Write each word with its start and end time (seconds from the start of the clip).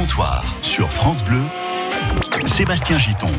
comptoir 0.00 0.56
sur 0.62 0.90
France 0.90 1.22
Bleu, 1.22 1.42
Sébastien 2.46 2.96
Giton. 2.96 3.30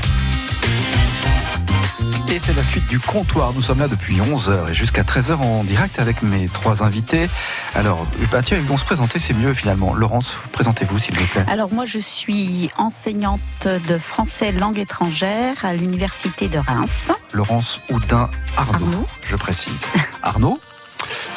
Et 2.31 2.37
c'est 2.37 2.55
la 2.55 2.63
suite 2.63 2.85
du 2.85 2.99
comptoir. 2.99 3.53
Nous 3.55 3.63
sommes 3.63 3.79
là 3.79 3.87
depuis 3.87 4.17
11h 4.17 4.69
et 4.69 4.73
jusqu'à 4.75 5.01
13h 5.01 5.37
en 5.37 5.63
direct 5.63 5.97
avec 5.97 6.21
mes 6.21 6.47
trois 6.47 6.83
invités. 6.83 7.27
Alors, 7.73 8.05
bah 8.31 8.43
tiens, 8.43 8.57
ils 8.57 8.63
vont 8.63 8.77
se 8.77 8.85
présenter, 8.85 9.17
c'est 9.17 9.33
mieux 9.33 9.55
finalement. 9.55 9.95
Laurence, 9.95 10.37
présentez-vous 10.51 10.99
s'il 10.99 11.17
vous 11.17 11.25
plaît. 11.25 11.45
Alors 11.47 11.73
moi, 11.73 11.85
je 11.85 11.97
suis 11.97 12.69
enseignante 12.77 13.41
de 13.65 13.97
français 13.97 14.51
langue 14.51 14.77
étrangère 14.77 15.55
à 15.65 15.73
l'université 15.73 16.47
de 16.47 16.59
Reims. 16.59 17.07
Laurence 17.33 17.81
Houdin 17.89 18.29
Arnaud, 18.55 18.85
Arnaud. 18.85 19.05
je 19.25 19.35
précise. 19.35 19.81
Arnaud 20.21 20.59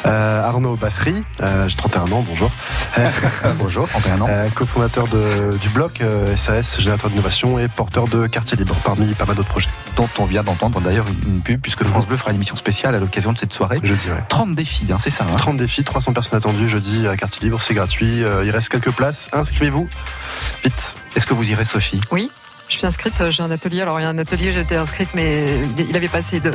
Euh, 0.05 0.43
Arnaud 0.43 0.75
Bassery, 0.75 1.23
euh, 1.41 1.67
j'ai 1.67 1.75
31 1.75 2.11
ans, 2.11 2.23
bonjour. 2.27 2.51
Bonjour, 3.57 3.87
31 3.89 4.21
ans. 4.21 4.27
Euh, 4.29 4.47
cofondateur 4.49 5.07
de- 5.07 5.57
du 5.57 5.69
blog 5.69 5.91
euh, 6.01 6.35
SAS, 6.35 6.79
générateur 6.79 7.09
d'innovation 7.09 7.57
et 7.57 7.67
porteur 7.67 8.07
de 8.07 8.27
quartier 8.27 8.55
libre 8.55 8.75
parmi 8.83 9.13
pas 9.15 9.25
mal 9.25 9.35
d'autres 9.35 9.49
projets. 9.49 9.69
dont 9.95 10.07
on 10.19 10.25
vient 10.25 10.43
d'entendre 10.43 10.79
d'ailleurs 10.81 11.05
une, 11.25 11.41
pub, 11.41 11.59
puisque 11.59 11.83
France 11.83 12.05
Bleu 12.05 12.17
fera 12.17 12.29
une 12.31 12.35
émission 12.35 12.55
spéciale 12.55 12.93
à 12.93 12.99
l'occasion 12.99 13.33
de 13.33 13.37
cette 13.39 13.53
soirée. 13.53 13.79
Je 13.83 13.93
dirais. 13.95 14.23
30 14.29 14.53
défis, 14.55 14.87
hein, 14.91 14.97
c'est 14.99 15.09
ça. 15.09 15.23
hein 15.23 15.35
30 15.37 15.57
défis, 15.57 15.83
300 15.83 16.13
personnes 16.13 16.37
attendues 16.37 16.69
jeudi 16.69 17.07
à 17.07 17.17
quartier 17.17 17.43
libre, 17.45 17.61
c'est 17.61 17.73
gratuit. 17.73 18.23
Euh, 18.23 18.43
il 18.45 18.51
reste 18.51 18.69
quelques 18.69 18.91
places, 18.91 19.29
inscrivez-vous 19.33 19.89
vite. 20.63 20.93
Est-ce 21.15 21.25
que 21.25 21.33
vous 21.33 21.49
irez, 21.49 21.65
Sophie? 21.65 22.01
Oui, 22.11 22.29
je 22.69 22.77
suis 22.77 22.85
inscrite, 22.85 23.19
euh, 23.21 23.31
j'ai 23.31 23.43
un 23.43 23.51
atelier. 23.51 23.81
Alors 23.81 23.99
il 23.99 24.03
y 24.03 24.05
a 24.05 24.09
un 24.09 24.17
atelier, 24.17 24.51
j'étais 24.51 24.75
inscrite, 24.75 25.09
mais 25.13 25.45
il 25.77 25.95
avait 25.95 26.07
pas 26.07 26.19
assez 26.19 26.39
de, 26.39 26.51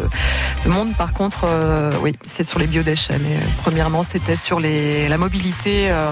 de 0.65 0.71
monde. 0.71 0.95
Par 0.97 1.13
contre, 1.13 1.45
euh, 1.45 1.93
oui, 2.03 2.17
c'est 2.23 2.45
sur 2.45 2.59
les 2.59 2.67
biodéchets. 2.67 3.19
Mais 3.19 3.37
euh, 3.37 3.41
premièrement, 3.63 4.03
c'était 4.03 4.37
sur 4.37 4.61
les, 4.61 5.09
la 5.09 5.19
mobilité 5.19 5.91
euh, 5.91 6.11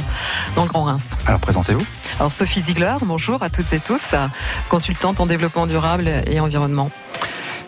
dans 0.55 0.63
le 0.63 0.69
Grand 0.69 0.85
Reims. 0.85 1.09
Alors 1.27 1.41
présentez-vous. 1.41 1.85
Alors 2.19 2.33
Sophie 2.33 2.63
Ziegler, 2.63 2.95
bonjour 3.03 3.43
à 3.43 3.51
toutes 3.51 3.73
et 3.73 3.81
tous, 3.81 4.15
consultante 4.69 5.21
en 5.21 5.27
développement 5.27 5.67
durable 5.67 6.11
et 6.27 6.41
environnement. 6.41 6.91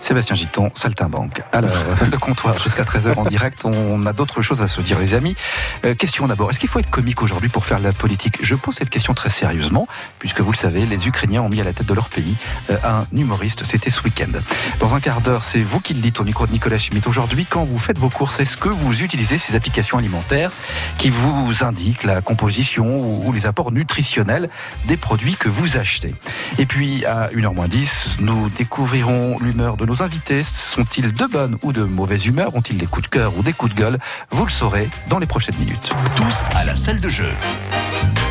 Sébastien 0.01 0.35
Giton, 0.35 0.71
Saltimbanque. 0.75 1.43
Alors, 1.53 1.71
le 2.11 2.19
comptoir 2.19 2.59
jusqu'à 2.59 2.83
13h 2.83 3.17
en 3.17 3.25
direct. 3.25 3.65
On 3.65 4.07
a 4.07 4.13
d'autres 4.13 4.43
choses 4.43 4.63
à 4.63 4.69
se 4.69 4.81
dire, 4.81 4.99
les 4.99 5.15
amis. 5.15 5.37
Euh, 5.85 5.95
question 5.95 6.27
d'abord. 6.27 6.51
Est-ce 6.51 6.59
qu'il 6.59 6.69
faut 6.69 6.79
être 6.79 6.91
comique 6.91 7.23
aujourd'hui 7.23 7.49
pour 7.49 7.65
faire 7.65 7.79
la 7.79 7.93
politique? 7.93 8.39
Je 8.43 8.55
pose 8.55 8.77
cette 8.77 8.91
question 8.91 9.15
très 9.15 9.31
sérieusement, 9.31 9.87
puisque 10.19 10.41
vous 10.41 10.53
le 10.53 10.57
savez, 10.57 10.87
les 10.87 11.07
Ukrainiens 11.07 11.43
ont 11.43 11.49
mis 11.49 11.61
à 11.61 11.65
la 11.65 11.73
tête 11.73 11.87
de 11.87 11.95
leur 11.95 12.09
pays 12.09 12.37
euh, 12.71 12.77
un 12.83 13.05
humoriste. 13.17 13.65
C'était 13.65 13.91
ce 13.91 14.03
week-end. 14.03 14.33
Dans 14.79 14.95
un 14.95 15.01
quart 15.01 15.21
d'heure, 15.21 15.45
c'est 15.45 15.61
vous 15.63 15.81
qui 15.81 15.95
le 15.95 16.01
dites 16.01 16.19
au 16.21 16.25
micro 16.25 16.47
de 16.47 16.53
Nicolas 16.53 16.79
Schmitt. 16.79 17.07
Aujourd'hui, 17.07 17.47
quand 17.47 17.65
vous 17.65 17.79
faites 17.79 17.99
vos 17.99 18.11
courses, 18.11 18.41
est-ce 18.41 18.57
que 18.57 18.69
vous 18.69 19.03
utilisez 19.03 19.39
ces 19.39 19.55
applications 19.55 19.99
alimentaires 19.99 20.51
qui 20.99 21.11
vous 21.11 21.53
indiquent 21.63 22.05
la 22.05 22.23
composition 22.23 22.87
ou, 22.87 23.29
ou 23.29 23.33
les 23.33 23.47
apports 23.47 23.73
nutritionnels 23.73 24.49
des 24.87 24.97
produits 24.97 25.35
que 25.35 25.49
vous 25.49 25.77
achetez? 25.77 26.15
Et 26.59 26.67
puis, 26.67 27.05
à 27.05 27.29
1h 27.29 27.69
10, 27.69 28.17
nous 28.21 28.49
découvrirons 28.51 29.39
l'humeur 29.41 29.77
de 29.77 29.90
nos 29.91 30.03
invités. 30.03 30.43
Sont-ils 30.45 31.13
de 31.13 31.27
bonne 31.27 31.59
ou 31.63 31.73
de 31.73 31.83
mauvaise 31.83 32.25
humeur? 32.25 32.55
Ont-ils 32.55 32.79
des 32.79 32.87
coups 32.87 33.05
de 33.05 33.09
cœur 33.09 33.37
ou 33.37 33.43
des 33.43 33.53
coups 33.53 33.75
de 33.75 33.79
gueule? 33.81 33.99
Vous 34.31 34.45
le 34.45 34.51
saurez 34.51 34.89
dans 35.09 35.19
les 35.19 35.27
prochaines 35.27 35.57
minutes. 35.57 35.91
Tous 36.15 36.47
à 36.55 36.65
la 36.65 36.77
salle 36.77 37.01
de 37.01 37.09
jeu. 37.09 37.31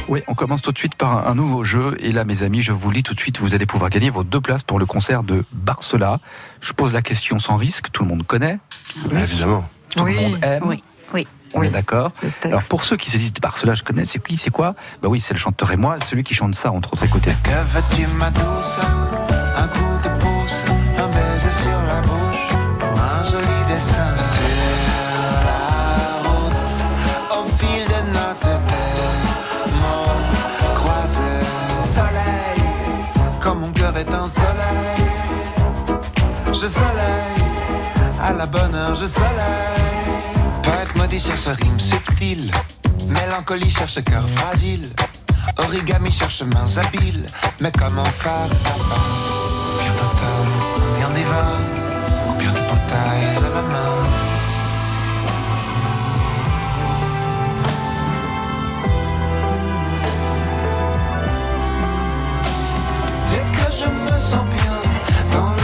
Oui, 0.07 0.23
on 0.27 0.35
commence 0.35 0.61
tout 0.61 0.71
de 0.71 0.77
suite 0.77 0.95
par 0.95 1.27
un, 1.27 1.35
nouveau 1.35 1.65
jeu. 1.65 1.97
Et 1.99 2.13
là, 2.13 2.23
mes 2.23 2.43
amis, 2.43 2.61
je 2.61 2.71
vous 2.71 2.89
le 2.89 2.95
dis 2.95 3.03
tout 3.03 3.13
de 3.13 3.19
suite, 3.19 3.39
vous 3.39 3.53
allez 3.55 3.65
pouvoir 3.65 3.89
gagner 3.89 4.09
vos 4.09 4.23
deux 4.23 4.39
places 4.39 4.63
pour 4.63 4.79
le 4.79 4.85
concert 4.85 5.21
de 5.23 5.43
Barcela. 5.51 6.19
Je 6.61 6.71
pose 6.71 6.93
la 6.93 7.01
question 7.01 7.39
sans 7.39 7.57
risque, 7.57 7.91
tout 7.91 8.03
le 8.03 8.09
monde 8.09 8.25
connaît, 8.25 8.57
Évidemment. 9.11 9.67
tout 9.95 10.03
Oui, 10.03 10.15
le 10.15 10.21
monde 10.21 10.39
aime. 10.41 10.63
Oui, 10.65 10.81
oui. 11.13 11.27
On 11.53 11.59
Oui. 11.59 11.67
est 11.67 11.71
d'accord. 11.71 12.11
Alors 12.43 12.63
pour 12.63 12.85
ceux 12.85 12.95
qui 12.95 13.09
se 13.11 13.17
disent 13.17 13.33
Barcela, 13.41 13.73
je 13.75 13.83
connais, 13.83 14.05
c'est 14.05 14.23
qui, 14.23 14.37
c'est 14.37 14.49
quoi? 14.51 14.75
Bah 15.01 15.09
oui, 15.09 15.19
c'est 15.19 15.33
le 15.33 15.39
chanteur 15.39 15.71
et 15.71 15.77
moi, 15.77 15.97
celui 16.09 16.23
qui 16.23 16.33
chante 16.33 16.55
ça 16.55 16.71
entre 16.71 16.93
autres 16.93 17.03
écoutez. 17.03 17.33
Que 17.43 17.49
veux-tu 17.73 18.07
ma 18.17 18.29
douce? 18.31 18.79
Heure 38.99 39.07
je 39.07 39.07
soleil 39.07 39.79
maudit 40.95 41.19
cherche 41.19 41.47
rime 41.47 41.79
subtile. 41.79 42.51
Mélancolie 43.07 43.69
cherche 43.69 44.03
cœur 44.03 44.23
fragile. 44.35 44.87
Origami 45.57 46.11
cherche 46.11 46.43
mains 46.43 46.77
habiles. 46.77 47.25
Mais 47.61 47.71
comment 47.71 48.03
faire? 48.05 48.49
Papa 48.63 49.01
Combien 49.77 49.93
d'automne, 49.93 50.53
combien 50.75 51.09
d'hiver 51.15 51.47
Combien 52.27 52.51
de 52.51 52.59
bouteilles 52.59 53.37
à 53.37 53.49
la 53.55 53.61
main? 53.61 53.93
C'est 63.23 63.45
que 63.51 63.67
je 63.71 63.89
me 63.89 64.17
sens 64.19 64.45
bien 64.49 64.77
Dans 65.33 65.58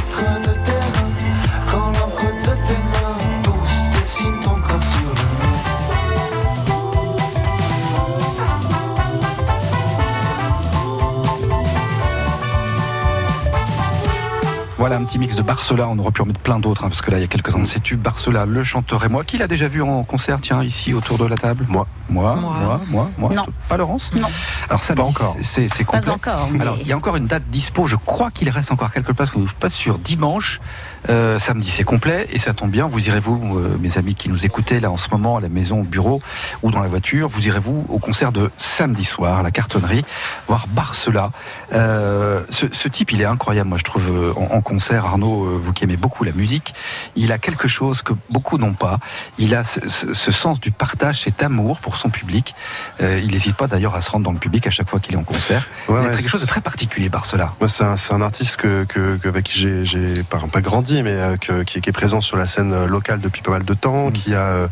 Voilà 14.86 14.98
un 14.98 15.04
petit 15.04 15.18
mix 15.18 15.36
de 15.36 15.42
Barcela, 15.42 15.88
on 15.88 15.98
aurait 15.98 16.12
pu 16.12 16.22
en 16.22 16.28
mettre 16.28 16.42
plein 16.42 16.60
d'autres, 16.60 16.84
hein, 16.84 16.90
parce 16.90 17.02
que 17.02 17.10
là 17.10 17.18
il 17.18 17.22
y 17.22 17.24
a 17.24 17.28
quelques-uns 17.28 17.58
de 17.58 17.66
ces 17.66 17.80
tubes. 17.80 18.00
Barcela, 18.00 18.46
le 18.46 18.64
chanteur 18.64 19.04
et 19.04 19.10
moi, 19.10 19.24
qui 19.24 19.40
l'a 19.40 19.48
déjà 19.48 19.68
vu 19.68 19.82
en 19.82 20.04
concert, 20.04 20.40
tiens, 20.40 20.62
ici 20.62 20.94
autour 20.94 21.18
de 21.18 21.26
la 21.26 21.38
table? 21.38 21.66
Moi. 21.68 21.88
Moi, 22.08 22.36
Moi. 22.36 22.52
moi, 22.52 22.82
moi, 22.88 23.10
moi. 23.18 23.30
Non. 23.36 23.46
Pas 23.68 23.78
Laurence? 23.78 24.12
Non. 24.14 24.28
Alors 24.70 24.84
ça, 24.84 24.94
Pas 24.94 25.02
encore. 25.02 25.36
c'est 25.42 25.68
complet. 25.84 26.02
Pas 26.06 26.12
encore. 26.12 26.50
mais- 26.52 26.62
Alors, 26.62 26.78
il 26.80 26.86
y 26.86 26.94
a 26.94 26.98
encore 26.98 27.16
une 27.16 27.26
date 27.26 27.46
dispo. 27.50 27.88
Je 27.88 27.96
crois 27.96 28.30
qu'il 28.30 28.48
reste 28.52 28.72
encore 28.72 28.92
quelques 28.92 29.12
places. 29.14 29.32
Je 29.34 29.40
ne 29.40 29.48
suis 29.48 29.56
pas 29.56 29.70
sûr. 29.70 29.98
Dimanche, 29.98 30.62
euh, 31.10 31.40
samedi, 31.40 31.72
c'est 31.72 31.84
complet. 31.84 32.28
Et 32.32 32.38
ça 32.38 32.54
tombe 32.54 32.70
bien. 32.70 32.86
Vous 32.88 33.08
irez, 33.08 33.20
vous, 33.20 33.58
euh, 33.58 33.76
mes 33.82 33.98
amis 33.98 34.14
qui 34.14 34.30
nous 34.30 34.46
écoutez 34.46 34.80
là 34.80 34.92
en 34.92 34.98
ce 34.98 35.08
moment, 35.10 35.38
à 35.38 35.42
la 35.42 35.50
maison, 35.50 35.80
au 35.80 35.84
bureau 35.84 36.22
ou 36.62 36.70
dans 36.70 36.82
la 36.82 36.88
voiture, 36.88 37.28
vous 37.28 37.48
irez, 37.48 37.60
vous, 37.60 37.88
au 37.90 37.98
concert 37.98 38.32
de 38.32 38.52
samedi 38.60 39.04
soir, 39.04 39.40
à 39.40 39.42
la 39.42 39.50
cartonnerie, 39.50 40.06
voir 40.48 40.68
Barcela. 40.68 41.32
Euh, 41.74 42.44
ce, 42.52 42.68
ce 42.72 42.88
type, 42.88 43.14
il 43.14 43.22
est 43.22 43.26
incroyable, 43.26 43.70
moi, 43.70 43.80
je 43.80 43.84
trouve, 43.84 44.36
en, 44.38 44.42
en 44.58 44.62
concert. 44.62 44.75
Arnaud, 45.06 45.46
euh, 45.46 45.60
vous 45.62 45.74
qui 45.74 45.84
aimez 45.84 45.98
beaucoup 45.98 46.24
la 46.24 46.32
musique, 46.32 46.74
il 47.16 47.32
a 47.32 47.38
quelque 47.38 47.68
chose 47.68 48.02
que 48.02 48.14
beaucoup 48.30 48.58
n'ont 48.58 48.74
pas. 48.74 49.00
Il 49.38 49.56
a 49.56 49.64
ce, 49.64 49.80
ce- 49.88 50.14
ce 50.14 50.32
sens 50.32 50.60
du 50.60 50.72
partage, 50.72 51.22
cet 51.22 51.44
amour 51.44 51.80
pour 51.80 51.98
son 51.98 52.10
public. 52.10 52.56
Euh, 53.02 53.20
il 53.24 53.32
n'hésite 53.32 53.56
pas 53.56 53.68
d'ailleurs 53.68 53.96
à 53.96 54.02
se 54.02 54.10
rendre 54.12 54.26
dans 54.26 54.32
le 54.32 54.40
public 54.40 54.68
à 54.68 54.72
chaque 54.72 54.90
fois 54.90 55.00
qu'il 55.00 55.14
est 55.16 55.18
en 55.18 55.24
concert. 55.24 55.68
Ouais, 55.88 55.96
il 56.02 56.06
a 56.06 56.10
ouais, 56.10 56.16
quelque 56.18 56.30
chose 56.30 56.42
de 56.42 56.46
c'est- 56.46 56.52
très 56.52 56.62
particulier, 56.62 57.10
Barcela. 57.10 57.54
Moi, 57.60 57.70
c'est 57.70 57.84
un, 57.84 57.98
c'est 57.98 58.14
un 58.14 58.22
artiste 58.22 58.58
que, 58.58 58.84
que- 58.86 59.18
que- 59.18 59.28
avec 59.30 59.46
qui 59.46 59.60
j'ai- 59.86 60.24
pas, 60.24 60.40
pas 60.52 60.62
grandi, 60.62 61.02
mais 61.04 61.12
euh, 61.12 61.38
que- 61.38 61.64
qui, 61.64 61.82
qui 61.82 61.90
est 61.90 61.94
présent 61.94 62.22
sur 62.22 62.38
la 62.38 62.48
scène 62.48 62.86
locale 62.86 63.20
depuis 63.20 63.42
pas 63.42 63.52
mal 63.52 63.64
de 63.66 63.74
temps, 63.74 64.10
Mm. 64.10 64.12
qui 64.14 64.34
a 64.34 64.42
euh, 64.42 64.68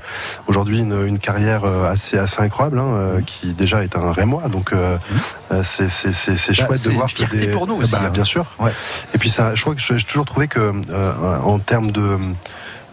aujourd'hui 0.48 0.80
une, 0.80 1.06
une 1.08 1.20
carrière 1.20 1.66
assez, 1.66 2.18
assez 2.18 2.42
incroyable, 2.42 2.80
hein, 2.80 2.94
euh, 2.96 3.22
qui 3.22 3.54
déjà 3.54 3.84
est 3.84 3.96
un 3.96 4.12
Rémois, 4.12 4.48
donc 4.50 4.72
euh, 4.74 4.98
c'est 5.64 5.90
c'est- 5.90 6.14
c'est- 6.14 6.38
c'est 6.38 6.54
chouette 6.54 6.70
Mm. 6.70 6.74
Bah, 6.74 6.78
c'est 6.78 6.90
de 6.90 6.94
voir 6.96 7.08
une 7.08 7.16
fierté 7.16 7.38
des- 7.38 7.48
pour 7.48 7.68
nous 7.68 7.76
aussi, 7.76 7.92
Bah, 7.92 8.02
hein. 8.06 8.10
bien 8.10 8.24
sûr. 8.26 8.46
Et 9.14 9.18
puis 9.18 9.30
ça, 9.30 9.54
je 9.56 9.62
crois 9.62 9.76
que 9.76 9.82
j'ai 9.82 9.93
j'ai 9.98 10.06
toujours 10.06 10.26
trouvé 10.26 10.48
que 10.48 10.60
euh, 10.90 11.40
en 11.40 11.60
termes 11.60 11.92
de 11.92 12.18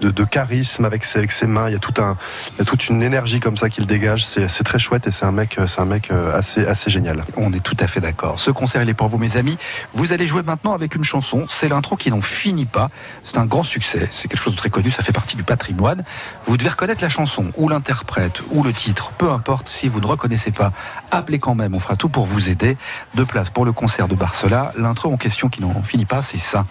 de, 0.00 0.11
de 0.11 0.25
charisme 0.25 0.84
avec 0.84 1.05
ses, 1.05 1.19
avec 1.19 1.33
ses 1.33 1.47
mains. 1.47 1.69
Il 1.69 1.72
y 1.72 1.77
a 1.77 1.78
tout 1.78 1.94
un, 2.00 2.16
il 2.55 2.59
y 2.59 2.62
a 2.62 2.65
toute 2.65 2.88
une 2.88 3.03
énergie 3.03 3.41
comme 3.41 3.56
ça 3.56 3.69
qu'il 3.69 3.87
dégage. 3.87 4.27
C'est 4.27 4.65
très 4.65 4.78
chouette 4.78 5.07
et 5.07 5.10
c'est 5.10 5.25
un 5.25 5.33
mec, 5.33 5.59
c'est 5.66 5.80
un 5.80 5.84
mec 5.84 6.10
euh, 6.10 6.36
assez, 6.36 6.66
assez 6.66 6.91
génial. 6.91 7.25
On 7.36 7.53
est 7.53 7.60
tout 7.60 7.77
à 7.80 7.86
fait 7.86 8.01
d'accord. 8.01 8.39
Ce 8.39 8.51
concert, 8.51 8.83
il 8.83 8.89
est 8.89 8.95
pour 8.95 9.09
vous, 9.09 9.19
mes 9.19 9.36
amis. 9.36 9.59
Vous 9.92 10.13
allez 10.13 10.27
jouer 10.27 10.42
maintenant 10.42 10.72
avec 10.72 10.95
une 10.95 11.04
chanson. 11.04 11.47
C'est 11.48 11.69
l'intro 11.69 11.97
qui 11.97 12.10
n'en 12.10 12.21
finit 12.21 12.66
pas. 12.66 12.91
C'est 13.22 13.39
un 13.39 13.47
grand 13.47 13.63
succès. 13.63 14.09
C'est 14.10 14.28
quelque 14.28 14.41
chose 14.41 14.54
de 14.54 14.59
très 14.59 14.71
connu. 14.71 14.91
Ça 14.91 15.03
fait 15.03 15.13
partie 15.13 15.36
du 15.36 15.42
patrimoine. 15.42 16.04
Vous 16.47 16.57
devez 16.57 16.71
reconnaître 16.71 17.03
la 17.03 17.09
chanson, 17.09 17.53
ou 17.57 17.69
l'interprète, 17.69 18.42
ou 18.51 18.63
le 18.63 18.72
titre. 18.72 19.13
Peu 19.19 19.30
importe. 19.30 19.69
Si 19.69 19.89
vous 19.89 20.01
ne 20.01 20.07
reconnaissez 20.07 20.51
pas, 20.51 20.72
appelez 21.10 21.39
quand 21.39 21.54
même. 21.54 21.75
On 21.75 21.80
fera 21.80 21.97
tout 21.97 22.09
pour 22.09 22.27
vous 22.27 22.48
aider. 22.48 22.77
Deux 23.15 23.27
places 23.27 23.51
pour 23.51 23.65
le 23.65 23.72
concert 23.72 24.09
de 24.09 24.15
Barcela. 24.15 24.72
L'intro 24.77 25.13
en 25.13 25.16
question 25.16 25.48
qui 25.48 25.60
n'en 25.60 25.83
finit 25.83 26.07
pas, 26.07 26.22
c'est 26.22 26.39
ça. 26.39 26.66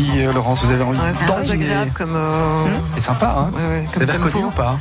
Euh, 0.00 0.04
Sophie, 0.04 0.24
euh, 0.24 0.32
Laurence 0.32 0.62
Vous 0.64 0.72
avez 0.72 0.82
envie 0.82 0.98
Ouais, 1.00 1.12
de 1.12 1.16
c'est 1.16 1.24
très 1.26 1.50
agréable 1.50 1.90
comme. 1.94 2.14
euh, 2.16 2.64
C'est 2.96 3.02
sympa, 3.02 3.34
hein 3.38 3.50
ouais, 3.56 3.66
ouais, 3.66 3.86
Vous 3.94 4.02
avez 4.02 4.12
reconnu 4.12 4.44
ou 4.44 4.50
pas 4.50 4.78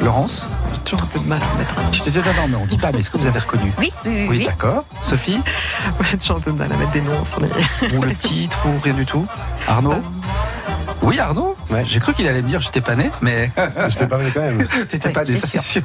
Laurence 0.00 0.46
J'ai 0.72 0.78
toujours 0.80 1.02
un 1.02 1.06
peu 1.06 1.18
de 1.18 1.24
mal 1.26 1.40
à 1.42 1.58
mettre 1.58 1.76
un... 1.78 1.90
Je 1.92 2.02
t'ai 2.02 2.10
déjà 2.12 2.32
non, 2.32 2.46
mais 2.48 2.54
on 2.54 2.66
dit 2.66 2.78
pas, 2.78 2.92
mais 2.92 3.00
est-ce 3.00 3.10
que 3.10 3.18
vous 3.18 3.26
avez 3.26 3.40
reconnu 3.40 3.72
Oui, 3.78 3.92
oui, 4.04 4.10
oui. 4.12 4.26
Oui, 4.30 4.38
oui. 4.38 4.46
d'accord. 4.46 4.84
Sophie 5.02 5.40
J'ai 6.04 6.16
toujours 6.16 6.36
un 6.36 6.40
peu 6.40 6.52
de 6.52 6.56
mal 6.58 6.72
à 6.72 6.76
mettre 6.76 6.92
des 6.92 7.00
noms 7.00 7.24
sur 7.24 7.40
les... 7.40 7.48
Ou 7.96 8.02
le 8.02 8.14
titre 8.16 8.56
ou 8.66 8.78
rien 8.80 8.94
du 8.94 9.04
tout 9.04 9.26
Arnaud 9.66 10.00
Oui, 11.02 11.18
Arnaud 11.18 11.56
Ouais. 11.70 11.82
J'ai 11.84 11.98
cru 11.98 12.14
qu'il 12.14 12.28
allait 12.28 12.40
me 12.42 12.48
dire 12.48 12.60
j'étais 12.60 12.80
pas 12.80 12.94
né, 12.94 13.10
mais 13.20 13.50
Je 13.88 13.96
t'ai 13.98 14.06
pas 14.06 14.16
vu 14.18 14.30
quand 14.32 14.40
même. 14.40 14.66
t'étais 14.88 15.10
pas 15.10 15.24
né, 15.24 15.38
c'est 15.40 15.60
sûr. 15.62 15.82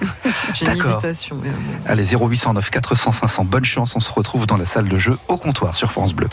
J'ai 0.53 0.65
une 0.67 0.73
D'accord. 0.77 0.91
hésitation. 0.91 1.37
mais, 1.41 1.49
euh, 1.49 1.91
Allez, 1.91 2.05
0809 2.15 2.69
400 2.69 3.11
500, 3.11 3.43
bonne 3.45 3.65
chance, 3.65 3.95
on 3.95 3.99
se 3.99 4.11
retrouve 4.11 4.45
dans 4.45 4.57
la 4.57 4.65
salle 4.65 4.87
de 4.87 4.97
jeu 4.99 5.17
au 5.27 5.37
comptoir 5.37 5.75
sur 5.75 5.91
France 5.91 6.13
Bleu. 6.13 6.29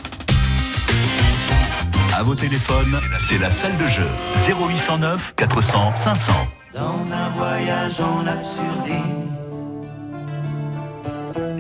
À 2.21 2.23
vos 2.23 2.35
téléphones, 2.35 3.01
c'est 3.17 3.39
la 3.39 3.51
salle 3.51 3.79
de 3.79 3.87
jeu. 3.87 4.07
0809 4.47 5.33
400 5.37 5.95
500. 5.95 6.33
dans 6.75 7.01
un 7.15 7.31
voyage 7.31 7.99
en 8.03 8.27
absurdité 8.27 9.01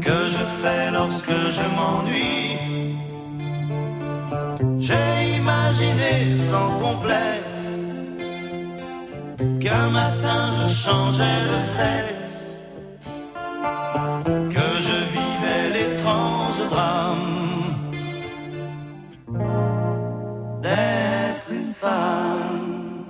que 0.02 0.28
je 0.28 0.44
fais 0.60 0.90
lorsque 0.92 1.30
je 1.30 1.62
m'ennuie. 1.76 2.58
J'ai 4.78 5.36
imaginé 5.38 6.36
sans 6.50 6.78
complexe 6.78 7.70
qu'un 9.62 9.88
matin 9.88 10.50
je 10.60 10.74
changeais 10.74 11.40
de 11.50 11.56
sexe, 11.78 12.60
d'être 20.70 21.48
une 21.50 21.72
femme. 21.72 23.04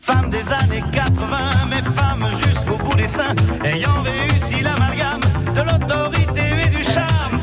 Femme 0.00 0.30
des 0.30 0.52
années 0.52 0.84
80, 0.92 1.36
mais 1.70 1.82
femme 2.00 2.24
jusqu'au 2.42 2.76
bout 2.76 2.94
des 2.94 3.06
seins, 3.06 3.34
ayant 3.64 4.02
réussi 4.02 4.62
l'amalgame 4.62 5.20
de 5.54 5.62
l'autorité 5.68 6.44
et 6.64 6.68
du 6.76 6.82
charme. 6.82 7.35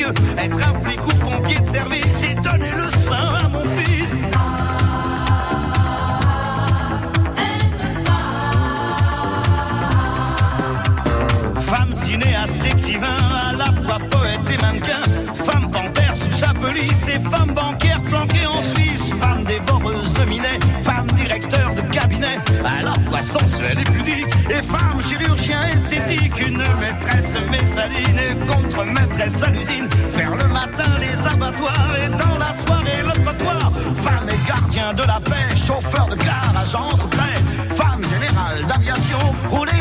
Être 0.00 0.68
un 0.68 0.80
flic 0.80 1.04
ou 1.04 1.14
pompier 1.18 1.58
de 1.58 1.66
service 1.66 2.21
sensuelle 23.22 23.78
et 23.78 23.84
pudique. 23.84 24.26
Et 24.50 24.62
femme 24.62 25.00
chirurgien 25.00 25.68
esthétique, 25.68 26.46
une 26.46 26.62
maîtresse 26.80 27.34
messaline 27.50 28.18
et 28.18 28.46
contre-maîtresse 28.46 29.42
à 29.42 29.50
l'usine. 29.50 29.88
Faire 30.10 30.34
le 30.34 30.48
matin 30.48 30.90
les 31.00 31.26
abattoirs 31.26 31.96
et 32.04 32.08
dans 32.08 32.36
la 32.36 32.52
soirée 32.52 33.02
le 33.02 33.12
trottoir. 33.22 33.72
Femme 33.94 34.28
et 34.28 34.48
gardien 34.48 34.92
de 34.92 35.02
la 35.02 35.20
paix, 35.20 35.56
chauffeur 35.66 36.08
de 36.08 36.16
car, 36.16 36.52
agent 36.60 36.96
secret. 36.96 37.38
Femme 37.70 38.02
générale 38.04 38.64
d'aviation, 38.66 39.18
rouler 39.50 39.71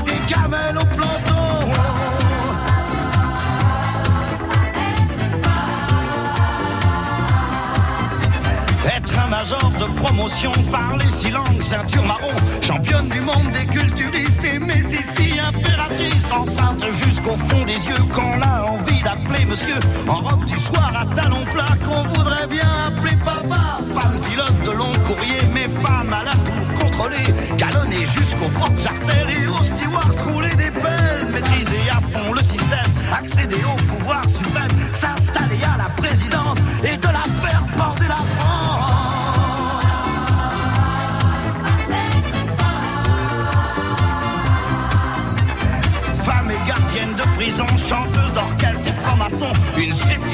Être 9.12 9.20
un 9.20 9.28
major 9.28 9.72
de 9.78 9.86
promotion, 10.00 10.52
parler 10.72 11.06
six 11.10 11.32
langues, 11.32 11.62
ceinture 11.62 12.04
marron, 12.04 12.34
championne 12.62 13.10
du 13.10 13.20
monde 13.20 13.52
des 13.52 13.66
culturistes 13.66 14.44
et 14.44 14.58
Messissi, 14.58 15.38
impératrice, 15.38 16.32
enceinte 16.32 16.86
jusqu'au 16.92 17.36
fond 17.36 17.66
des 17.66 17.74
yeux, 17.74 18.04
qu'on 18.14 18.42
a 18.42 18.64
envie 18.64 19.02
d'appeler 19.04 19.46
monsieur, 19.46 19.80
en 20.08 20.22
robe 20.22 20.46
du 20.46 20.58
soir 20.58 20.94
à 20.96 21.06
talons 21.14 21.44
plats, 21.54 21.76
qu'on 21.84 22.04
voudrait 22.14 22.48
bien 22.48 22.70
appeler 22.88 23.18
papa, 23.18 23.80
femme 23.94 24.22
pilote 24.22 24.64
de 24.66 24.72
long 24.72 24.94
courrier, 25.06 25.42
mais 25.54 25.68
femme 25.68 26.14
à 26.14 26.24
la 26.24 26.32
tour 26.32 26.82
contrôlée, 26.82 27.58
galonnée 27.58 28.06
jusqu'au 28.06 28.48
porte-jartel 28.58 29.30
et 29.30 29.48
au 29.48 29.62
steward 29.62 29.91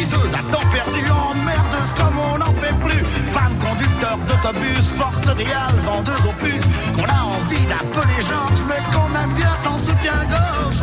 stripteaseuse 0.08 0.34
à 0.34 0.52
temps 0.52 0.68
perdu, 0.72 1.04
emmerdeuse 1.12 1.94
comme 1.96 2.18
on 2.34 2.38
n'en 2.38 2.54
fait 2.54 2.74
plus. 2.80 3.04
Femme 3.28 3.56
conducteur 3.58 4.18
d'autobus, 4.28 4.88
forte 4.98 5.26
réale, 5.26 5.76
vendeuse 5.86 6.26
aux 6.28 6.44
puces, 6.44 6.68
qu'on 6.96 7.04
a 7.04 7.24
envie 7.24 7.66
d'appeler 7.66 8.22
Georges, 8.28 8.64
mais 8.68 8.82
qu'on 8.92 9.24
aime 9.24 9.34
bien 9.36 9.56
sans 9.64 9.78
soutien-gorge. 9.78 10.82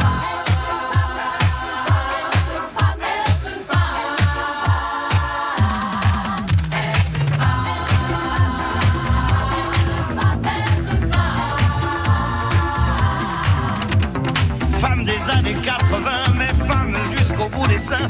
Années 15.26 15.54
80, 15.54 16.10
mais 16.36 16.52
femme 16.66 16.94
jusqu'au 17.16 17.48
bout 17.48 17.66
des 17.66 17.78
seins, 17.78 18.06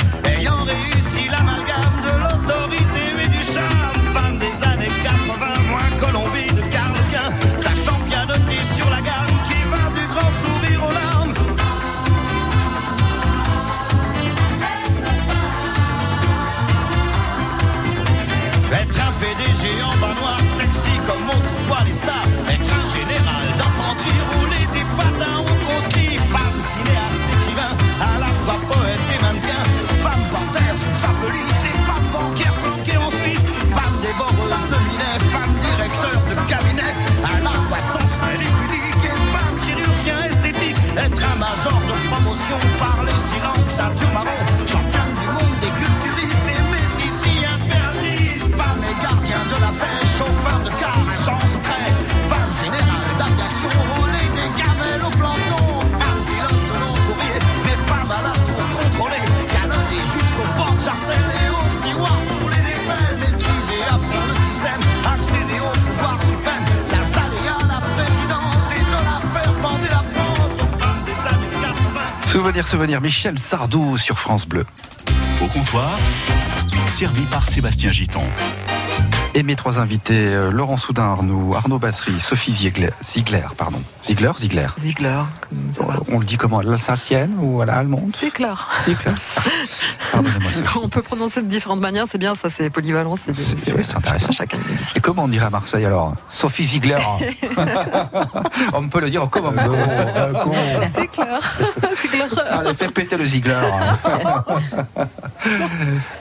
Souvenir, 72.55 72.69
souvenir, 72.69 73.01
Michel 73.01 73.39
Sardou 73.41 73.99
sur 73.99 74.17
France 74.21 74.47
Bleu. 74.47 74.65
Au 75.43 75.47
comptoir, 75.49 75.99
servi 76.87 77.23
par 77.23 77.49
Sébastien 77.49 77.91
Giton. 77.91 78.23
Et 79.37 79.43
mes 79.43 79.57
trois 79.57 79.81
invités, 79.81 80.29
euh, 80.29 80.53
Laurent 80.53 80.77
Soudin 80.77 81.03
Arnoux, 81.03 81.55
Arnaud 81.57 81.81
Bassery, 81.81 82.21
Sophie 82.21 82.53
Ziegler, 82.53 82.91
Ziegler, 83.03 83.47
pardon. 83.57 83.83
Ziegler, 84.05 84.31
Ziegler. 84.39 84.69
Ziegler, 84.79 85.23
ça 85.73 85.85
va. 85.85 85.99
On 86.09 86.21
le 86.21 86.25
dit 86.25 86.37
comment 86.37 86.61
À 86.61 86.63
l'alsacienne 86.63 87.35
ou 87.41 87.61
à 87.61 87.67
l'allemande 87.67 88.15
Ziegler. 88.17 88.55
Ziegler. 88.85 89.11
On 90.85 90.89
peut 90.89 91.03
prononcer 91.03 91.43
de 91.43 91.49
différentes 91.49 91.81
manières, 91.81 92.05
c'est 92.09 92.19
bien, 92.19 92.37
ça 92.37 92.49
c'est 92.49 92.71
polyvalent. 92.71 93.17
C'est 93.17 93.35
C'est- 93.35 93.97
intéressant. 93.97 94.31
Chacun 94.31 94.59
Et 94.95 95.01
comment 95.01 95.25
on 95.25 95.29
dirait 95.29 95.47
à 95.47 95.51
Marseille 95.51 95.85
alors 95.85 96.15
Sophie 96.29 96.65
Ziegler. 96.67 96.97
on 98.73 98.89
peut 98.89 99.01
le 99.01 99.11
dire 99.11 99.29
comme 99.31 99.47
un 99.47 100.33
con. 100.33 100.53
C'est 100.95 101.09
clair. 101.09 101.41
C'est 101.97 102.09
clair. 102.09 102.27
Allez, 102.51 102.75
fais 102.75 102.89
péter 102.89 103.17
le 103.17 103.25
Ziegler. 103.25 103.61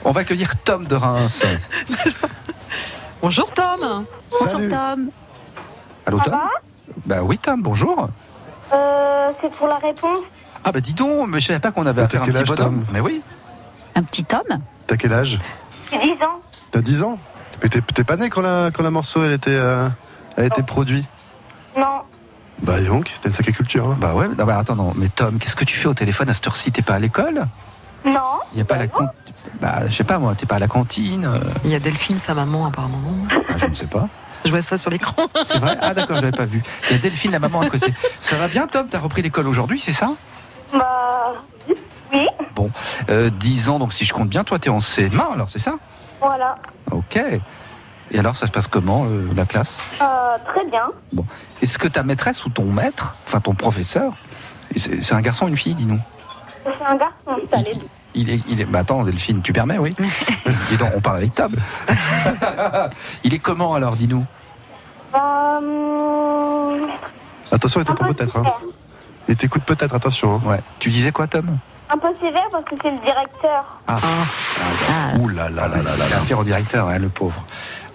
on 0.04 0.10
va 0.10 0.20
accueillir 0.22 0.56
Tom 0.64 0.84
de 0.86 0.96
Reims. 0.96 1.42
Bonjour 3.24 3.50
Tom. 3.54 4.04
Bonjour. 4.30 4.68
Tom. 4.68 5.08
Allô 6.04 6.20
Tom 6.22 6.34
Bah 7.06 7.22
oui 7.22 7.38
Tom, 7.38 7.62
bonjour. 7.62 8.10
Euh, 8.70 9.30
c'est 9.40 9.50
pour 9.50 9.66
la 9.66 9.78
réponse. 9.78 10.18
Ah 10.62 10.72
bah 10.72 10.82
dis 10.82 10.92
donc, 10.92 11.30
mais 11.30 11.40
je 11.40 11.46
savais 11.46 11.58
pas 11.58 11.70
qu'on 11.70 11.86
avait 11.86 12.02
Mais 12.02 12.06
affaire 12.06 12.20
à 12.20 12.24
un 12.24 12.26
quel 12.26 12.34
petit 12.34 12.42
âge, 12.42 12.48
bonhomme. 12.58 12.84
Tom 12.84 12.92
Mais 12.92 13.00
oui. 13.00 13.22
Un 13.94 14.02
petit 14.02 14.26
homme 14.30 14.58
T'as 14.86 14.98
quel 14.98 15.14
âge 15.14 15.40
J'ai 15.90 16.00
10 16.00 16.22
ans. 16.22 16.42
T'as 16.70 16.82
10 16.82 17.02
ans 17.02 17.18
Mais 17.62 17.70
t'es 17.70 17.80
t'es 17.80 18.04
pas 18.04 18.18
né 18.18 18.28
quand 18.28 18.42
la, 18.42 18.70
quand 18.70 18.82
la 18.82 18.90
morceau 18.90 19.24
elle 19.24 19.32
était, 19.32 19.52
euh, 19.52 19.88
a 20.36 20.44
été 20.44 20.62
produit 20.62 21.06
Non. 21.78 22.02
Bah 22.60 22.78
dis 22.78 22.88
donc, 22.88 23.10
t'as 23.22 23.30
une 23.30 23.34
sacrée 23.34 23.52
culture. 23.52 23.88
Hein. 23.88 23.96
Bah 24.02 24.12
ouais, 24.12 24.28
non, 24.28 24.44
bah 24.44 24.58
attends, 24.58 24.76
non. 24.76 24.92
Mais 24.96 25.08
Tom, 25.08 25.38
qu'est-ce 25.38 25.56
que 25.56 25.64
tu 25.64 25.78
fais 25.78 25.88
au 25.88 25.94
téléphone 25.94 26.28
à 26.28 26.34
cette 26.34 26.46
heure-ci? 26.46 26.72
T'es 26.72 26.82
pas 26.82 26.96
à 26.96 26.98
l'école? 26.98 27.46
Non. 28.04 28.40
Il 28.52 28.58
y 28.58 28.60
a 28.60 28.64
pas 28.64 28.76
la 28.76 28.86
cantine 28.86 29.10
Bah 29.60 29.86
je 29.88 29.92
sais 29.94 30.04
pas 30.04 30.18
moi, 30.18 30.34
t'es 30.34 30.46
pas 30.46 30.56
à 30.56 30.58
la 30.58 30.68
cantine 30.68 31.24
euh, 31.24 31.40
Il 31.64 31.70
y 31.70 31.74
a 31.74 31.78
Delphine, 31.80 32.18
sa 32.18 32.34
maman 32.34 32.66
apparemment. 32.66 32.98
non 33.00 33.26
bah, 33.30 33.54
Je 33.58 33.66
ne 33.66 33.74
sais 33.74 33.86
pas. 33.86 34.08
Je 34.44 34.50
vois 34.50 34.60
ça 34.62 34.76
sur 34.76 34.90
l'écran. 34.90 35.26
C'est 35.42 35.58
vrai? 35.58 35.76
Ah 35.80 35.94
d'accord, 35.94 36.16
j'avais 36.16 36.30
pas 36.32 36.44
vu. 36.44 36.62
Il 36.90 36.96
y 36.96 36.98
a 36.98 37.02
Delphine, 37.02 37.30
la 37.30 37.38
maman 37.38 37.62
à 37.62 37.70
côté. 37.70 37.94
Ça 38.20 38.36
va 38.36 38.46
bien 38.48 38.66
Tom? 38.66 38.86
T'as 38.90 38.98
repris 38.98 39.22
l'école 39.22 39.46
aujourd'hui, 39.48 39.80
c'est 39.82 39.94
ça? 39.94 40.10
Bah. 40.72 41.32
Oui. 42.12 42.26
Bon, 42.54 42.70
euh, 43.08 43.30
10 43.30 43.70
ans, 43.70 43.78
donc 43.78 43.92
si 43.92 44.04
je 44.04 44.12
compte 44.12 44.28
bien, 44.28 44.44
toi 44.44 44.58
t'es 44.58 44.68
en 44.70 44.78
CM1 44.78 45.32
alors, 45.32 45.48
c'est 45.50 45.58
ça? 45.58 45.74
Voilà. 46.20 46.56
Ok. 46.92 47.18
Et 48.10 48.18
alors 48.18 48.36
ça 48.36 48.46
se 48.46 48.52
passe 48.52 48.66
comment, 48.68 49.06
euh, 49.06 49.24
la 49.34 49.46
classe? 49.46 49.80
Euh, 50.00 50.04
très 50.46 50.64
bien. 50.70 50.90
Est-ce 51.62 51.78
que 51.78 51.88
ta 51.88 52.02
maîtresse 52.02 52.44
ou 52.44 52.50
ton 52.50 52.64
maître, 52.66 53.16
enfin 53.26 53.40
ton 53.40 53.54
professeur, 53.54 54.12
c'est 54.76 55.02
c'est 55.02 55.14
un 55.14 55.22
garçon 55.22 55.46
ou 55.46 55.48
une 55.48 55.56
fille, 55.56 55.74
dis-nous? 55.74 55.98
C'est 56.64 56.84
un 56.86 56.96
garçon, 56.96 57.46
ça 57.50 57.58
les 57.58 57.72
il, 57.72 57.78
deux. 57.78 57.86
il 58.14 58.30
est, 58.30 58.40
il 58.48 58.60
est, 58.60 58.64
bah 58.64 58.80
attends, 58.80 59.04
Delphine, 59.04 59.42
tu 59.42 59.52
permets, 59.52 59.78
oui 59.78 59.94
Dis 60.70 60.76
donc, 60.76 60.90
on 60.96 61.00
parle 61.00 61.18
avec 61.18 61.34
Tom. 61.34 61.52
il 63.24 63.34
est 63.34 63.38
comment 63.38 63.74
alors, 63.74 63.96
dis-nous? 63.96 64.24
Bah. 65.12 65.58
hum, 65.58 66.88
Attention, 67.52 67.80
il 67.80 67.84
t'entend 67.84 68.06
peu 68.06 68.14
peut-être. 68.14 68.36
Hein. 68.38 68.44
Il 69.28 69.36
t'écoute 69.36 69.62
peut-être, 69.64 69.94
attention. 69.94 70.36
Hein. 70.44 70.48
Ouais. 70.48 70.60
Tu 70.78 70.88
disais 70.90 71.12
quoi, 71.12 71.26
Tom? 71.26 71.58
Un 71.90 71.98
peu 71.98 72.08
sévère 72.20 72.42
parce 72.50 72.64
que 72.64 72.74
c'est 72.82 72.90
le 72.90 72.98
directeur. 72.98 73.80
Ah, 73.86 73.96
Ah. 74.00 75.16
Ouh 75.18 75.28
là 75.28 75.48
là 75.50 75.68
là 75.68 75.76
là 75.76 75.96
là, 75.96 76.08
l'affaire 76.10 76.38
au 76.38 76.44
directeur, 76.44 76.88
hein, 76.88 76.98
le 76.98 77.08
pauvre. 77.08 77.44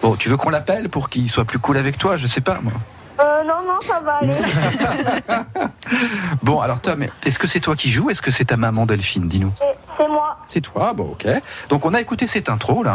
Bon, 0.00 0.14
tu 0.16 0.28
veux 0.28 0.36
qu'on 0.36 0.48
l'appelle 0.50 0.88
pour 0.88 1.08
qu'il 1.10 1.28
soit 1.28 1.44
plus 1.44 1.58
cool 1.58 1.76
avec 1.76 1.98
toi? 1.98 2.16
Je 2.16 2.26
sais 2.26 2.40
pas, 2.40 2.60
moi. 2.62 2.72
Euh, 3.20 3.44
non, 3.44 3.56
non, 3.66 3.78
ça 3.80 4.00
va 4.00 4.14
aller. 4.22 4.34
Bon, 6.42 6.60
alors 6.60 6.80
Tom, 6.80 7.04
est-ce 7.24 7.38
que 7.38 7.46
c'est 7.46 7.60
toi 7.60 7.74
qui 7.76 7.90
joues 7.90 8.10
Est-ce 8.10 8.22
que 8.22 8.30
c'est 8.30 8.46
ta 8.46 8.56
maman 8.56 8.86
Delphine 8.86 9.28
Dis-nous. 9.28 9.52
C'est 9.98 10.08
moi. 10.08 10.38
C'est 10.46 10.60
toi, 10.60 10.92
bon, 10.94 11.10
ok. 11.12 11.26
Donc 11.68 11.84
on 11.84 11.92
a 11.94 12.00
écouté 12.00 12.26
cette 12.26 12.48
intro 12.48 12.82
là. 12.82 12.94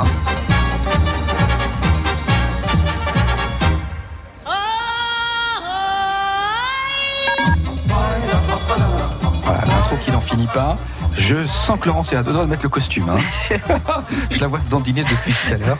Voilà, 9.43 9.61
l'intro 9.67 9.95
qui 9.97 10.11
n'en 10.11 10.21
finit 10.21 10.47
pas. 10.47 10.75
Je 11.13 11.45
sens 11.47 11.79
que 11.79 11.87
Laurence 11.87 12.11
est 12.13 12.15
à 12.15 12.23
deux 12.23 12.33
doigts 12.33 12.43
de 12.45 12.49
mettre 12.49 12.63
le 12.63 12.69
costume. 12.69 13.09
hein. 13.09 13.15
Je 14.31 14.39
la 14.39 14.47
vois 14.47 14.59
se 14.59 14.69
dandiner 14.69 15.03
depuis 15.03 15.33
tout 15.33 15.53
à 15.53 15.57
l'heure. 15.57 15.77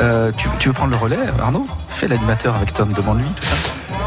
Euh, 0.00 0.32
tu, 0.36 0.48
tu 0.58 0.68
veux 0.68 0.74
prendre 0.74 0.90
le 0.90 0.96
relais, 0.96 1.18
Arnaud 1.40 1.66
Fais 1.88 2.08
l'animateur 2.08 2.56
avec 2.56 2.72
Tom, 2.72 2.92
demande-lui 2.92 3.26
tout 3.26 3.42
ça. 3.44 3.56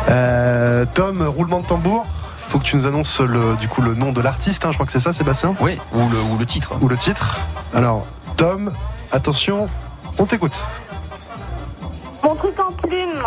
Euh, 0.09 0.85
Tom, 0.93 1.21
roulement 1.23 1.61
de 1.61 1.65
tambour. 1.65 2.05
Faut 2.37 2.59
que 2.59 2.63
tu 2.63 2.75
nous 2.75 2.85
annonces 2.87 3.19
le, 3.21 3.55
du 3.55 3.67
coup 3.67 3.81
le 3.81 3.95
nom 3.95 4.11
de 4.11 4.21
l'artiste. 4.21 4.65
hein, 4.65 4.69
je 4.71 4.75
crois 4.75 4.85
que 4.85 4.91
c'est 4.91 4.99
ça, 4.99 5.13
Sébastien. 5.13 5.55
Oui, 5.61 5.79
ou 5.93 6.07
le, 6.09 6.19
ou 6.21 6.37
le 6.37 6.45
titre. 6.45 6.73
Ou 6.81 6.87
le 6.87 6.97
titre. 6.97 7.39
Alors, 7.73 8.05
Tom, 8.37 8.71
attention, 9.11 9.67
on 10.19 10.25
t'écoute. 10.25 10.59
Mon 12.23 12.35
truc 12.35 12.53
en 12.59 12.71
plume. 12.71 13.23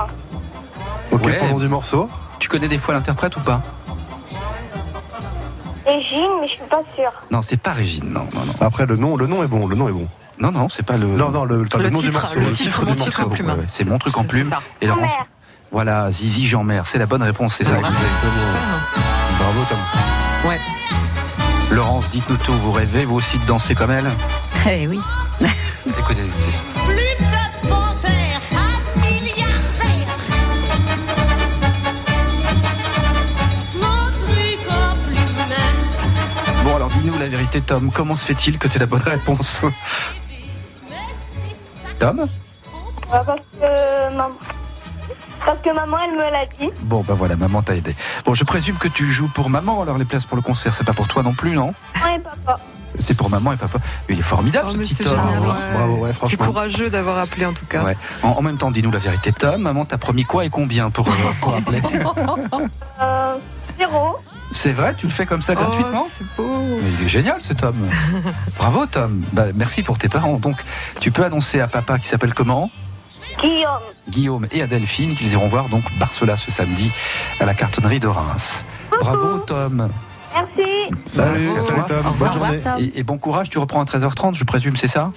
Ok, 1.13 1.25
Ouais. 1.25 1.37
pour 1.39 1.47
le 1.47 1.53
nom 1.55 1.59
du 1.59 1.69
morceau. 1.69 2.09
Tu 2.39 2.49
connais 2.49 2.69
des 2.69 2.79
fois 2.79 2.95
l'interprète 2.95 3.37
ou 3.37 3.41
pas? 3.41 3.61
Régine, 5.87 6.29
mais 6.41 6.49
je 6.49 6.53
suis 6.55 6.63
pas 6.69 6.83
sûre. 6.95 7.13
Non, 7.31 7.41
c'est 7.43 7.57
pas 7.57 7.73
Régine, 7.73 8.11
non, 8.13 8.27
non, 8.35 8.45
non. 8.45 8.53
Après, 8.61 8.85
le 8.87 8.97
nom, 8.97 9.17
le 9.17 9.27
nom 9.27 9.43
est 9.43 9.47
bon. 9.47 9.67
Le 9.67 9.75
nom 9.75 9.89
est 9.89 9.93
bon. 9.93 10.07
Non, 10.41 10.53
non, 10.53 10.69
c'est 10.69 10.85
pas 10.85 10.97
le. 10.97 11.07
Non, 11.07 11.31
non, 11.31 11.45
le, 11.45 11.65
Le 11.65 11.83
le 11.83 11.91
nom 11.91 12.01
du 12.01 12.07
titre, 12.07 12.21
morceau. 12.21 12.39
le 12.39 12.47
le 12.47 12.51
titre, 12.53 12.85
mon 12.85 12.95
du 12.95 13.03
en 13.03 13.29
plume. 13.29 13.49
Ouais, 13.51 13.65
c'est 13.67 13.85
mon 13.85 13.99
truc 13.99 14.17
en 14.17 14.25
plume. 14.25 14.51
Et 14.81 14.87
Laurence. 14.87 15.03
Jean-Mère. 15.03 15.27
Voilà, 15.73 16.11
Zizi 16.11 16.47
Jean-Mère, 16.47 16.87
c'est 16.87 16.99
la 16.99 17.07
bonne 17.07 17.23
réponse, 17.23 17.55
c'est 17.57 17.65
ça. 17.65 17.77
Exactement. 17.77 17.99
Bravo, 19.39 19.61
Tom. 19.69 19.79
Ouais. 20.51 20.59
Laurence, 21.73 22.11
dites-nous 22.11 22.37
tout, 22.37 22.53
vous 22.55 22.73
rêvez 22.73 23.05
vous 23.05 23.17
aussi 23.17 23.39
de 23.39 23.45
danser 23.47 23.75
comme 23.75 23.91
elle? 23.91 24.09
Eh 24.71 24.87
oui. 24.87 24.99
Écoutez, 25.87 26.23
c'est 26.41 26.51
ça. 26.53 26.63
Plus 26.87 26.95
de 26.95 27.69
panthères 27.69 28.41
à 28.57 28.99
milliardaires. 29.01 30.17
Mon 33.75 34.07
truc 34.25 34.61
en 34.71 34.95
plume. 35.05 36.65
Bon, 36.65 36.77
alors 36.77 36.89
dis-nous 36.89 37.19
la 37.19 37.29
vérité, 37.29 37.61
Tom, 37.61 37.91
comment 37.93 38.17
se 38.17 38.25
fait-il 38.25 38.59
que 38.59 38.69
tu 38.69 38.77
aies 38.77 38.81
la 38.81 38.87
bonne 38.87 39.03
réponse? 39.03 39.63
Tom 41.99 42.21
Euh, 42.21 42.27
parce 43.11 43.27
que. 43.27 44.15
maman- 44.15 44.35
Parce 45.45 45.59
que 45.61 45.73
maman, 45.75 45.97
elle 46.05 46.13
me 46.17 46.31
l'a 46.31 46.45
dit. 46.59 46.71
Bon, 46.83 47.03
ben 47.07 47.15
voilà, 47.15 47.37
maman 47.37 47.63
t'a 47.63 47.75
aidé. 47.77 47.95
Bon, 48.27 48.35
je 48.35 48.45
présume 48.45 48.77
que 48.77 48.89
tu 48.89 49.07
joues 49.07 49.29
pour 49.29 49.49
maman, 49.49 49.81
alors 49.83 49.97
les 49.97 50.05
places 50.05 50.27
pour 50.27 50.37
le 50.37 50.43
concert, 50.43 50.75
c'est 50.75 50.85
pas 50.85 50.93
pour 50.93 51.07
toi 51.09 51.23
non 51.23 51.33
plus, 51.33 51.53
non? 51.53 51.73
Maman 51.95 52.17
et 52.17 52.19
papa. 52.19 52.59
C'est 52.99 53.15
pour 53.15 53.31
maman 53.31 53.53
et 53.53 53.57
papa. 53.57 53.79
Il 54.09 54.19
est 54.19 54.23
formidable, 54.23 54.67
Oh, 54.69 54.73
ce 54.73 54.79
petit 54.79 54.95
c'est 54.97 55.05
Tom. 55.05 55.15
Bravo, 55.15 55.47
ouais. 55.51 55.73
bravo, 55.75 55.95
ouais, 55.99 56.11
C'est 56.29 56.37
courageux 56.37 56.91
d'avoir 56.91 57.19
appelé 57.19 57.47
en 57.47 57.53
tout 57.53 57.65
cas. 57.67 57.83
Ouais. 57.85 57.97
En, 58.23 58.31
en 58.31 58.43
même 58.43 58.59
temps, 58.59 58.71
dis-nous 58.71 58.91
la 58.91 58.99
vérité, 58.99 59.33
Tom. 59.33 59.63
Maman 59.63 59.85
t'a 59.87 59.97
promis 59.97 60.25
quoi 60.25 60.45
et 60.45 60.51
combien 60.51 60.91
pour, 60.91 61.09
euh, 61.09 61.13
pour 61.41 61.55
appeler? 61.55 61.81
Euh, 63.01 63.35
zéro. 63.79 64.17
C'est 64.51 64.73
vrai, 64.73 64.95
tu 64.97 65.07
le 65.07 65.13
fais 65.13 65.27
comme 65.27 65.43
ça 65.43 65.55
gratuitement 65.55 66.05
Oh, 66.07 66.11
c'est 66.11 66.27
beau. 66.37 66.65
Mais 66.83 66.91
il 66.99 67.05
est 67.05 67.09
génial 67.09 67.43
ce 67.43 67.53
Tom. 67.53 67.75
Bravo 68.59 68.87
Tom. 68.87 69.23
Bah, 69.33 69.47
merci 69.55 69.83
pour 69.83 69.99
tes 69.99 70.09
parents. 70.09 70.35
Donc 70.39 70.57
tu 71.01 71.11
peux 71.11 71.25
annoncer 71.25 71.61
à 71.61 71.69
papa 71.69 71.99
qui 71.99 72.09
s'appelle 72.09 72.35
comment 72.35 72.71
Guillaume. 73.43 73.69
Guillaume 74.09 74.47
et 74.51 74.63
à 74.63 74.67
Delphine 74.67 75.15
qu'ils 75.15 75.33
iront 75.33 75.49
voir 75.49 75.69
donc 75.69 75.85
Barcela 75.99 76.37
ce 76.37 76.51
samedi 76.51 76.91
à 77.41 77.45
la 77.47 77.55
cartonnerie 77.55 78.01
de 78.01 78.09
Reims. 78.09 78.55
Bravo 79.01 79.39
Tom. 79.41 79.89
Merci. 80.35 80.63
Salut, 81.05 81.41
Merci 81.41 81.57
à 81.57 81.61
salut 81.61 81.75
toi. 81.77 81.85
Tom. 81.89 81.99
Au 81.99 82.11
Bonne 82.15 82.29
revoir, 82.29 82.33
journée. 82.33 82.61
Tom. 82.61 82.73
Et, 82.79 82.99
et 82.99 83.03
bon 83.03 83.19
courage, 83.19 83.49
tu 83.51 83.59
reprends 83.59 83.81
à 83.81 83.85
13h30, 83.85 84.35
je 84.35 84.45
présume, 84.45 84.77
c'est 84.77 84.89
ça 84.89 85.13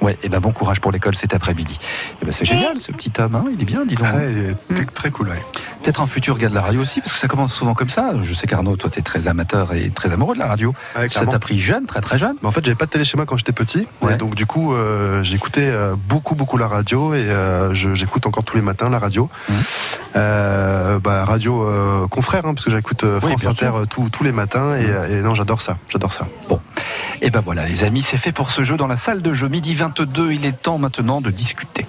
Ouais, 0.00 0.16
et 0.22 0.28
ben 0.28 0.38
bon 0.40 0.52
courage 0.52 0.80
pour 0.80 0.92
l'école 0.92 1.14
cet 1.16 1.34
après-midi. 1.34 1.78
Et 2.22 2.24
ben 2.24 2.32
c'est 2.32 2.44
génial 2.44 2.78
ce 2.78 2.92
petit 2.92 3.10
Tom, 3.10 3.34
hein, 3.34 3.44
il 3.52 3.60
est 3.60 3.64
bien, 3.64 3.84
dis 3.84 3.94
donc. 3.96 4.06
Ah, 4.12 4.18
il 4.30 4.38
est 4.38 4.74
très, 4.74 4.84
très 4.84 5.10
cool, 5.10 5.28
ouais. 5.30 5.42
Peut-être 5.82 6.00
un 6.00 6.06
futur 6.06 6.38
gars 6.38 6.48
de 6.48 6.54
la 6.54 6.60
radio 6.62 6.80
aussi, 6.80 7.00
parce 7.00 7.12
que 7.12 7.18
ça 7.18 7.26
commence 7.28 7.52
souvent 7.52 7.74
comme 7.74 7.88
ça. 7.88 8.12
Je 8.22 8.34
sais 8.34 8.46
qu'Arnaud, 8.46 8.76
toi, 8.76 8.90
t'es 8.90 9.02
très 9.02 9.26
amateur 9.28 9.74
et 9.74 9.90
très 9.90 10.12
amoureux 10.12 10.34
de 10.34 10.40
la 10.40 10.46
radio. 10.46 10.74
Ouais, 10.96 11.08
ça 11.08 11.26
t'a 11.26 11.38
pris 11.38 11.58
jeune, 11.60 11.86
très 11.86 12.00
très 12.00 12.16
jeune. 12.18 12.36
Mais 12.42 12.48
en 12.48 12.52
fait, 12.52 12.64
j'avais 12.64 12.76
pas 12.76 12.86
de 12.86 12.90
télé 12.90 13.04
chez 13.04 13.16
moi 13.16 13.26
quand 13.26 13.36
j'étais 13.36 13.52
petit. 13.52 13.86
Ouais. 14.02 14.14
Et 14.14 14.16
donc, 14.16 14.34
du 14.34 14.46
coup, 14.46 14.72
euh, 14.74 15.22
j'écoutais 15.24 15.68
euh, 15.68 15.94
beaucoup, 16.08 16.34
beaucoup 16.34 16.58
la 16.58 16.68
radio. 16.68 17.14
Et 17.14 17.18
euh, 17.28 17.74
j'écoute 17.74 18.26
encore 18.26 18.44
tous 18.44 18.56
les 18.56 18.62
matins 18.62 18.88
la 18.90 18.98
radio. 18.98 19.28
Euh, 20.16 20.98
bah, 20.98 21.24
radio 21.24 21.62
euh, 21.64 22.06
confrère, 22.08 22.46
hein, 22.46 22.54
parce 22.54 22.64
que 22.64 22.70
j'écoute 22.70 23.04
Oui, 23.04 23.18
France 23.20 23.46
Inter 23.46 23.70
tous- 23.90 24.08
tous 24.10 24.24
les 24.24 24.32
matins. 24.32 24.74
Et, 24.74 24.86
euh, 24.86 25.18
et 25.18 25.22
non, 25.22 25.34
j'adore 25.34 25.60
ça. 25.60 25.76
J'adore 25.88 26.12
ça. 26.12 26.26
Et 27.20 27.30
ben 27.30 27.40
voilà, 27.40 27.66
les 27.66 27.82
amis, 27.84 28.02
c'est 28.02 28.16
fait 28.16 28.32
pour 28.32 28.50
ce 28.50 28.62
jeu 28.62 28.76
dans 28.76 28.86
la 28.86 28.96
salle 28.96 29.22
de 29.22 29.32
jeu. 29.32 29.48
Midi 29.48 29.74
22, 29.88 30.32
il 30.32 30.44
est 30.44 30.52
temps 30.52 30.78
maintenant 30.78 31.20
de 31.20 31.30
discuter. 31.30 31.86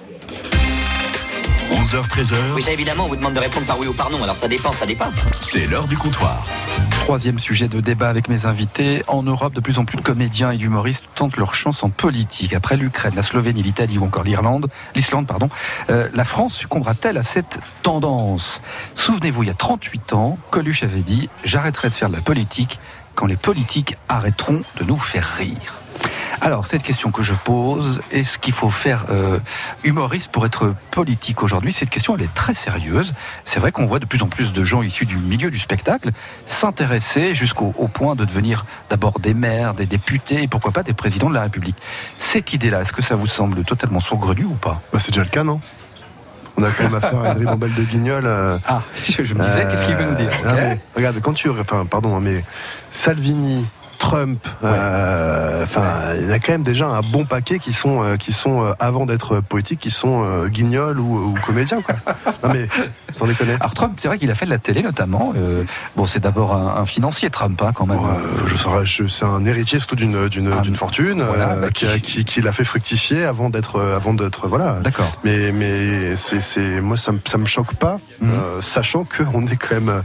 11h, 1.72 2.08
13h, 2.08 2.34
Oui, 2.54 2.62
ça 2.62 2.72
évidemment, 2.72 3.04
on 3.04 3.08
vous 3.08 3.16
demande 3.16 3.34
de 3.34 3.38
répondre 3.38 3.66
par 3.66 3.78
oui 3.78 3.86
ou 3.86 3.92
par 3.92 4.10
non. 4.10 4.22
Alors 4.22 4.36
ça 4.36 4.48
dépend, 4.48 4.72
ça 4.72 4.86
dépasse. 4.86 5.28
c'est 5.40 5.66
l'heure 5.66 5.86
du 5.86 5.96
comptoir. 5.96 6.44
Troisième 6.90 7.38
sujet 7.38 7.68
de 7.68 7.80
débat 7.80 8.08
avec 8.08 8.28
mes 8.28 8.46
invités. 8.46 9.02
En 9.06 9.22
Europe, 9.22 9.52
de 9.52 9.60
plus 9.60 9.78
en 9.78 9.84
plus 9.84 9.98
de 9.98 10.02
comédiens 10.02 10.50
et 10.50 10.56
d'humoristes 10.56 11.04
tentent 11.14 11.36
leur 11.36 11.54
chance 11.54 11.82
en 11.82 11.90
politique. 11.90 12.54
Après 12.54 12.76
l'Ukraine, 12.76 13.12
la 13.14 13.22
Slovénie, 13.22 13.62
l'Italie 13.62 13.98
ou 13.98 14.04
encore 14.04 14.24
l'Irlande, 14.24 14.68
l'Islande, 14.94 15.26
pardon, 15.26 15.50
euh, 15.90 16.08
la 16.12 16.24
France 16.24 16.54
succombera-t-elle 16.54 17.18
à 17.18 17.22
cette 17.22 17.60
tendance? 17.82 18.62
Souvenez-vous, 18.94 19.44
il 19.44 19.46
y 19.46 19.50
a 19.50 19.54
38 19.54 20.14
ans, 20.14 20.38
Coluche 20.50 20.82
avait 20.82 21.02
dit 21.02 21.28
«J'arrêterai 21.44 21.90
de 21.90 21.94
faire 21.94 22.08
de 22.08 22.16
la 22.16 22.22
politique 22.22 22.80
quand 23.14 23.26
les 23.26 23.36
politiques 23.36 23.96
arrêteront 24.08 24.62
de 24.78 24.84
nous 24.84 24.98
faire 24.98 25.36
rire». 25.38 25.76
Alors, 26.42 26.66
cette 26.66 26.82
question 26.82 27.10
que 27.10 27.22
je 27.22 27.34
pose, 27.34 28.00
est-ce 28.10 28.38
qu'il 28.38 28.54
faut 28.54 28.70
faire 28.70 29.04
euh, 29.10 29.38
humoriste 29.84 30.30
pour 30.30 30.46
être 30.46 30.74
politique 30.90 31.42
aujourd'hui? 31.42 31.70
Cette 31.72 31.90
question, 31.90 32.16
elle 32.16 32.22
est 32.22 32.34
très 32.34 32.54
sérieuse. 32.54 33.12
C'est 33.44 33.60
vrai 33.60 33.72
qu'on 33.72 33.84
voit 33.86 33.98
de 33.98 34.06
plus 34.06 34.22
en 34.22 34.26
plus 34.26 34.52
de 34.52 34.64
gens 34.64 34.80
issus 34.82 35.04
du 35.04 35.18
milieu 35.18 35.50
du 35.50 35.58
spectacle 35.58 36.10
s'intéresser 36.46 37.34
jusqu'au 37.34 37.74
au 37.76 37.88
point 37.88 38.14
de 38.14 38.24
devenir 38.24 38.64
d'abord 38.88 39.20
des 39.20 39.34
maires, 39.34 39.74
des 39.74 39.84
députés 39.86 40.42
et 40.42 40.48
pourquoi 40.48 40.72
pas 40.72 40.82
des 40.82 40.94
présidents 40.94 41.28
de 41.28 41.34
la 41.34 41.42
République. 41.42 41.76
Cette 42.16 42.52
idée-là, 42.54 42.80
est-ce 42.80 42.92
que 42.94 43.02
ça 43.02 43.16
vous 43.16 43.26
semble 43.26 43.62
totalement 43.64 44.00
saugrenu 44.00 44.44
ou 44.44 44.54
pas? 44.54 44.80
Bah, 44.94 44.98
c'est 44.98 45.10
déjà 45.10 45.22
le 45.24 45.28
cas, 45.30 45.44
non? 45.44 45.60
On 46.56 46.62
a 46.62 46.70
quand 46.70 46.84
même 46.84 46.94
affaire 46.94 47.20
à 47.20 47.32
une 47.32 47.38
ribambelle 47.38 47.74
de 47.76 47.82
guignols. 47.82 48.26
euh, 48.26 48.58
Ah, 48.66 48.82
je, 48.94 49.24
je 49.24 49.34
me 49.34 49.44
disais, 49.44 49.66
qu'est-ce 49.70 49.84
qu'il 49.86 49.94
veut 49.94 50.04
nous 50.10 50.16
dire? 50.16 50.30
Non, 50.44 50.54
mais, 50.54 50.80
Regarde, 50.96 51.20
quand 51.20 51.32
tu. 51.34 51.48
Enfin, 51.50 51.84
pardon, 51.84 52.16
hein, 52.16 52.20
mais 52.22 52.44
Salvini. 52.90 53.66
Trump, 54.00 54.44
euh, 54.64 55.62
enfin, 55.62 55.84
il 56.18 56.24
y 56.26 56.30
en 56.30 56.32
a 56.32 56.38
quand 56.38 56.52
même 56.52 56.62
déjà 56.62 56.86
un 56.88 57.00
bon 57.02 57.26
paquet 57.26 57.58
qui 57.58 57.72
sont, 57.72 58.02
euh, 58.02 58.16
qui 58.16 58.32
sont 58.32 58.64
euh, 58.64 58.72
avant 58.80 59.04
d'être 59.06 59.40
politiques, 59.40 59.78
qui 59.78 59.90
sont 59.90 60.24
euh, 60.24 60.48
guignols 60.48 60.98
ou, 60.98 61.28
ou 61.30 61.34
comédiens, 61.46 61.82
quoi. 61.82 61.94
Non 62.42 62.48
mais, 62.52 62.66
sans 63.12 63.26
déconner. 63.26 63.54
Alors 63.60 63.74
Trump, 63.74 63.92
c'est 63.98 64.08
vrai 64.08 64.16
qu'il 64.18 64.30
a 64.30 64.34
fait 64.34 64.46
de 64.46 64.50
la 64.50 64.56
télé 64.58 64.82
notamment. 64.82 65.34
Euh, 65.36 65.64
bon, 65.96 66.06
c'est 66.06 66.20
d'abord 66.20 66.54
un, 66.54 66.80
un 66.80 66.86
financier 66.86 67.28
Trump, 67.28 67.60
hein, 67.62 67.72
quand 67.74 67.86
même. 67.86 67.98
Euh, 67.98 68.46
je 68.46 68.56
je- 68.84 69.06
c'est 69.08 69.26
un 69.26 69.44
héritier 69.44 69.78
surtout 69.78 69.96
d'une 69.96 70.28
d'une 70.28 70.50
Ah, 70.58 70.62
d'une 70.62 70.76
fortune 70.76 71.22
voilà, 71.22 71.56
bah, 71.56 71.70
qui, 71.70 71.86
qui, 72.00 72.24
qui 72.24 72.40
l'a 72.40 72.52
fait 72.52 72.64
fructifier 72.64 73.24
avant 73.26 73.50
d'être 73.50 73.78
avant 73.80 74.14
d'être 74.14 74.48
voilà. 74.48 74.78
D'accord. 74.82 75.12
Mais 75.24 75.52
mais 75.52 76.16
c'est 76.16 76.40
c'est 76.40 76.80
moi 76.80 76.96
ça 76.96 77.12
me 77.12 77.18
ça 77.26 77.36
me 77.36 77.44
choque 77.46 77.74
pas, 77.74 77.98
euh, 78.22 78.62
sachant 78.62 79.04
que 79.04 79.22
on 79.34 79.46
est 79.46 79.56
quand 79.56 79.74
même 79.74 80.02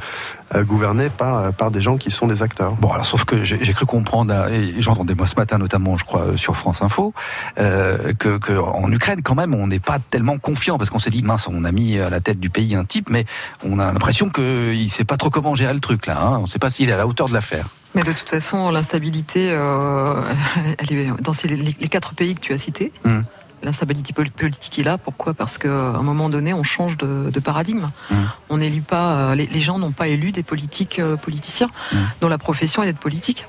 euh, 0.54 0.64
gouverné 0.64 1.10
par 1.10 1.54
par 1.54 1.72
des 1.72 1.82
gens 1.82 1.98
qui 1.98 2.12
sont 2.12 2.28
des 2.28 2.42
acteurs. 2.44 2.74
Bon, 2.74 2.92
alors 2.92 3.06
sauf 3.06 3.26
que 3.26 3.44
j'ai 3.44 3.74
cru 3.74 3.86
comprendre, 3.86 4.34
euh, 4.34 4.50
et 4.50 4.82
j'entendais 4.82 5.16
moi 5.16 5.26
ce 5.28 5.36
matin 5.36 5.58
notamment, 5.58 5.98
je 5.98 6.06
crois, 6.06 6.22
euh, 6.22 6.38
sur 6.38 6.56
France 6.56 6.82
Info, 6.82 7.14
euh, 7.58 8.14
que, 8.14 8.38
que 8.38 8.54
en 8.54 8.92
Ukraine 8.92 9.22
quand 9.24 9.36
même, 9.36 9.56
on 9.56 9.68
n'est 9.68 9.80
pas 9.80 9.98
tellement 10.00 10.38
confiant 10.38 10.78
parce 10.78 10.90
qu'on 10.90 11.00
s'est 11.00 11.10
dit 11.10 11.24
mince, 11.24 11.48
on 11.48 11.64
a 11.64 11.72
mis 11.72 11.98
à 12.00 12.10
la 12.10 12.20
tête 12.20 12.40
du 12.40 12.50
pays 12.50 12.76
un 12.76 12.86
type, 12.86 13.10
mais 13.10 13.26
on 13.64 13.80
a 13.80 13.92
l'impression 13.92 14.30
qu'il 14.30 14.90
sait 14.92 15.06
pas 15.06 15.18
trop 15.18 15.30
comment 15.30 15.56
gérer 15.56 15.74
le 15.74 15.80
truc 15.80 16.06
là. 16.06 16.20
Hein. 16.22 16.38
On 16.40 16.42
ne 16.44 16.48
sait 16.48 16.60
pas 16.60 16.70
s'il 16.70 16.90
est 16.90 16.94
à 16.94 16.98
la 16.98 17.08
hauteur 17.08 17.28
de 17.30 17.34
l'affaire. 17.34 17.68
Mais 17.96 18.04
de 18.04 18.12
toute 18.12 18.30
façon, 18.30 18.72
l'instabilité, 18.72 19.52
euh, 19.52 20.22
elle 20.80 20.98
est 20.98 21.22
dans 21.22 21.32
ces- 21.34 21.48
les, 21.48 21.56
les 21.80 21.88
quatre 21.88 22.14
pays 22.14 22.36
que 22.36 22.42
tu 22.42 22.52
as 22.54 22.58
cités. 22.58 22.92
Mm. 23.06 23.20
L'instabilité 23.66 24.14
pol- 24.14 24.30
politique 24.32 24.80
est 24.80 24.84
là. 24.84 24.98
Pourquoi? 24.98 25.34
Parce 25.34 25.58
qu'à 25.58 25.68
un 25.70 26.04
moment 26.04 26.30
donné, 26.30 26.54
on 26.54 26.64
change 26.64 26.96
de, 26.98 27.30
de 27.32 27.40
paradigme. 27.40 27.90
Mm. 28.12 28.16
On 28.50 28.58
n'élit 28.58 28.80
pas. 28.82 29.12
euh, 29.14 29.36
Les, 29.36 29.48
les 29.48 29.60
gens 29.60 29.80
n'ont 29.80 29.92
pas 29.92 30.08
élu 30.08 30.32
des 30.32 30.44
politiques 30.44 31.00
euh, 31.00 31.18
politiciens 31.18 31.70
Mm. 31.92 31.98
dont 32.22 32.30
la 32.30 32.38
profession 32.38 32.84
est 32.84 32.86
d'être 32.86 33.00
politique. 33.00 33.46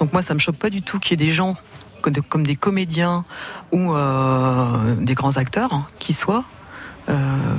Donc 0.00 0.12
moi, 0.12 0.22
ça 0.22 0.32
me 0.34 0.38
choque 0.40 0.56
pas 0.56 0.70
du 0.70 0.82
tout 0.82 0.98
qu'il 0.98 1.12
y 1.12 1.22
ait 1.22 1.26
des 1.26 1.32
gens 1.32 1.54
comme, 2.02 2.12
de- 2.14 2.20
comme 2.22 2.44
des 2.46 2.56
comédiens 2.56 3.24
ou 3.70 3.92
euh, 3.94 4.94
des 4.96 5.14
grands 5.14 5.36
acteurs 5.36 5.72
hein, 5.74 5.86
qui 5.98 6.12
soient 6.12 6.44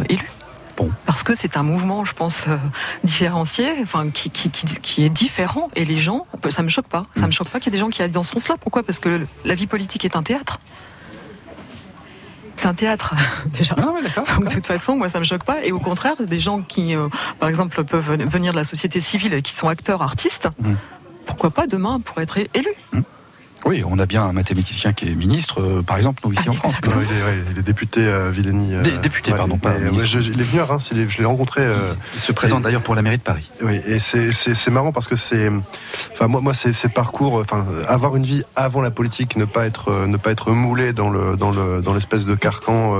élus. 0.10 0.32
Bon. 0.78 0.92
Parce 1.06 1.24
que 1.24 1.36
c'est 1.36 1.58
un 1.58 1.64
mouvement, 1.64 2.06
je 2.06 2.14
pense, 2.14 2.44
euh, 2.48 2.56
différencié, 3.04 3.74
enfin, 3.82 4.10
qui, 4.12 4.30
qui, 4.30 4.50
qui, 4.50 4.66
qui 4.66 5.04
est 5.04 5.10
différent. 5.10 5.68
Et 5.76 5.84
les 5.86 6.00
gens, 6.00 6.26
ça 6.50 6.64
me 6.64 6.70
choque 6.70 6.88
pas. 6.88 7.06
Ça 7.18 7.26
me 7.28 7.32
choque 7.32 7.50
pas 7.50 7.60
qu'il 7.60 7.68
y 7.74 7.76
ait 7.76 7.78
des 7.78 7.84
gens 7.84 7.90
qui 7.90 8.02
aillent 8.02 8.12
dans 8.12 8.24
ce 8.24 8.32
sens-là. 8.34 8.56
Pourquoi? 8.60 8.84
Parce 8.84 9.00
que 9.00 9.26
la 9.44 9.56
vie 9.56 9.68
politique 9.68 10.06
est 10.06 10.16
un 10.16 10.24
théâtre. 10.24 10.60
C'est 12.60 12.68
un 12.68 12.74
théâtre, 12.74 13.16
déjà. 13.58 13.74
Ah 13.78 13.92
ouais. 13.92 14.02
Donc, 14.36 14.50
de 14.50 14.54
toute 14.54 14.66
façon, 14.68 14.98
moi, 14.98 15.08
ça 15.08 15.18
me 15.20 15.24
choque 15.24 15.46
pas. 15.46 15.64
Et 15.64 15.72
au 15.72 15.80
contraire, 15.80 16.16
des 16.20 16.40
gens 16.40 16.62
qui, 16.62 16.94
euh, 16.94 17.08
par 17.40 17.48
exemple, 17.48 17.86
peuvent 17.86 18.22
venir 18.28 18.52
de 18.52 18.58
la 18.58 18.66
société 18.66 19.00
civile 19.00 19.34
et 19.34 19.42
qui 19.42 19.54
sont 19.54 19.70
acteurs, 19.70 20.02
artistes, 20.02 20.50
Mm. 20.62 20.74
pourquoi 21.26 21.52
pas 21.52 21.68
demain 21.68 22.02
pour 22.02 22.20
être 22.20 22.38
élus 22.54 22.76
Oui, 23.66 23.84
on 23.86 24.00
a 24.00 24.06
bien 24.06 24.24
un 24.24 24.32
mathématicien 24.32 24.94
qui 24.94 25.06
est 25.10 25.16
ministre, 25.16 25.62
euh, 25.62 25.82
par 25.82 25.98
exemple, 25.98 26.22
nous 26.26 26.32
ici 26.34 26.50
en 26.50 26.54
France. 26.54 26.74
Ouais, 26.96 27.04
il, 27.10 27.18
est, 27.18 27.24
ouais, 27.24 27.44
il 27.52 27.60
est 27.60 27.62
député 27.62 28.00
euh, 28.02 28.30
Villeni. 28.32 28.74
euh, 28.74 28.82
Dé- 28.82 28.98
député, 28.98 29.32
pardon, 29.34 29.58
pas 29.58 29.74
mais, 29.78 29.92
ministre. 29.92 30.18
ouais, 30.18 30.24
je- 30.24 30.32
il 30.32 30.40
est 30.40 30.44
venu 30.44 30.62
à 30.62 30.66
Reims, 30.66 30.90
il 30.94 31.00
est- 31.00 31.10
je 31.10 31.18
l'ai 31.18 31.26
rencontré. 31.26 31.62
euh, 31.62 31.94
Il 32.14 32.20
se 32.22 32.32
présente 32.32 32.62
Et- 32.62 32.64
d'ailleurs 32.64 32.82
pour 32.82 32.96
la 32.96 33.02
mairie 33.02 33.18
de 33.18 33.22
Paris. 33.24 33.52
Oui, 33.62 33.80
et 33.86 34.00
c'est 34.00 34.68
marrant 34.72 34.92
parce 34.94 35.08
que 35.08 35.16
c'est, 35.18 35.50
enfin 36.14 36.28
moi 36.28 36.40
moi 36.42 36.54
c'est 36.54 36.72
c'est 36.74 36.90
parcours, 36.90 37.36
enfin 37.36 37.66
avoir 37.88 38.16
une 38.16 38.24
vie 38.24 38.44
avant 38.56 38.82
la 38.82 38.92
politique, 38.92 39.36
ne 39.36 39.46
pas 39.46 39.66
être 39.66 39.90
euh, 39.90 40.08
ne 40.08 40.18
pas 40.18 40.32
être 40.32 40.52
moulé 40.52 40.94
dans 40.94 41.10
le 41.10 41.36
dans 41.36 41.52
le 41.52 41.82
dans 41.82 41.94
l'espèce 41.94 42.26
de 42.26 42.36
carcan 42.36 42.94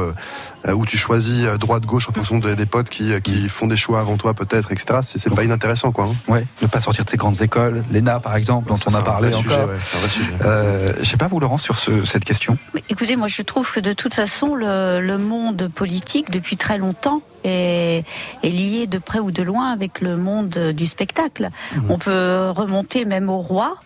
où 0.68 0.86
tu 0.86 0.98
choisis 0.98 1.46
euh, 1.46 1.58
droite 1.58 1.86
gauche 1.86 2.10
en 2.10 2.14
fonction 2.14 2.38
des, 2.40 2.56
des 2.56 2.66
potes 2.66 2.90
qui 2.90 3.14
euh, 3.14 3.20
qui 3.20 3.48
font 3.50 3.68
des 3.68 3.78
choix 3.78 4.00
avant 4.00 4.18
toi 4.18 4.34
peut-être, 4.34 4.72
etc. 4.72 5.00
C'est 5.04 5.34
pas 5.34 5.44
inintéressant 5.44 5.92
quoi. 5.92 6.06
hein. 6.06 6.16
Ouais, 6.32 6.46
ne 6.62 6.68
pas 6.68 6.82
sortir 6.82 7.06
de 7.06 7.10
ces 7.10 7.18
grandes 7.18 7.42
écoles, 7.42 7.84
l'ENA 7.92 8.20
par 8.20 8.36
exemple, 8.36 8.70
dont 8.70 8.76
on 8.88 8.94
a 8.94 9.02
parlé 9.02 9.30
vrai 9.30 9.38
encore. 9.38 9.52
sujet, 9.52 9.64
ouais, 9.66 9.80
c'est 9.84 9.98
un 9.98 10.00
vrai 10.00 10.10
sujet. 10.10 10.32
Euh, 10.46 10.88
je 11.00 11.06
sais 11.06 11.18
pas 11.18 11.28
vous 11.28 11.40
Laurent 11.40 11.58
sur 11.58 11.78
ce- 11.78 12.04
cette 12.06 12.26
question. 12.26 12.58
Mais 12.74 12.84
écoutez, 12.90 13.16
moi 13.16 13.28
je 13.28 13.42
trouve 13.42 13.72
que 13.72 13.80
de 13.80 13.94
toute 13.94 14.14
façon, 14.14 14.56
le, 14.56 15.00
le 15.00 15.18
monde 15.18 15.70
politique, 15.74 16.30
depuis 16.32 16.58
très 16.58 16.78
longtemps, 16.78 17.22
est, 17.46 18.04
est 18.44 18.50
lié 18.50 18.86
de 18.88 18.98
près 18.98 19.20
ou 19.20 19.32
de 19.32 19.42
loin 19.44 19.72
avec 19.72 20.02
le 20.02 20.18
monde 20.18 20.50
du 20.76 20.86
spectacle. 20.88 21.50
On 21.88 21.98
peut 21.98 22.50
remonter 22.50 23.06
même 23.06 23.30
au 23.30 23.40
roi. 23.40 23.78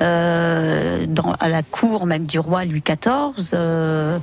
Euh, 0.00 1.06
dans, 1.06 1.34
à 1.38 1.48
la 1.48 1.62
cour 1.62 2.06
même 2.06 2.26
du 2.26 2.38
roi 2.38 2.64
Louis 2.64 2.82
XIV, 2.82 3.50
euh, 3.54 4.18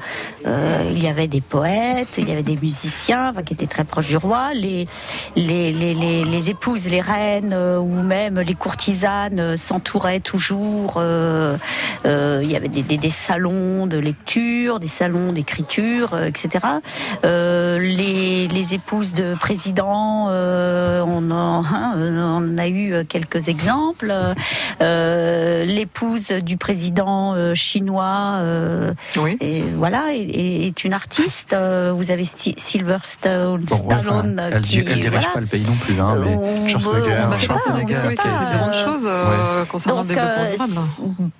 euh, 0.46 0.92
il 0.92 1.02
y 1.02 1.08
avait 1.08 1.28
des 1.28 1.42
poètes, 1.42 2.18
il 2.18 2.28
y 2.28 2.32
avait 2.32 2.44
des 2.44 2.58
musiciens 2.58 3.30
enfin, 3.30 3.44
qui 3.44 3.54
étaient 3.54 3.68
très 3.68 3.84
proches 3.84 4.08
du 4.08 4.18
roi. 4.18 4.54
Les, 4.54 4.88
les, 5.36 5.72
les, 5.72 5.94
les, 5.94 6.24
les 6.26 6.50
épouses, 6.50 6.88
les 6.90 7.02
reines 7.02 7.54
euh, 7.54 7.78
ou 7.78 8.02
même 8.02 8.40
les 8.40 8.56
courtisanes 8.56 9.40
euh, 9.40 9.58
s'entouraient 9.58 10.20
toujours. 10.20 10.96
euh, 10.98 11.58
il 12.06 12.52
y 12.52 12.56
avait 12.56 12.68
des, 12.68 12.82
des, 12.84 13.10
salons 13.10 13.86
de 13.88 13.98
lecture, 13.98 14.80
des 14.80 14.88
salons 14.88 15.32
d'écriture, 15.34 16.18
etc. 16.18 16.66
Les, 17.24 18.48
les 18.48 18.74
épouses 18.74 19.14
de 19.14 19.36
présidents, 19.36 20.28
on, 20.30 21.32
en, 21.32 21.64
hein, 21.66 21.94
on 21.96 22.58
a 22.58 22.68
eu 22.68 23.06
quelques 23.06 23.48
exemples. 23.48 24.14
Euh, 24.82 25.66
L'épouse 25.70 26.30
du 26.32 26.58
président 26.58 27.36
euh, 27.36 27.54
chinois, 27.54 28.38
euh, 28.40 28.94
Oui. 29.18 29.38
et 29.40 29.62
voilà, 29.62 30.06
est, 30.14 30.84
une 30.84 30.94
artiste. 30.94 31.54
Euh, 31.54 31.92
vous 31.96 32.10
avez 32.12 32.24
Sti- 32.24 32.58
Sylvester 32.58 33.46
Bon, 33.46 33.58
ouais, 33.58 33.64
enfin, 33.92 34.02
Stallone 34.02 34.42
elle, 34.52 34.62
qui, 34.62 34.82
di- 34.82 34.86
elle 34.90 35.00
dirige 35.00 35.10
voilà. 35.12 35.28
pas 35.34 35.40
le 35.42 35.46
pays 35.46 35.64
non 35.68 35.76
plus, 35.76 36.00
hein, 36.02 36.16
mais 36.26 36.36
On- 36.36 36.68
Schwarzenegger, 36.68 37.16
on 37.28 37.32
sait 37.34 37.48
pas, 37.48 37.54
on 37.54 37.58
Schwarzenegger, 37.60 37.96
sait 37.96 38.08
oui, 38.08 38.16
pas, 38.16 38.24
qui 38.24 38.28
a 38.30 38.32
Il 38.32 38.34
y 38.34 38.38
a 38.48 38.54
de 38.54 38.58
grandes 38.58 38.74
choses 38.74 39.04
euh, 39.06 39.66
concernant 39.66 40.02
donc, 40.04 40.10
le 40.10 40.16
développement 40.16 40.44
durable. 40.56 40.74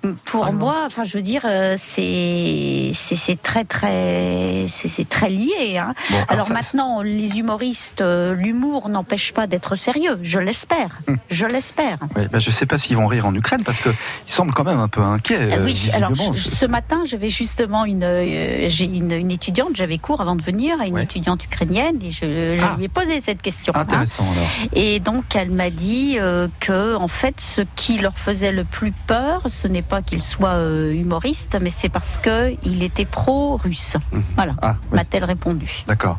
c'est- 0.02 0.10
pour 0.26 0.46
Ah, 0.46 0.52
moi, 0.52 0.74
enfin, 0.86 1.02
je 1.04 1.16
veux 1.16 1.22
dire, 1.22 1.42
c'est 1.76 3.42
très 3.42 3.64
très 3.64 4.64
c'est 4.68 4.88
c'est 4.88 5.08
très 5.08 5.28
lié. 5.28 5.78
Hein. 5.78 5.94
bon, 6.10 6.16
Alors 6.28 6.46
ça- 6.46 6.54
maintenant, 6.54 7.02
les 7.02 7.38
humoristes, 7.38 8.02
l'humour 8.02 8.88
n'empêche 8.88 9.32
pas 9.32 9.46
d'être 9.46 9.76
sérieux. 9.76 10.18
Je 10.22 10.38
l'espère. 10.38 11.00
Hum. 11.08 11.18
Je 11.30 11.46
l'espère. 11.46 11.98
Ouais, 12.16 12.28
bah, 12.28 12.38
je 12.38 12.50
sais 12.50 12.66
pas 12.66 12.78
s'ils 12.78 12.96
vont 12.96 13.06
rire 13.06 13.26
en 13.26 13.34
Ukraine 13.34 13.62
parce 13.64 13.80
que 13.80 13.90
ils 14.26 14.32
semblent 14.32 14.52
quand 14.54 14.64
même 14.64 14.78
un 14.80 14.88
peu 14.88 15.00
inquiets. 15.02 15.48
Ah 15.52 15.56
euh, 15.56 15.64
oui, 15.64 15.90
alors 15.92 16.10
visiblement. 16.12 16.36
je- 16.36 16.48
ce 16.50 16.66
matin, 16.66 17.02
j'avais 17.06 17.30
justement 17.30 17.84
une, 17.84 18.02
euh, 18.04 18.68
j'ai 18.68 18.84
une, 18.84 19.12
une 19.12 19.30
étudiante, 19.30 19.70
j'avais 19.74 19.98
cours 19.98 20.20
avant 20.20 20.36
de 20.36 20.42
venir, 20.42 20.76
une 20.84 20.94
Ouais. 20.94 21.02
étudiante 21.04 21.44
ukrainienne, 21.44 21.96
et 22.02 22.10
je, 22.10 22.56
je 22.56 22.62
Ah. 22.62 22.74
lui 22.78 22.84
ai 22.84 22.88
posé 22.88 23.20
cette 23.20 23.42
question. 23.42 23.72
hein. 23.76 23.80
Intéressant 23.80 24.24
alors. 24.32 24.48
Et 24.74 25.00
donc 25.00 25.24
elle 25.36 25.50
m'a 25.50 25.70
dit 25.70 26.16
euh, 26.18 26.48
que 26.60 26.94
en 26.96 27.08
fait 27.08 27.40
ce 27.40 27.62
qui 27.76 27.98
leur 27.98 28.18
faisait 28.18 28.52
le 28.52 28.64
plus 28.64 28.92
peur, 29.06 29.42
ce 29.46 29.68
n'est 29.68 29.82
pas 29.82 30.02
qu'il 30.02 30.22
soit 30.22 30.54
euh, 30.54 30.92
humoriste, 30.92 31.56
mais 31.60 31.70
c'est 31.70 31.88
parce 31.88 32.18
que 32.18 32.54
il 32.64 32.82
était 32.82 33.04
pro-russe. 33.04 33.96
Mhm. 34.12 34.22
Voilà, 34.36 34.54
Ah, 34.62 34.76
oui, 34.90 34.96
m'a-t-elle 34.96 35.24
répondu. 35.24 35.84
d'accord. 35.86 36.18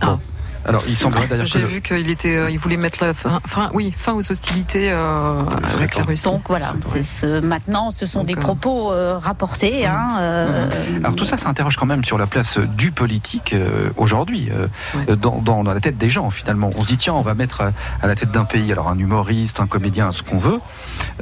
Ah. 0.00 0.18
Alors, 0.66 0.82
il 0.88 0.96
semblerait 0.96 1.26
d'ailleurs 1.26 1.44
que 1.44 1.50
J'ai 1.50 1.64
vu 1.64 1.80
qu'il 1.82 2.08
était, 2.10 2.36
euh, 2.36 2.50
il 2.50 2.58
voulait 2.58 2.76
mettre 2.76 3.04
la 3.04 3.12
fin, 3.14 3.40
fin- 3.46 3.70
oui, 3.74 3.92
fin 3.96 4.12
aux 4.14 4.30
hostilités 4.32 4.90
euh, 4.90 5.42
c'est 5.68 5.76
avec 5.76 5.94
la. 5.96 6.04
Russie. 6.04 6.24
Donc 6.24 6.42
voilà, 6.48 6.72
c'est 6.80 7.02
ce, 7.02 7.40
maintenant 7.40 7.90
ce 7.90 8.06
sont 8.06 8.20
Donc, 8.20 8.28
des 8.28 8.34
euh, 8.34 8.40
propos 8.40 8.92
euh, 8.92 9.18
rapportés. 9.18 9.86
Hein, 9.86 10.16
euh, 10.20 10.68
Alors 10.98 11.14
tout 11.14 11.24
ça, 11.24 11.36
ça 11.36 11.48
interroge 11.48 11.76
quand 11.76 11.86
même 11.86 12.04
sur 12.04 12.16
la 12.18 12.26
place 12.26 12.58
du 12.58 12.92
politique 12.92 13.52
euh, 13.52 13.90
aujourd'hui, 13.96 14.48
Ouais. 14.94 15.16
dans, 15.16 15.40
dans, 15.40 15.64
dans 15.64 15.72
la 15.74 15.80
tête 15.80 15.98
des 15.98 16.10
gens 16.10 16.30
finalement. 16.30 16.70
On 16.76 16.82
se 16.82 16.86
dit 16.88 16.96
tiens, 16.96 17.14
on 17.14 17.22
va 17.22 17.34
mettre 17.34 17.60
à, 17.60 17.72
à 18.02 18.06
la 18.06 18.14
tête 18.14 18.30
d'un 18.30 18.44
pays, 18.44 18.70
alors 18.72 18.88
un 18.88 18.98
humoriste, 18.98 19.60
un 19.60 19.66
comédien, 19.66 20.12
ce 20.12 20.22
qu'on 20.22 20.38
veut. 20.38 20.60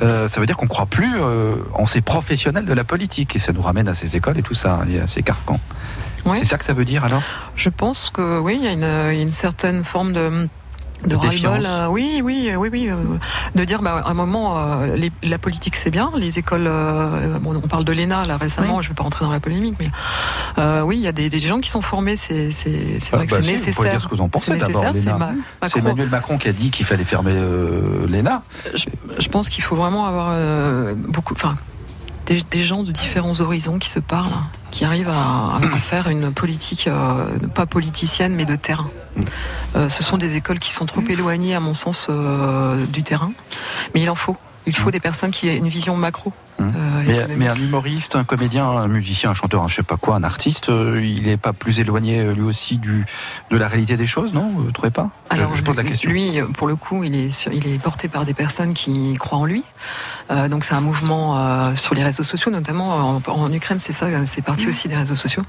Euh, 0.03 0.29
ça 0.29 0.41
veut 0.41 0.47
dire 0.47 0.57
qu'on 0.57 0.67
croit 0.69 0.87
plus 0.87 1.15
euh, 1.21 1.57
en 1.75 1.87
ces 1.87 2.01
professionnels 2.01 2.65
de 2.67 2.73
la 2.75 2.85
politique 2.85 3.35
et 3.37 3.39
ça 3.39 3.53
nous 3.53 3.63
ramène 3.63 3.89
à 3.89 3.95
ces 3.95 4.17
écoles 4.17 4.39
et 4.39 4.43
tout 4.43 4.55
ça 4.55 4.81
et 4.91 5.01
à 5.01 5.07
ces 5.07 5.23
carcans. 5.23 5.61
C'est 6.35 6.45
ça 6.45 6.59
que 6.59 6.65
ça 6.65 6.73
veut 6.73 6.85
dire 6.85 7.05
alors? 7.05 7.23
Je 7.57 7.69
pense 7.69 8.11
que 8.11 8.39
oui, 8.39 8.59
il 8.61 8.65
y 8.65 8.85
a 8.85 9.13
une, 9.13 9.33
certaine 9.33 9.85
forme 9.85 10.13
de 10.13 10.49
de, 11.05 11.09
De 11.09 11.17
ras-le-bol, 11.17 11.59
défiance. 11.59 11.65
euh, 11.67 11.87
oui, 11.89 12.21
oui, 12.23 12.49
euh, 12.53 12.55
oui, 12.55 12.69
oui, 12.71 12.89
euh, 12.89 12.95
de 13.57 13.65
dire, 13.65 13.83
bah, 13.83 14.03
à 14.07 14.11
un 14.11 14.15
moment, 14.15 14.57
euh, 14.57 14.95
les- 14.95 15.11
la 15.25 15.37
politique 15.37 15.75
c'est 15.75 15.91
bien, 15.91 16.13
les 16.17 16.39
écoles, 16.39 16.67
euh, 16.69 17.39
bon, 17.41 17.57
on 17.57 17.67
parle 17.67 17.83
de 17.85 17.91
l'ENA 17.93 18.23
là 18.25 18.37
récemment, 18.37 18.81
je 18.83 18.89
vais 18.89 18.95
pas 18.95 19.03
rentrer 19.03 19.25
dans 19.25 19.33
la 19.33 19.41
polémique, 19.41 19.75
mais 19.81 19.91
euh, 20.59 20.83
oui, 20.83 20.99
il 20.99 21.03
y 21.03 21.09
a 21.09 21.13
des, 21.13 21.29
des 21.29 21.41
gens 21.41 21.59
qui 21.59 21.71
sont 21.71 21.83
formés, 21.83 22.15
c'est 22.17 22.53
c'est 22.53 23.01
c'est 23.01 23.11
vrai 23.17 23.23
Ah, 23.25 23.27
que 23.27 23.31
bah 23.35 23.37
c'est 23.39 23.43
si, 23.43 23.49
vous 23.49 23.59
nécessaire. 23.59 23.91
dire 23.91 24.01
ce 24.01 24.07
que 24.07 24.15
vous 24.15 24.21
en 24.23 24.29
pensez 24.29 24.53
C'est 24.53 24.59
d'abord, 24.59 24.85
nécessaire, 24.93 25.13
c'est 25.13 25.19
ma-. 25.19 25.69
Emmanuel 25.77 26.09
Macron 26.09 26.39
qui 26.39 26.47
a 26.49 26.53
dit 26.53 26.71
qu'il 26.71 26.87
fallait 26.87 27.05
fermer 27.05 27.33
euh, 27.35 28.07
l'ENA. 28.09 28.43
je, 28.73 28.85
je 29.19 29.29
pense 29.29 29.49
qu'il 29.49 29.65
faut 29.65 29.75
vraiment 29.75 30.07
avoir 30.07 30.29
euh, 30.31 30.95
beaucoup, 30.97 31.35
enfin. 31.35 31.57
Des, 32.35 32.43
des 32.51 32.63
gens 32.63 32.83
de 32.83 32.93
différents 32.93 33.41
horizons 33.41 33.79
qui 33.79 33.89
se 33.89 33.99
parlent, 33.99 34.33
qui 34.71 34.85
arrivent 34.85 35.11
à, 35.11 35.57
à 35.57 35.77
faire 35.79 36.09
une 36.09 36.33
politique, 36.33 36.87
euh, 36.89 37.39
pas 37.55 37.67
politicienne, 37.67 38.35
mais 38.35 38.45
de 38.45 38.57
terrain. 38.57 38.91
Euh, 39.77 39.89
ce 39.89 40.03
sont 40.03 40.19
des 40.19 40.37
écoles 40.37 40.59
qui 40.59 40.73
sont 40.73 40.87
trop 40.87 41.03
éloignées, 41.09 41.55
à 41.55 41.61
mon 41.61 41.75
sens, 41.75 42.07
euh, 42.09 42.85
du 42.87 43.03
terrain. 43.03 43.33
Mais 43.95 44.01
il 44.03 44.11
en 44.11 44.15
faut. 44.15 44.37
Il 44.65 44.77
faut 44.77 44.93
des 44.93 45.01
personnes 45.01 45.33
qui 45.33 45.49
aient 45.49 45.57
une 45.57 45.67
vision 45.69 45.97
macro. 45.97 46.33
euh, 46.61 47.27
Mais, 47.37 47.49
un 47.49 47.57
humoriste, 47.57 48.15
un 48.15 48.23
comédien, 48.23 48.65
un 48.65 48.87
musicien, 48.87 49.31
un 49.31 49.35
chanteur, 49.35 49.61
un 49.61 49.67
je 49.67 49.75
sais 49.75 49.83
pas 49.83 49.97
quoi, 49.97 50.15
un 50.15 50.23
artiste, 50.23 50.69
euh, 50.69 51.01
il 51.03 51.25
n'est 51.25 51.37
pas 51.37 51.53
plus 51.53 51.81
éloigné 51.81 52.33
lui 52.33 52.43
aussi 52.43 52.79
du, 52.79 53.05
de 53.51 53.57
la 53.57 53.67
réalité 53.67 53.97
des 53.97 54.07
choses, 54.07 54.33
non 54.33 54.53
Vous 54.55 54.63
ne 54.67 54.71
trouvez 54.71 54.93
pas? 54.93 55.11
Alors, 55.31 55.53
je, 55.57 55.65
pose 55.65 55.75
la 55.75 55.83
question. 55.83 56.09
Lui, 56.11 56.35
pour 56.57 56.69
le 56.69 56.77
coup, 56.77 57.03
il 57.03 57.13
est, 57.17 57.31
sur- 57.31 57.53
il 57.53 57.67
est 57.67 57.81
porté 57.81 58.07
par 58.07 58.25
des 58.25 58.35
personnes 58.35 58.73
qui 58.73 59.15
croient 59.15 59.39
en 59.41 59.47
lui. 59.47 59.65
Euh, 60.33 60.49
donc, 60.49 60.65
c'est 60.65 60.75
un 60.75 60.81
mouvement 60.81 61.39
euh, 61.39 61.75
sur 61.77 61.95
les 61.95 62.03
réseaux 62.03 62.25
sociaux, 62.25 62.51
notamment 62.51 63.17
en, 63.17 63.23
en 63.27 63.53
Ukraine, 63.53 63.79
c'est 63.79 63.93
ça, 63.93 64.07
c'est 64.27 64.41
Mmh. 64.41 64.45
parti 64.45 64.69
aussi 64.69 64.89
des 64.89 64.97
réseaux 64.97 65.17
sociaux. 65.17 65.45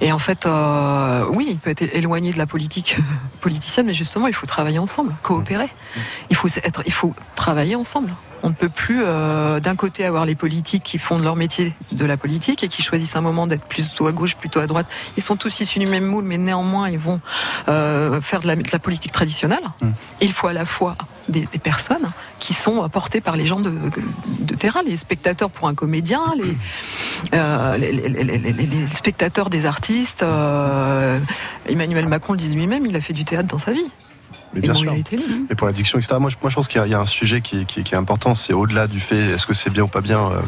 Et 0.00 0.12
en 0.12 0.18
fait, 0.18 0.46
euh, 0.46 1.24
oui, 1.30 1.46
il 1.50 1.58
peut 1.58 1.70
être 1.70 1.82
éloigné 1.82 2.32
de 2.32 2.38
la 2.38 2.46
politique 2.46 2.96
politicienne, 3.40 3.86
mais 3.86 3.94
justement, 3.94 4.26
il 4.28 4.34
faut 4.34 4.46
travailler 4.46 4.78
ensemble, 4.78 5.14
coopérer. 5.22 5.66
Mmh. 5.66 6.00
Il 6.30 6.36
faut 6.36 6.48
être, 6.48 6.82
il 6.86 6.92
faut 6.92 7.14
travailler 7.34 7.76
ensemble. 7.76 8.14
On 8.42 8.50
ne 8.50 8.54
peut 8.54 8.68
plus, 8.68 9.02
euh, 9.04 9.58
d'un 9.60 9.74
côté, 9.74 10.04
avoir 10.04 10.24
les 10.24 10.34
politiques 10.34 10.82
qui 10.82 10.98
font 10.98 11.18
de 11.18 11.24
leur 11.24 11.36
métier 11.36 11.72
de 11.92 12.04
la 12.04 12.16
politique 12.16 12.62
et 12.62 12.68
qui 12.68 12.82
choisissent 12.82 13.16
un 13.16 13.20
moment 13.20 13.46
d'être 13.46 13.64
plutôt 13.64 14.06
à 14.06 14.12
gauche, 14.12 14.36
plutôt 14.36 14.60
à 14.60 14.66
droite. 14.66 14.86
Ils 15.16 15.22
sont 15.22 15.36
tous 15.36 15.60
issus 15.60 15.78
du 15.78 15.86
même 15.86 16.04
moule, 16.04 16.24
mais 16.24 16.36
néanmoins, 16.38 16.88
ils 16.88 16.98
vont 16.98 17.20
euh, 17.68 18.20
faire 18.20 18.40
de 18.40 18.46
la, 18.46 18.56
de 18.56 18.68
la 18.70 18.78
politique 18.78 19.12
traditionnelle. 19.12 19.64
Et 20.20 20.26
il 20.26 20.32
faut 20.32 20.46
à 20.48 20.52
la 20.52 20.64
fois 20.64 20.96
des, 21.28 21.46
des 21.50 21.58
personnes 21.58 22.10
qui 22.38 22.54
sont 22.54 22.88
portées 22.90 23.20
par 23.20 23.36
les 23.36 23.46
gens 23.46 23.58
de, 23.58 23.72
de 24.40 24.54
terrain, 24.54 24.80
les 24.86 24.96
spectateurs 24.96 25.50
pour 25.50 25.66
un 25.68 25.74
comédien, 25.74 26.20
les, 26.36 26.56
euh, 27.34 27.76
les, 27.78 27.90
les- 27.92 28.08
les- 28.24 28.38
les- 28.38 28.52
les 28.52 28.86
spectateurs 28.86 29.50
des 29.50 29.66
artistes. 29.66 30.22
euh, 30.22 31.18
Emmanuel 31.68 32.06
Macron 32.06 32.34
le 32.34 32.38
dit 32.38 32.54
lui-même, 32.54 32.86
il 32.86 32.94
a 32.94 33.00
fait 33.00 33.12
du 33.14 33.24
théâtre 33.24 33.48
dans 33.48 33.58
sa 33.58 33.72
vie. 33.72 33.86
Mais 34.54 34.60
bien 34.60 34.74
sûr. 34.74 34.92
élu. 35.12 35.46
Et 35.50 35.54
pour 35.54 35.66
l'addiction, 35.66 35.98
etc. 35.98 36.16
Moi, 36.20 36.30
je, 36.30 36.36
moi, 36.40 36.48
je 36.50 36.54
pense 36.54 36.68
qu'il 36.68 36.78
y, 36.80 36.82
a- 36.82 36.86
il 36.86 36.90
y 36.92 36.94
a 36.94 37.00
un 37.00 37.04
sujet 37.06 37.40
qui, 37.42 37.66
qui- 37.66 37.82
qui 37.82 37.94
est 37.94 37.98
important. 37.98 38.34
C'est 38.34 38.52
au-delà 38.52 38.86
du 38.86 39.00
fait 39.00 39.18
est-ce 39.32 39.46
que 39.46 39.54
c'est 39.54 39.70
bien 39.70 39.82
ou 39.84 39.88
pas 39.88 40.00
bien. 40.00 40.20
euh, 40.20 40.40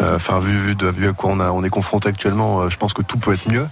euh, 0.00 0.16
Enfin, 0.16 0.40
vu, 0.40 0.58
vu, 0.58 0.74
de, 0.74 0.86
vu 0.88 1.08
à 1.08 1.12
quoi 1.12 1.30
on, 1.30 1.38
a, 1.40 1.50
on 1.50 1.62
est 1.62 1.68
confronté 1.70 2.08
actuellement, 2.08 2.60
euh, 2.62 2.70
je 2.70 2.76
pense 2.76 2.92
que 2.92 3.02
tout 3.02 3.18
peut 3.18 3.34
être 3.34 3.48
mieux. 3.48 3.66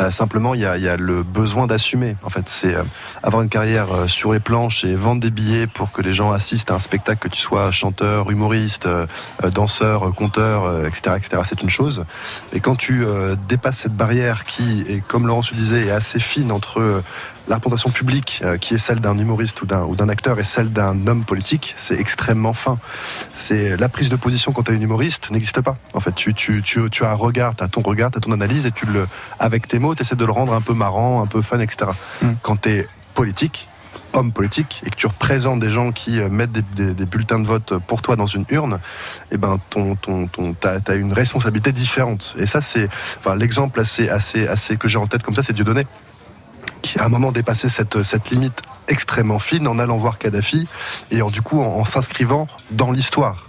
Euh, 0.00 0.10
simplement, 0.12 0.54
il 0.54 0.60
y, 0.60 0.66
a, 0.66 0.76
il 0.76 0.84
y 0.84 0.88
a 0.88 0.96
le 0.96 1.22
besoin 1.24 1.66
d'assumer. 1.66 2.16
En 2.22 2.28
fait, 2.28 2.48
c'est 2.48 2.76
avoir 3.24 3.42
une 3.42 3.48
carrière 3.48 3.88
sur 4.06 4.32
les 4.32 4.38
planches 4.40 4.84
et 4.84 4.94
vendre 4.94 5.20
des 5.20 5.30
billets 5.30 5.66
pour 5.66 5.90
que 5.90 6.00
les 6.02 6.12
gens 6.12 6.30
assistent 6.30 6.70
à 6.70 6.74
un 6.74 6.78
spectacle, 6.78 7.18
que 7.28 7.34
tu 7.34 7.40
sois 7.40 7.70
chanteur, 7.72 8.30
humoriste, 8.30 8.86
danseur, 9.52 10.14
conteur, 10.14 10.86
etc., 10.86 11.16
etc. 11.16 11.42
C'est 11.44 11.62
une 11.62 11.70
chose. 11.70 12.04
Et 12.52 12.60
quand 12.60 12.76
tu 12.76 13.04
dépasses 13.48 13.78
cette 13.78 13.96
barrière 13.96 14.44
qui, 14.44 14.82
est, 14.88 15.02
comme 15.06 15.26
Laurence 15.26 15.50
le 15.50 15.56
disait, 15.56 15.86
est 15.86 15.90
assez 15.90 16.20
fine 16.20 16.52
entre 16.52 17.02
la 17.48 17.56
représentation 17.56 17.90
publique, 17.90 18.40
euh, 18.44 18.58
qui 18.58 18.74
est 18.74 18.78
celle 18.78 19.00
d'un 19.00 19.16
humoriste 19.16 19.62
ou 19.62 19.66
d'un 19.66 20.08
acteur, 20.08 20.38
et 20.38 20.44
celle 20.44 20.72
d'un 20.72 21.06
homme 21.06 21.24
politique, 21.24 21.74
c'est 21.76 21.98
extrêmement 21.98 22.52
fin. 22.52 22.78
C'est 23.32 23.76
la 23.76 23.88
prise 23.88 24.08
de 24.10 24.16
position 24.16 24.52
quand 24.52 24.64
tu 24.64 24.72
es 24.72 24.76
un 24.76 24.80
humoriste 24.80 25.30
n'existe 25.30 25.60
pas. 25.62 25.76
En 25.94 26.00
fait, 26.00 26.14
tu, 26.14 26.34
tu, 26.34 26.62
tu, 26.62 26.90
tu 26.90 27.04
as 27.04 27.10
un 27.10 27.14
regard, 27.14 27.56
tu 27.56 27.64
as 27.64 27.68
ton 27.68 27.80
regard, 27.80 28.10
tu 28.10 28.18
as 28.18 28.20
ton 28.20 28.32
analyse, 28.32 28.66
et 28.66 28.72
tu 28.72 28.84
le, 28.86 29.06
avec 29.38 29.66
tes 29.66 29.78
mots, 29.78 29.94
tu 29.94 30.02
essaies 30.02 30.16
de 30.16 30.24
le 30.26 30.32
rendre 30.32 30.52
un 30.52 30.60
peu 30.60 30.74
marrant, 30.74 31.22
un 31.22 31.26
peu 31.26 31.40
fun, 31.42 31.58
etc. 31.60 31.90
Quand 32.42 32.60
tu 32.62 32.68
es 32.70 32.88
politique, 33.14 33.66
homme 34.14 34.32
politique 34.32 34.82
et 34.86 34.90
que 34.90 34.96
tu 34.96 35.06
représentes 35.06 35.60
des 35.60 35.70
gens 35.70 35.92
qui 35.92 36.18
euh, 36.18 36.28
mettent 36.30 36.52
des, 36.52 36.62
des- 36.74 36.94
des 36.94 37.04
bulletins 37.06 37.38
de 37.38 37.46
vote 37.46 37.74
pour 37.86 38.00
toi 38.00 38.16
dans 38.16 38.24
une 38.26 38.44
urne, 38.50 38.78
eh 39.30 39.36
ben 39.36 39.58
ton, 39.68 39.96
ton, 39.96 40.26
ton, 40.28 40.54
t'as, 40.54 40.80
t'as 40.80 40.96
une 40.96 41.12
responsabilité 41.12 41.72
différente. 41.72 42.34
Et 42.38 42.46
ça, 42.46 42.60
c'est, 42.62 42.88
enfin, 43.18 43.36
l'exemple 43.36 43.78
assez, 43.80 44.08
assez, 44.08 44.46
assez 44.48 44.76
que 44.78 44.88
j'ai 44.88 44.96
en 44.98 45.06
tête 45.06 45.22
comme 45.22 45.34
ça, 45.34 45.42
c'est 45.42 45.52
Dieudonné 45.52 45.86
qui 46.82 46.98
à 46.98 47.04
un 47.04 47.08
moment 47.08 47.32
dépassé 47.32 47.68
cette, 47.68 48.30
limite 48.30 48.62
extrêmement 48.88 49.38
fine 49.38 49.66
en 49.68 49.78
allant 49.78 49.96
voir 49.96 50.18
Kadhafi 50.18 50.66
et 51.10 51.22
en, 51.22 51.30
du 51.30 51.42
coup 51.42 51.60
en 51.60 51.84
s'inscrivant 51.84 52.46
dans 52.70 52.90
l'histoire 52.90 53.47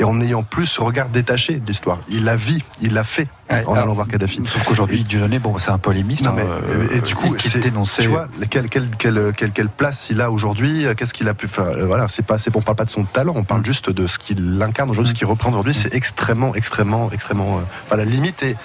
et 0.00 0.04
en 0.04 0.18
ayant 0.22 0.42
plus 0.42 0.64
ce 0.66 0.80
regard 0.80 1.10
détaché 1.10 1.56
de 1.56 1.66
l'histoire. 1.66 1.98
Il 2.08 2.24
la 2.24 2.34
vit, 2.34 2.64
il 2.80 2.94
l'a 2.94 3.04
fait 3.04 3.28
en 3.66 3.74
allant 3.74 3.92
voir 3.92 4.08
Kadhafi. 4.08 4.40
Sauf 4.46 4.64
qu'aujourd'hui, 4.64 5.04
Dieudonné, 5.04 5.38
bon, 5.38 5.58
c'est 5.58 5.70
un 5.70 5.76
polémiste. 5.78 6.24
Non, 6.24 6.30
hein, 6.30 6.34
mais, 6.36 6.42
euh, 6.42 6.96
et 6.96 7.00
du 7.02 7.14
coup, 7.14 7.34
qui 7.34 7.50
c'est- 7.50 7.60
tu 8.00 8.08
vois, 8.08 8.26
quelle, 8.48 8.68
quelle, 8.70 8.88
quelle, 8.96 9.32
quelle, 9.36 9.50
quelle 9.50 9.68
place 9.68 10.08
il 10.10 10.22
a 10.22 10.30
aujourd'hui 10.30 10.86
Qu'est-ce 10.96 11.12
qu'il 11.12 11.28
a 11.28 11.34
pu 11.34 11.48
faire 11.48 11.66
Euh, 11.66 11.84
Voilà, 11.86 12.08
c'est 12.08 12.24
pas, 12.24 12.38
c'est, 12.38 12.54
on 12.56 12.62
parle 12.62 12.76
pas 12.76 12.84
de 12.86 12.90
son 12.90 13.04
talent, 13.04 13.34
on 13.36 13.44
parle 13.44 13.64
juste 13.64 13.90
de 13.90 14.06
ce 14.06 14.18
qu'il 14.18 14.58
incarne 14.62 14.88
aujourd'hui, 14.90 15.10
ce 15.12 15.18
qu'il 15.18 15.26
reprend 15.26 15.50
aujourd'hui. 15.50 15.74
C'est 15.74 15.92
extrêmement, 15.94 16.54
extrêmement, 16.54 17.10
extrêmement. 17.12 17.58
euh, 17.58 17.62
Enfin, 17.84 17.96
la 17.96 18.06
limite 18.06 18.42
est, 18.42 18.56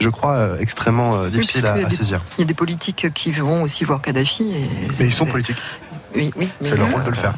je 0.00 0.08
crois, 0.08 0.36
euh, 0.36 0.56
extrêmement 0.58 1.16
euh, 1.16 1.24
Oui, 1.24 1.40
difficile 1.40 1.66
à, 1.66 1.90
saisir. 1.90 2.22
Il 2.38 2.42
y 2.42 2.44
a 2.44 2.46
des 2.46 2.54
politiques 2.54 3.12
qui 3.12 3.30
vont 3.32 3.62
aussi 3.62 3.84
voir 3.84 4.00
Kadhafi. 4.00 4.44
Et 4.54 4.68
Mais 4.98 5.04
ils 5.06 5.12
sont 5.12 5.26
politiques. 5.26 5.56
Oui, 6.16 6.32
oui. 6.36 6.48
C'est 6.62 6.70
mais, 6.72 6.78
leur 6.78 6.90
rôle 6.92 7.04
de 7.04 7.10
le 7.10 7.16
euh, 7.18 7.20
faire. 7.20 7.34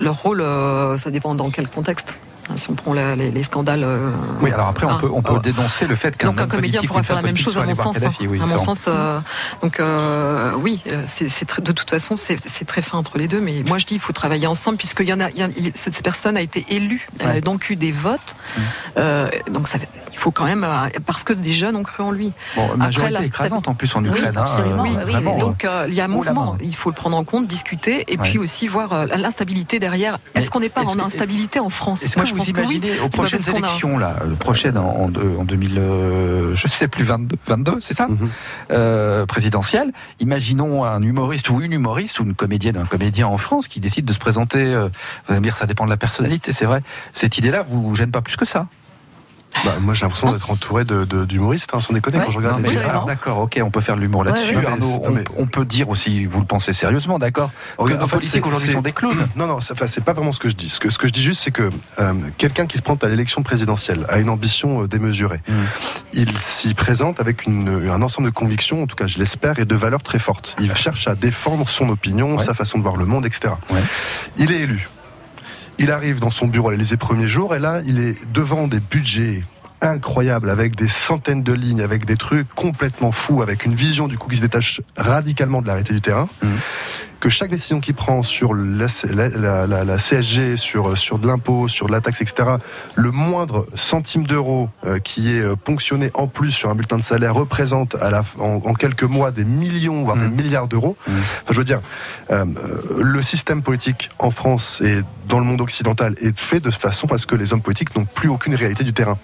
Leur 0.00 0.22
rôle, 0.22 0.40
euh, 0.40 0.96
ça 0.98 1.10
dépend 1.10 1.34
dans 1.34 1.50
quel 1.50 1.68
contexte. 1.68 2.14
Si 2.56 2.70
on 2.70 2.74
prend 2.74 2.92
la- 2.92 3.16
les, 3.16 3.30
les 3.30 3.42
scandales. 3.42 3.82
euh, 3.84 4.10
Oui, 4.42 4.52
alors 4.52 4.68
après, 4.68 4.86
on 4.86 4.90
ah, 4.90 4.98
peut, 5.00 5.10
on 5.12 5.22
peut 5.22 5.32
ah, 5.36 5.40
dénoncer 5.42 5.86
le 5.86 5.96
fait 5.96 6.16
qu'un 6.16 6.28
donc 6.28 6.40
un 6.40 6.46
comédien 6.46 6.80
politique 6.82 6.88
pourra 6.88 6.98
ou 6.98 7.00
une 7.00 7.04
faire 7.04 7.16
la 7.16 7.22
même 7.22 7.36
chose 7.36 7.56
à 7.56 7.64
mon 7.64 7.74
sens. 7.74 7.96
hein. 8.02 8.10
Oui, 8.20 8.40
à 8.42 8.46
mon 8.46 8.54
on- 8.54 8.58
sens, 8.58 8.84
euh, 8.86 9.18
donc 9.62 9.80
euh, 9.80 10.52
oui, 10.58 10.80
euh, 10.90 11.02
c'est 11.06 11.26
de 11.60 11.72
toute 11.72 11.88
façon 11.90 12.16
c'est 12.16 12.64
très 12.66 12.82
fin 12.82 12.98
entre 12.98 13.16
les 13.18 13.28
deux. 13.28 13.40
Mais 13.40 13.62
moi 13.66 13.78
je 13.78 13.86
dis 13.86 13.94
il 13.94 14.00
faut 14.00 14.12
travailler 14.12 14.46
ensemble 14.46 14.76
puisqu'il 14.76 15.08
y 15.08 15.12
en 15.12 15.20
a, 15.20 15.30
y 15.30 15.72
cette 15.74 16.02
personne 16.02 16.36
a 16.36 16.42
été 16.42 16.64
élue, 16.68 17.08
elle 17.18 17.28
Ouais. 17.28 17.36
a 17.38 17.40
donc 17.40 17.70
eu 17.70 17.76
des 17.76 17.92
votes. 17.92 18.36
Mm. 18.56 18.60
Euh, 18.98 19.30
donc 19.50 19.66
ça, 19.68 19.78
il 20.12 20.18
faut 20.18 20.30
quand 20.30 20.44
même 20.44 20.64
euh, 20.64 20.88
parce 21.06 21.24
que 21.24 21.32
des 21.32 21.52
jeunes 21.52 21.74
ont 21.76 21.82
cru 21.82 22.02
en 22.02 22.10
lui. 22.12 22.32
Bon, 22.56 22.64
Après, 22.66 22.76
majorité 22.76 23.12
la 23.12 23.24
écrasante 23.24 23.68
en 23.68 23.74
plus 23.74 23.94
en 23.96 24.04
Ukraine. 24.04 24.34
hein, 24.36 24.42
absolument, 24.42 24.84
euh, 24.84 24.88
oui, 24.88 24.96
oui, 25.06 25.12
vraiment, 25.12 25.34
oui. 25.34 25.40
Donc 25.40 25.64
euh, 25.64 25.86
il 25.88 25.94
y 25.94 26.00
a 26.00 26.04
un 26.04 26.08
mouvement, 26.08 26.56
il 26.62 26.76
faut 26.76 26.90
le 26.90 26.94
prendre 26.94 27.16
en 27.16 27.24
compte, 27.24 27.46
discuter 27.46 28.04
et 28.12 28.18
Ouais. 28.18 28.28
puis 28.28 28.38
aussi 28.38 28.68
voir 28.68 28.92
euh, 28.92 29.06
l'instabilité 29.16 29.78
derrière. 29.78 30.18
Est-ce 30.34 30.50
qu'on 30.50 30.60
n'est 30.60 30.68
pas 30.68 30.84
en 30.86 30.98
instabilité 31.00 31.58
en 31.58 31.70
France? 31.70 32.04
Vous 32.34 32.38
pense 32.38 32.52
que 32.52 32.60
oui. 32.60 32.76
imaginez 32.76 33.00
aux 33.00 33.08
prochaines 33.08 33.40
a- 33.48 33.50
élections, 33.58 33.98
là, 33.98 34.16
euh, 34.22 34.34
prochaines 34.34 34.76
en, 34.78 35.04
en, 35.06 35.12
en 35.40 35.44
2000, 35.44 35.78
euh, 35.78 36.54
je 36.54 36.68
sais 36.68 36.88
plus, 36.88 37.04
22, 37.04 37.36
22 37.46 37.78
c'est 37.80 37.96
ça? 37.96 38.08
Euh, 38.70 39.26
Présidentielle. 39.26 39.92
Imaginons 40.20 40.84
un 40.84 41.02
humoriste 41.02 41.48
ou 41.50 41.60
une 41.60 41.72
humoriste 41.72 42.20
ou 42.20 42.24
une 42.24 42.34
comédienne, 42.34 42.76
un 42.76 42.86
comédien 42.86 43.26
en 43.26 43.38
France 43.38 43.68
qui 43.68 43.80
décide 43.80 44.04
de 44.04 44.12
se 44.12 44.18
présenter. 44.18 44.58
euh, 44.64 44.88
vous 45.26 45.32
allez 45.32 45.40
me 45.40 45.44
dire, 45.44 45.56
ça 45.56 45.66
dépend 45.66 45.84
de 45.84 45.90
la 45.90 45.96
personnalité, 45.96 46.52
c'est 46.52 46.64
vrai. 46.66 46.82
Cette 47.12 47.38
idée-là 47.38 47.64
vous 47.68 47.94
gêne 47.94 48.10
pas 48.10 48.20
plus 48.22 48.36
que 48.36 48.44
ça? 48.44 48.66
Bah, 49.64 49.74
moi, 49.80 49.94
j'ai 49.94 50.02
l'impression 50.04 50.32
d'être 50.32 50.50
entouré 50.50 50.84
de, 50.84 51.04
de- 51.04 51.24
d'humoristes, 51.24 51.70
hein, 51.74 51.80
sans 51.80 51.92
déconner, 51.92 52.18
Ouais. 52.18 52.24
quand 52.24 52.30
je 52.32 52.38
regarde 52.38 52.60
Non, 52.62 52.68
les 52.70 52.76
alors, 52.78 53.04
d'accord, 53.04 53.38
ok, 53.38 53.60
on 53.62 53.70
peut 53.70 53.80
faire 53.80 53.96
de 53.96 54.00
l'humour 54.00 54.24
là-dessus. 54.24 54.56
Ouais. 54.56 54.66
Arnaud, 54.66 55.00
on, 55.04 55.10
mais- 55.12 55.24
on 55.36 55.46
peut 55.46 55.64
dire 55.64 55.88
aussi, 55.88 56.24
vous 56.26 56.40
le 56.40 56.46
pensez 56.46 56.72
sérieusement, 56.72 57.18
d'accord, 57.18 57.50
que 57.76 57.82
Regarde, 57.82 58.00
nos 58.02 58.06
politiques 58.08 58.46
aujourd'hui 58.46 58.72
sont 58.72 58.82
des 58.82 58.92
clowns. 58.92 59.28
Non, 59.36 59.46
non, 59.46 59.60
c'est 59.60 60.04
pas 60.04 60.12
vraiment 60.12 60.32
ce 60.32 60.38
que 60.40 60.48
je 60.48 60.54
dis. 60.56 60.68
Ce 60.68 60.80
que, 60.80 60.90
ce 60.90 60.98
que 60.98 61.06
je 61.08 61.12
dis 61.12 61.22
juste, 61.22 61.40
c'est 61.42 61.50
que 61.50 61.70
euh, 61.98 62.14
quelqu'un 62.36 62.66
qui 62.66 62.76
se 62.78 62.82
présente 62.82 63.04
à 63.04 63.08
l'élection 63.08 63.42
présidentielle 63.42 64.06
a 64.08 64.18
une 64.18 64.28
ambition 64.30 64.82
euh, 64.82 64.88
démesurée. 64.88 65.40
Mm. 65.48 65.52
Il 66.14 66.38
s'y 66.38 66.74
présente 66.74 67.20
avec 67.20 67.46
une- 67.46 67.88
un 67.90 68.02
ensemble 68.02 68.28
de 68.28 68.34
convictions, 68.34 68.82
en 68.82 68.86
tout 68.86 68.96
cas 68.96 69.06
je 69.06 69.18
l'espère, 69.18 69.58
et 69.58 69.64
de 69.64 69.74
valeurs 69.74 70.02
très 70.02 70.18
fortes. 70.18 70.56
Il 70.60 70.74
cherche 70.76 71.06
à 71.08 71.14
défendre 71.14 71.68
son 71.68 71.88
opinion, 71.88 72.36
Ouais. 72.36 72.44
sa 72.44 72.54
façon 72.54 72.78
de 72.78 72.82
voir 72.82 72.96
le 72.96 73.06
monde, 73.06 73.24
etc. 73.26 73.54
Ouais. 73.70 73.80
Il 74.36 74.50
est 74.52 74.60
élu. 74.60 74.88
Il 75.78 75.90
arrive 75.90 76.20
dans 76.20 76.30
son 76.30 76.46
bureau 76.46 76.68
à 76.68 76.72
l'Élysée 76.72 76.96
premiers 76.96 77.28
jours, 77.28 77.54
et 77.54 77.58
là, 77.58 77.80
il 77.84 77.98
est 77.98 78.16
devant 78.32 78.68
des 78.68 78.80
budgets 78.80 79.44
incroyables, 79.80 80.48
avec 80.48 80.76
des 80.76 80.88
centaines 80.88 81.42
de 81.42 81.52
lignes, 81.52 81.82
avec 81.82 82.06
des 82.06 82.16
trucs 82.16 82.48
complètement 82.54 83.12
fous, 83.12 83.42
avec 83.42 83.64
une 83.64 83.74
vision 83.74 84.08
du 84.08 84.16
coup 84.16 84.28
qui 84.28 84.36
se 84.36 84.40
détache 84.40 84.80
radicalement 84.96 85.60
de 85.60 85.66
la 85.66 85.74
réalité 85.74 85.94
du 85.94 86.00
terrain 86.00 86.28
que 87.24 87.30
chaque 87.30 87.48
décision 87.48 87.80
qu'il 87.80 87.94
prend 87.94 88.22
sur 88.22 88.52
la, 88.52 88.86
la- 89.10 89.28
la- 89.30 89.66
la- 89.66 89.82
la 89.84 89.96
CSG, 89.96 90.58
sur, 90.58 90.98
sur 90.98 91.18
de 91.18 91.26
l'impôt, 91.26 91.68
sur 91.68 91.86
de 91.86 91.92
la 91.92 92.02
taxe, 92.02 92.20
etc., 92.20 92.56
le 92.96 93.10
moindre 93.12 93.66
centime 93.74 94.26
d'euro 94.26 94.68
euh, 94.84 94.98
qui 94.98 95.32
est 95.32 95.40
euh, 95.40 95.56
ponctionné 95.56 96.10
en 96.12 96.26
plus 96.26 96.50
sur 96.50 96.68
un 96.68 96.74
bulletin 96.74 96.98
de 96.98 97.02
salaire 97.02 97.34
représente 97.34 97.94
à 97.94 98.10
la, 98.10 98.22
en, 98.38 98.60
en 98.62 98.74
quelques 98.74 99.04
mois 99.04 99.30
des 99.30 99.46
millions, 99.46 100.04
voire 100.04 100.18
des 100.18 100.28
milliards 100.28 100.68
d'euros. 100.68 100.98
Enfin, 101.08 101.22
je 101.50 101.54
veux 101.56 101.64
dire, 101.64 101.80
euh, 102.30 102.44
le 103.02 103.22
système 103.22 103.62
politique 103.62 104.10
en 104.18 104.30
France 104.30 104.82
et 104.84 105.00
dans 105.26 105.38
le 105.38 105.46
monde 105.46 105.62
occidental 105.62 106.16
est 106.20 106.38
fait 106.38 106.60
de 106.60 106.70
façon 106.70 107.06
parce 107.06 107.24
que 107.24 107.34
les 107.36 107.54
hommes 107.54 107.62
politiques 107.62 107.96
n'ont 107.96 108.04
plus 108.04 108.28
aucune 108.28 108.54
réalité 108.54 108.84
du 108.84 108.92
terrain. 108.92 109.16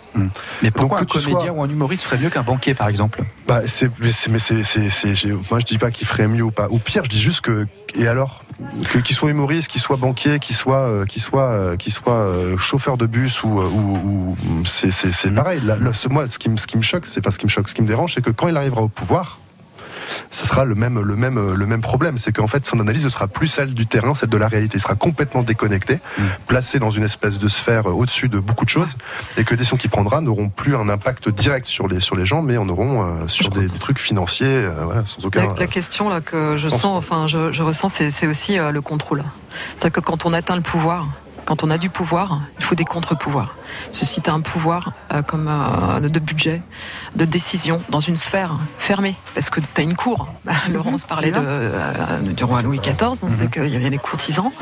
Mais 0.62 0.70
pourquoi 0.70 1.00
Donc, 1.00 1.10
un 1.14 1.20
comédien 1.20 1.38
sois- 1.48 1.52
ou 1.52 1.62
un 1.62 1.68
humoriste 1.68 2.04
ferait 2.04 2.16
mieux 2.16 2.30
qu'un 2.30 2.42
banquier, 2.42 2.72
par 2.72 2.88
exemple? 2.88 3.22
Bah, 3.46 3.60
c'est, 3.66 3.90
mais 4.00 4.10
c'est, 4.10 4.30
moi 5.50 5.58
je 5.60 5.66
dis 5.66 5.76
pas 5.76 5.90
qu'il 5.90 6.06
ferait 6.06 6.28
mieux 6.28 6.42
ou 6.44 6.50
pas, 6.50 6.68
ou 6.70 6.78
pire, 6.78 7.04
je 7.04 7.10
dis 7.10 7.20
juste 7.20 7.42
que, 7.42 7.66
et 7.94 8.06
alors, 8.08 8.42
que 8.90 8.98
qu'il 8.98 9.16
soit 9.16 9.30
humoriste, 9.30 9.68
qu'il 9.68 9.80
soit 9.80 9.96
banquier, 9.96 10.38
qu'il 10.38 10.54
soit, 10.56 10.88
euh, 10.88 11.04
qu'il 11.04 11.22
soit, 11.22 11.50
euh, 11.50 11.76
qu'il 11.76 11.92
soit 11.92 12.12
euh, 12.12 12.56
chauffeur 12.58 12.96
de 12.96 13.06
bus 13.06 13.42
ou, 13.42 13.48
ou, 13.48 14.36
ou- 14.42 14.64
c'est, 14.64 14.90
pareil. 15.34 15.60
Ce, 15.92 16.08
moi, 16.08 16.26
ce 16.26 16.38
qui, 16.38 16.48
me- 16.48 16.82
choque, 16.82 17.06
c'est 17.06 17.20
pas 17.20 17.30
ce 17.32 17.38
qui 17.38 17.46
me 17.46 17.50
choque, 17.50 17.68
ce 17.68 17.74
qui 17.74 17.82
me 17.82 17.86
dérange, 17.86 18.14
c'est 18.14 18.22
que 18.22 18.30
quand 18.30 18.48
il 18.48 18.56
arrivera 18.56 18.82
au 18.82 18.88
pouvoir, 18.88 19.38
ça 20.30 20.44
sera 20.44 20.64
le 20.64 20.74
même, 20.74 21.00
le 21.00 21.16
même, 21.16 21.54
le 21.54 21.66
même 21.66 21.80
problème. 21.80 22.18
C'est 22.18 22.32
qu'en 22.32 22.46
fait, 22.46 22.66
son 22.66 22.80
analyse 22.80 23.04
ne 23.04 23.08
sera 23.08 23.28
plus 23.28 23.48
celle 23.48 23.74
du 23.74 23.86
terrain, 23.86 24.14
celle 24.14 24.28
de 24.28 24.36
la 24.36 24.48
réalité. 24.48 24.78
Il 24.78 24.80
sera 24.80 24.94
complètement 24.94 25.42
déconnecté, 25.42 26.00
Mm. 26.18 26.22
placé 26.46 26.78
dans 26.78 26.90
une 26.90 27.04
espèce 27.04 27.38
de 27.38 27.48
sphère 27.48 27.86
euh, 27.88 27.92
au-dessus 27.92 28.28
de 28.28 28.38
beaucoup 28.38 28.64
de 28.64 28.70
choses, 28.70 28.96
et 29.36 29.44
que 29.44 29.50
les 29.50 29.56
décisions 29.56 29.76
qu'il 29.76 29.90
prendra 29.90 30.20
n'auront 30.20 30.48
plus 30.48 30.74
un 30.76 30.88
impact 30.88 31.28
direct 31.28 31.66
sur 31.66 31.88
les, 31.88 32.00
sur 32.00 32.16
les 32.16 32.26
gens, 32.26 32.42
mais 32.42 32.56
en 32.56 32.68
auront 32.68 33.02
euh, 33.02 33.28
sur 33.28 33.50
des, 33.50 33.68
des 33.68 33.78
trucs 33.78 33.98
financiers, 33.98 34.46
euh, 34.46 34.84
voilà, 34.84 35.04
sans 35.06 35.24
aucun. 35.24 35.46
La, 35.48 35.54
la 35.60 35.66
question 35.66 36.08
là 36.08 36.20
que 36.20 36.56
je 36.56 36.68
sens, 36.68 36.84
enfin 36.96 37.26
je, 37.26 37.52
je 37.52 37.62
ressens, 37.62 37.88
c'est 37.90 38.10
c'est 38.10 38.26
aussi 38.26 38.58
euh, 38.58 38.70
le 38.70 38.80
contrôle. 38.82 39.24
C'est-à-dire 39.78 39.92
que 39.92 40.00
quand 40.00 40.26
on 40.26 40.32
atteint 40.32 40.56
le 40.56 40.62
pouvoir, 40.62 41.06
quand 41.50 41.64
on 41.64 41.70
a 41.70 41.78
du 41.78 41.90
pouvoir, 41.90 42.38
il 42.60 42.64
faut 42.64 42.76
des 42.76 42.84
contre-pouvoirs. 42.84 43.56
Si 43.90 44.20
tu 44.22 44.30
as 44.30 44.32
un 44.32 44.40
pouvoir 44.40 44.92
euh, 45.12 45.20
comme 45.22 45.48
euh, 45.48 45.98
de 46.08 46.20
budget, 46.20 46.62
de 47.16 47.24
décision 47.24 47.82
dans 47.88 47.98
une 47.98 48.14
sphère 48.14 48.56
fermée, 48.78 49.16
parce 49.34 49.50
que 49.50 49.58
tu 49.58 49.66
as 49.76 49.82
une 49.82 49.96
cour. 49.96 50.28
Bah, 50.44 50.52
Laurence 50.72 51.06
parlait 51.06 51.32
de, 51.32 51.40
euh, 51.40 52.20
du 52.20 52.44
roi 52.44 52.62
Louis 52.62 52.78
XIV, 52.78 53.24
on 53.24 53.30
sait 53.30 53.48
qu'il 53.48 53.66
y 53.66 53.74
avait 53.74 53.90
des 53.90 53.98
courtisans. 53.98 54.52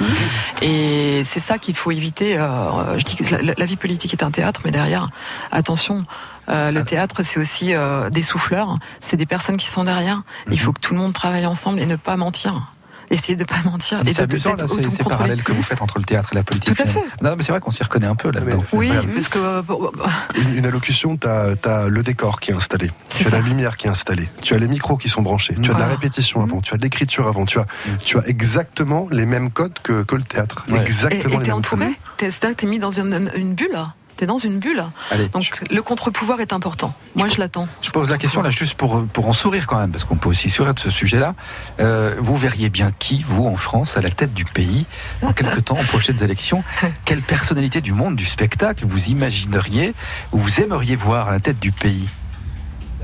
Et 0.63 1.21
c'est 1.25 1.41
ça 1.41 1.59
qu'il 1.59 1.77
faut 1.77 1.91
éviter. 1.91 2.39
euh, 2.39 2.99
je 2.99 3.05
dis 3.05 3.17
que 3.17 3.35
la, 3.35 3.53
la 3.55 3.65
vie 3.67 3.77
politique 3.77 4.15
est 4.15 4.23
un 4.23 4.31
théâtre, 4.31 4.63
mais 4.65 4.71
derrière, 4.71 5.11
attention. 5.53 6.05
euh, 6.49 6.71
le 6.71 6.85
théâtre, 6.87 7.23
c'est 7.23 7.39
aussi 7.39 7.75
euh, 7.75 8.09
des 8.09 8.23
souffleurs, 8.23 8.79
c'est 8.99 9.19
des 9.19 9.27
personnes 9.27 9.59
qui 9.59 9.67
sont 9.69 9.85
derrière. 9.85 10.23
Il 10.51 10.59
faut 10.59 10.73
que 10.73 10.81
tout 10.81 10.95
le 10.95 11.01
monde 11.01 11.13
travaille 11.13 11.45
ensemble 11.45 11.81
et 11.81 11.87
ne 11.87 11.97
pas 11.97 12.17
mentir. 12.17 12.73
Essayer 13.11 13.37
de 13.37 13.45
pas 13.45 13.57
mentir 13.65 14.03
Mais 14.05 14.11
et 14.11 14.15
C'est 14.15 14.27
de 14.27 14.33
amusant, 14.35 14.51
là, 14.51 14.57
d'être 14.57 14.91
c'est- 14.91 15.09
parallèle 15.09 15.43
que 15.43 15.53
vous 15.53 15.63
faites 15.63 15.81
entre 15.81 15.99
le 15.99 16.05
théâtre 16.05 16.29
et 16.33 16.35
la 16.37 16.43
politique. 16.43 16.75
Tout 16.77 16.83
à 16.83 16.87
finalement. 16.87 17.11
Non, 17.23 17.35
mais 17.37 17.43
c'est 17.43 17.53
vrai 17.53 17.61
qu'on 17.61 17.71
s'y 17.71 17.83
reconnaît 17.83 18.07
un 18.07 18.15
peu 18.15 18.31
là-dedans. 18.31 18.63
Oui, 18.73 18.91
parce 19.15 19.29
que 19.29 19.39
euh, 19.39 19.63
bon, 19.63 19.91
bah, 19.97 20.07
Une, 20.37 20.55
une 20.59 20.67
allocution, 20.67 21.17
tu 21.17 21.27
as, 21.27 21.89
le 21.89 22.03
décor 22.03 22.41
qui 22.41 22.51
est 22.51 22.55
installé, 22.55 22.91
C'est 23.09 23.25
tu 23.25 23.29
as 23.29 23.33
la 23.33 23.41
lumière 23.41 23.77
qui 23.77 23.87
est 23.87 23.91
installée, 23.91 24.29
tu 24.43 24.55
as 24.55 24.59
les 24.59 24.69
micros 24.69 24.97
qui 24.97 25.09
sont 25.09 25.23
branchés, 25.23 25.55
tu 25.63 25.71
as 25.71 25.75
de 25.75 25.79
la 25.81 25.87
répétition 25.87 26.43
avant, 26.43 26.61
tu 26.61 26.75
as 26.75 26.77
de 26.77 26.83
l'écriture 26.83 27.27
avant, 27.27 27.47
tu 27.47 27.59
as, 27.59 27.67
tu 28.05 28.19
as 28.19 28.27
exactement 28.27 29.09
les 29.11 29.27
mêmes 29.27 29.51
codes 29.51 29.79
que, 29.83 30.03
que 30.03 30.17
le 30.17 30.23
théâtre. 30.23 30.65
Ouais. 30.69 30.79
et 30.79 30.81
Exactement 30.83 31.25
et 31.25 31.39
les 31.39 31.39
mêmes 31.39 31.57
entouré. 31.59 31.87
codes. 31.87 31.95
T'es- 32.19 32.31
C'est-à-dire 32.31 32.57
que 32.57 32.61
t'es 32.63 32.67
mis 32.67 32.79
dans 32.79 32.91
une, 32.91 33.31
une 33.35 33.55
bulle. 33.55 33.79
T'es 34.19 34.27
dans 34.27 34.37
une 34.37 34.59
bulle. 34.59 34.85
Allez, 35.13 35.29
Donc 35.29 35.63
le 35.71 35.81
contre-pouvoir 35.81 36.41
est 36.41 36.53
important. 36.53 36.93
Moi, 37.15 37.29
je 37.29 37.39
l'attends. 37.39 37.69
Je 37.83 37.91
pose 37.91 38.11
la 38.11 38.19
question 38.19 38.43
là 38.43 38.51
juste 38.51 38.75
pour, 38.75 39.07
pour 39.07 39.29
en 39.29 39.33
sourire 39.33 39.69
quand 39.69 39.79
même, 39.79 39.93
parce 39.93 40.03
qu'on 40.03 40.17
peut 40.17 40.29
aussi 40.29 40.51
sourire 40.51 40.75
de 40.75 40.81
ce 40.81 40.91
sujet-là. 40.91 41.37
Euh, 41.79 42.17
vous 42.19 42.37
verriez 42.37 42.69
bien 42.69 42.91
qui, 42.91 43.23
vous, 43.23 43.47
en 43.47 43.57
France, 43.57 43.97
à 43.97 44.01
la 44.01 44.11
tête 44.11 44.35
du 44.35 44.45
pays, 44.45 44.87
dans 45.23 45.33
quelques 45.33 45.67
temps, 45.67 45.79
aux 45.81 45.85
prochaines 45.85 46.21
élections? 46.21 46.65
Quelle 47.05 47.23
personnalité 47.23 47.81
du 47.81 47.93
monde 47.93 48.17
du 48.17 48.27
spectacle 48.27 48.85
vous 48.85 49.07
imagineriez 49.07 49.95
ou 50.33 50.39
vous 50.39 50.61
aimeriez 50.61 50.97
voir 50.97 51.29
à 51.29 51.31
la 51.31 51.39
tête 51.39 51.61
du 51.61 51.71
pays? 51.71 52.09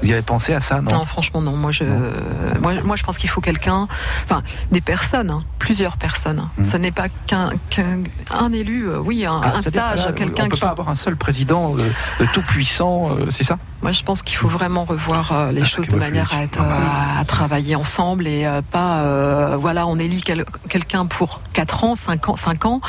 Vous 0.04 0.10
y 0.10 0.12
avez 0.12 0.20
pensé 0.22 0.52
à 0.52 0.60
ça, 0.60 0.82
non, 0.82 0.92
Non, 0.92 1.06
franchement, 1.06 1.40
non. 1.40 1.56
Moi, 1.56 1.70
je, 1.70 1.84
moi, 2.60 2.74
moi, 2.84 2.94
je 2.94 3.02
pense 3.02 3.16
qu'il 3.16 3.30
faut 3.30 3.40
quelqu'un, 3.40 3.88
enfin, 4.24 4.42
des 4.70 4.82
personnes, 4.82 5.30
hein, 5.30 5.40
plusieurs 5.58 5.96
personnes. 5.96 6.46
Mm. 6.58 6.64
Ce 6.66 6.76
n'est 6.76 6.90
pas 6.92 7.08
qu'un 7.26 7.50
un 8.30 8.52
élu, 8.52 8.86
euh, 8.86 8.98
oui, 8.98 9.24
un, 9.24 9.40
Ah, 9.42 9.54
un 9.56 9.70
là, 9.96 10.12
quelqu'un 10.12 10.44
On 10.44 10.48
peut 10.48 10.56
qui. 10.56 10.60
pas 10.60 10.68
avoir 10.68 10.90
un 10.90 10.94
seul 10.94 11.16
président 11.16 11.74
euh, 11.78 11.90
euh, 12.20 12.26
tout 12.34 12.42
puissant, 12.42 13.16
euh, 13.16 13.28
c'est 13.30 13.44
ça? 13.44 13.56
Moi, 13.80 13.92
je 13.92 14.02
pense 14.02 14.22
qu'il 14.22 14.36
faut 14.36 14.48
vraiment 14.48 14.84
revoir 14.84 15.50
les 15.52 15.62
Ah, 15.62 15.66
choses 15.66 15.88
de 15.88 15.96
manière 15.96 16.32
à, 16.34 16.42
être, 16.42 16.60
euh, 16.60 17.20
à 17.20 17.24
travailler 17.24 17.74
ensemble 17.76 18.26
et 18.26 18.46
pas, 18.70 19.56
voilà, 19.56 19.86
on 19.86 19.98
élit 19.98 20.20
quel- 20.22 20.44
quelqu'un 20.68 21.06
pour 21.06 21.40
4 21.54 21.84
ans, 21.84 21.94
5 21.94 22.28
ans, 22.28 22.36
5 22.36 22.64
ans, 22.66 22.80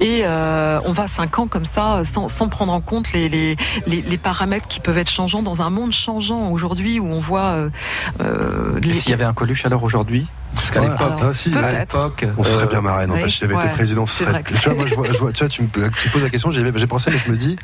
et 0.00 0.22
euh, 0.24 0.78
on 0.86 0.92
va 0.92 1.06
5 1.08 1.38
ans 1.38 1.46
comme 1.48 1.64
ça, 1.66 2.04
sans, 2.04 2.28
sans 2.28 2.48
prendre 2.48 2.72
en 2.72 2.80
compte 2.80 3.12
les, 3.12 3.28
les, 3.28 3.56
les, 3.86 4.02
les 4.02 4.18
paramètres 4.18 4.68
qui 4.68 4.80
peuvent 4.80 4.98
être 4.98 5.10
changeants 5.10 5.42
dans 5.42 5.60
un 5.62 5.70
monde 5.70 5.92
changeant 5.92 6.50
aujourd'hui 6.62 7.00
où 7.00 7.06
on 7.06 7.18
voit 7.18 7.52
euh, 7.52 7.70
euh, 8.20 8.80
s'il 8.92 9.10
y 9.10 9.14
avait 9.14 9.24
un 9.24 9.34
Coluche 9.34 9.64
alors 9.66 9.82
aujourd'hui? 9.82 10.26
Parce 10.54 10.70
qu'à 10.70 10.80
Ouais, 10.80 10.88
l'époque, 10.88 11.12
ah, 11.22 11.34
si, 11.34 11.50
peut-être. 11.50 11.64
à 11.64 11.78
l'époque, 11.80 12.26
On 12.38 12.44
se 12.44 12.50
serait 12.52 12.64
euh, 12.64 12.68
bien 12.68 12.80
marré, 12.80 13.06
n'empêche, 13.06 13.36
s'il 13.36 13.44
avait 13.46 13.54
Ouais, 13.56 13.64
été 13.64 13.74
président, 13.74 14.06
ce 14.06 14.14
c'est 14.18 14.24
serait- 14.24 14.32
vrai 14.32 14.42
que 14.42 14.54
Tu 14.54 14.68
vois, 14.68 14.74
moi, 14.74 14.86
je 14.86 14.94
vois, 14.94 15.06
je 15.12 15.18
vois- 15.18 15.32
tu 15.32 15.38
vois, 15.40 15.48
tu 15.48 15.62
me 15.62 15.68
tu 15.90 16.08
poses 16.10 16.22
la 16.22 16.30
question, 16.30 16.50
j'ai 16.50 16.62
j'ai 16.74 16.86
pensé, 16.86 17.10
mais 17.10 17.18
je 17.18 17.30
me 17.30 17.36
dis, 17.36 17.56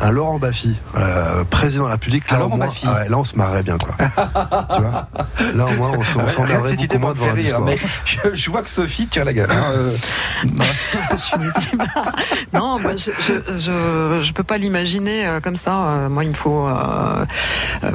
un 0.00 0.10
Laurent 0.10 0.38
Baffy, 0.38 0.78
euh, 0.96 1.44
président 1.44 1.84
de 1.84 1.88
la 1.88 1.94
République, 1.94 2.24
Un 2.30 2.34
là, 2.34 2.40
au 2.40 2.44
Laurent 2.44 2.56
moins, 2.56 2.66
Baffy. 2.66 2.86
ah 2.88 2.94
ouais, 2.94 3.08
là, 3.08 3.18
on 3.18 3.24
se 3.24 3.36
marrerait 3.36 3.62
bien, 3.62 3.78
quoi. 3.78 3.94
tu 4.74 4.80
vois 4.82 5.08
Là, 5.54 5.66
au 5.66 5.76
moins, 5.76 5.90
on 5.96 6.02
se- 6.02 6.16
on 6.16 6.20
Rien 6.20 6.26
que 6.26 6.32
s'emmerderait 6.32 6.70
cette 6.70 6.82
idée 6.82 6.98
beaucoup 6.98 7.00
moins 7.00 7.12
devant 7.14 7.26
un 7.28 7.32
rire, 7.32 7.42
discours. 7.44 7.64
mais 7.64 7.78
je, 8.04 8.18
je 8.34 8.50
vois 8.50 8.62
que 8.62 8.70
Sophie 8.70 9.06
tire 9.06 9.24
la 9.24 9.32
gueule. 9.32 9.50
hein, 9.50 9.64
euh, 9.74 9.96
non. 12.52 12.78
moi, 12.78 12.92
je, 12.96 13.10
je, 13.58 14.20
je, 14.22 14.32
peux 14.32 14.42
pas 14.42 14.58
l'imaginer 14.58 15.26
euh, 15.26 15.40
comme 15.40 15.56
ça. 15.56 15.74
Euh, 15.74 16.08
Moi, 16.08 16.24
il 16.24 16.30
me 16.30 16.34
faut, 16.34 16.68
euh, 16.68 17.24
euh, 17.84 17.90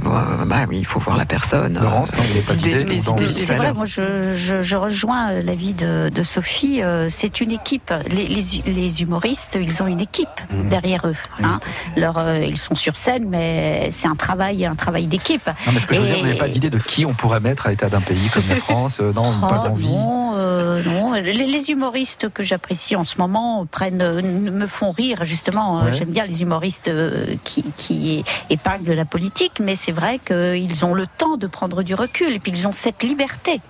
bah 0.45 0.65
oui, 0.69 0.79
il 0.79 0.85
faut 0.85 0.99
voir 0.99 1.17
la 1.17 1.25
personne. 1.25 1.77
euh, 1.77 1.81
Laurence, 1.81 2.11
non, 2.15 2.23
vous 2.23 2.41
pas 2.41 2.53
les 2.53 2.59
idées, 2.59 2.69
d'idée 2.79 2.83
les 2.95 3.01
dans- 3.01 3.15
idées, 3.15 3.33
C'est 3.39 3.53
les 3.53 3.57
vrai, 3.57 3.73
moi 3.73 3.85
je, 3.85 4.33
je, 4.35 4.61
je 4.61 4.75
rejoins 4.75 5.31
l'avis 5.41 5.73
de, 5.73 6.09
de 6.09 6.23
Sophie. 6.23 6.81
euh, 6.83 7.07
C'est 7.09 7.41
une 7.41 7.51
équipe. 7.51 7.93
Les, 8.09 8.27
les, 8.27 8.43
les 8.71 9.01
humoristes, 9.01 9.57
ils 9.59 9.81
ont 9.81 9.87
une 9.87 10.01
équipe 10.01 10.29
Mhm. 10.51 10.69
derrière 10.69 11.07
eux. 11.07 11.15
Hein. 11.43 11.59
Leur, 11.97 12.17
euh, 12.17 12.39
ils 12.45 12.57
sont 12.57 12.75
sur 12.75 12.95
scène, 12.95 13.25
mais 13.27 13.89
c'est 13.91 14.07
un 14.07 14.15
travail, 14.15 14.65
un 14.65 14.75
travail 14.75 15.07
d'équipe. 15.07 15.47
Non, 15.65 15.71
mais 15.73 15.79
ce 15.79 15.87
que 15.87 15.95
je 15.95 16.01
veux 16.01 16.07
dire, 16.07 16.17
vous 16.17 16.25
n'avez 16.25 16.37
pas 16.37 16.47
d'idée 16.47 16.69
de 16.69 16.77
qui 16.77 17.05
on 17.05 17.13
pourrait 17.13 17.39
mettre 17.39 17.67
à 17.67 17.69
l'état 17.71 17.89
d'un 17.89 18.01
pays 18.01 18.29
comme 18.33 18.43
la 18.49 18.55
France 18.55 18.99
euh, 19.01 19.11
Non, 19.13 19.39
pas 19.39 19.61
Oh, 19.63 19.67
d'envie. 19.69 19.91
non, 19.91 20.31
euh, 20.35 20.83
non. 20.83 21.13
Les, 21.13 21.33
les 21.33 21.69
humoristes 21.71 22.29
que 22.29 22.43
j'apprécie 22.43 22.95
en 22.95 23.03
ce 23.03 23.17
moment 23.17 23.65
prennent, 23.65 24.01
euh, 24.01 24.21
me 24.21 24.67
font 24.67 24.91
rire 24.91 25.23
justement. 25.23 25.81
Ouais. 25.83 25.93
J'aime 25.93 26.09
bien 26.09 26.25
les 26.25 26.41
humoristes 26.41 26.87
euh, 26.87 27.35
qui, 27.43 27.63
qui 27.75 28.23
épinglent 28.49 28.93
la 28.93 29.05
politique, 29.05 29.59
mais 29.61 29.75
c'est 29.75 29.91
vrai 29.93 30.19
qu'ils 30.19 30.85
ont 30.85 30.93
le 30.93 31.05
temps 31.17 31.37
de 31.37 31.47
prendre 31.47 31.83
du 31.83 31.95
recul 31.95 32.33
et 32.33 32.39
puis 32.39 32.51
ils 32.51 32.67
ont 32.67 32.71
cette 32.73 33.03
liberté. 33.03 33.61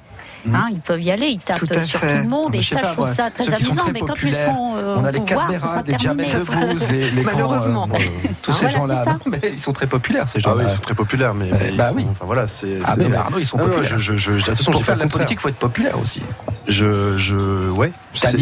Hein, 0.53 0.67
ils 0.71 0.79
peuvent 0.79 1.01
y 1.01 1.11
aller, 1.11 1.27
ils 1.27 1.39
tapent 1.39 1.57
Tout 1.59 1.67
sur 1.83 1.99
fait. 1.99 2.17
tout 2.17 2.23
le 2.23 2.29
monde 2.29 2.49
Mais 2.51 2.59
et 2.59 2.61
ça, 2.61 2.79
pas, 2.79 2.89
je 2.89 2.93
trouve 2.93 3.07
ça 3.13 3.31
très 3.31 3.45
ceux 3.45 3.53
amusant. 3.53 3.81
très 3.83 3.91
Mais 3.93 3.99
quand 4.01 4.13
ils 4.23 4.35
sont 4.35 4.73
euh, 4.77 4.95
On 4.97 5.03
au 5.03 5.05
a 5.05 5.11
les 5.11 5.19
pouvoir, 5.19 5.51
sera 5.57 5.81
les 5.85 5.97
Jamel 5.97 6.25
terminé. 6.27 6.45
Debbouze, 6.69 6.87
les, 6.91 7.11
les 7.11 7.21
grands, 7.23 7.31
Malheureusement. 7.33 7.87
bon, 7.87 7.97
tous 8.41 8.51
Ah, 8.51 8.53
ces 8.53 8.65
voilà, 8.77 9.03
gens-là. 9.03 9.17
ils 9.53 9.61
sont 9.61 9.73
très 9.73 9.87
populaires, 9.87 10.27
ces 10.29 10.37
Ah 10.39 10.41
gens-là. 10.41 10.55
oui, 10.57 10.63
ils 10.67 10.75
sont 10.75 10.81
très 10.81 10.93
populaires, 10.95 11.33
mais, 11.33 11.49
mais 11.51 11.69
ils 11.71 11.77
bah 11.77 11.89
sont- 11.89 11.95
oui. 11.95 12.05
enfin 12.11 12.25
voilà, 12.25 12.47
c'est. 12.47 12.79
Ah, 12.85 12.95
mais 12.97 13.15
Arnaud, 13.15 13.39
ils 13.39 13.45
sont 13.47 13.57
populaires. 13.57 13.83
je, 13.83 13.97
je, 13.97 14.17
je, 14.17 14.37
je- 14.37 14.51
attention, 14.51 14.71
Pour 14.71 14.85
faire 14.85 14.95
de 14.95 15.01
la 15.01 15.07
politique, 15.07 15.37
il 15.39 15.41
faut 15.41 15.49
être 15.49 15.55
populaire 15.55 15.99
aussi. 15.99 16.21
Je, 16.67 17.17
je, 17.17 17.69
ouais. 17.69 17.91
C'est 18.13 18.35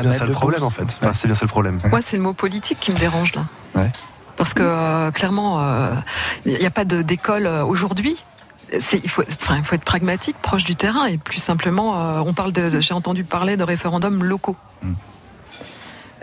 bien 0.00 0.12
ça 0.12 0.24
le 0.26 0.32
problème 0.32 0.62
en 0.62 0.70
fait. 0.70 0.84
C'est 1.14 1.26
bien 1.26 1.34
ça 1.34 1.42
le 1.44 1.48
problème. 1.48 1.80
Moi, 1.90 2.00
c'est 2.02 2.16
le 2.16 2.22
mot 2.22 2.32
politique 2.34 2.78
qui 2.80 2.92
me 2.92 2.98
dérange 2.98 3.34
là. 3.34 3.42
Ouais. 3.74 3.90
Parce 4.36 4.54
que 4.54 4.62
euh, 4.62 5.10
clairement, 5.10 5.60
euh, 5.62 5.94
il 6.46 6.56
n'y 6.58 6.66
a 6.66 6.70
pas 6.70 6.84
d'école 6.84 7.46
euh, 7.46 7.64
aujourd'hui. 7.64 8.16
Il 8.72 9.08
faut, 9.08 9.22
être 9.22 9.84
pragmatique, 9.84 10.36
proche 10.40 10.64
du 10.64 10.76
terrain, 10.76 11.06
et 11.06 11.18
plus 11.18 11.38
simplement, 11.38 12.00
euh, 12.00 12.22
on 12.24 12.32
parle 12.32 12.52
de, 12.52 12.80
j'ai 12.80 12.94
entendu 12.94 13.24
parler 13.24 13.56
de 13.56 13.64
référendums 13.64 14.24
locaux. 14.24 14.56
Mm. 14.82 14.92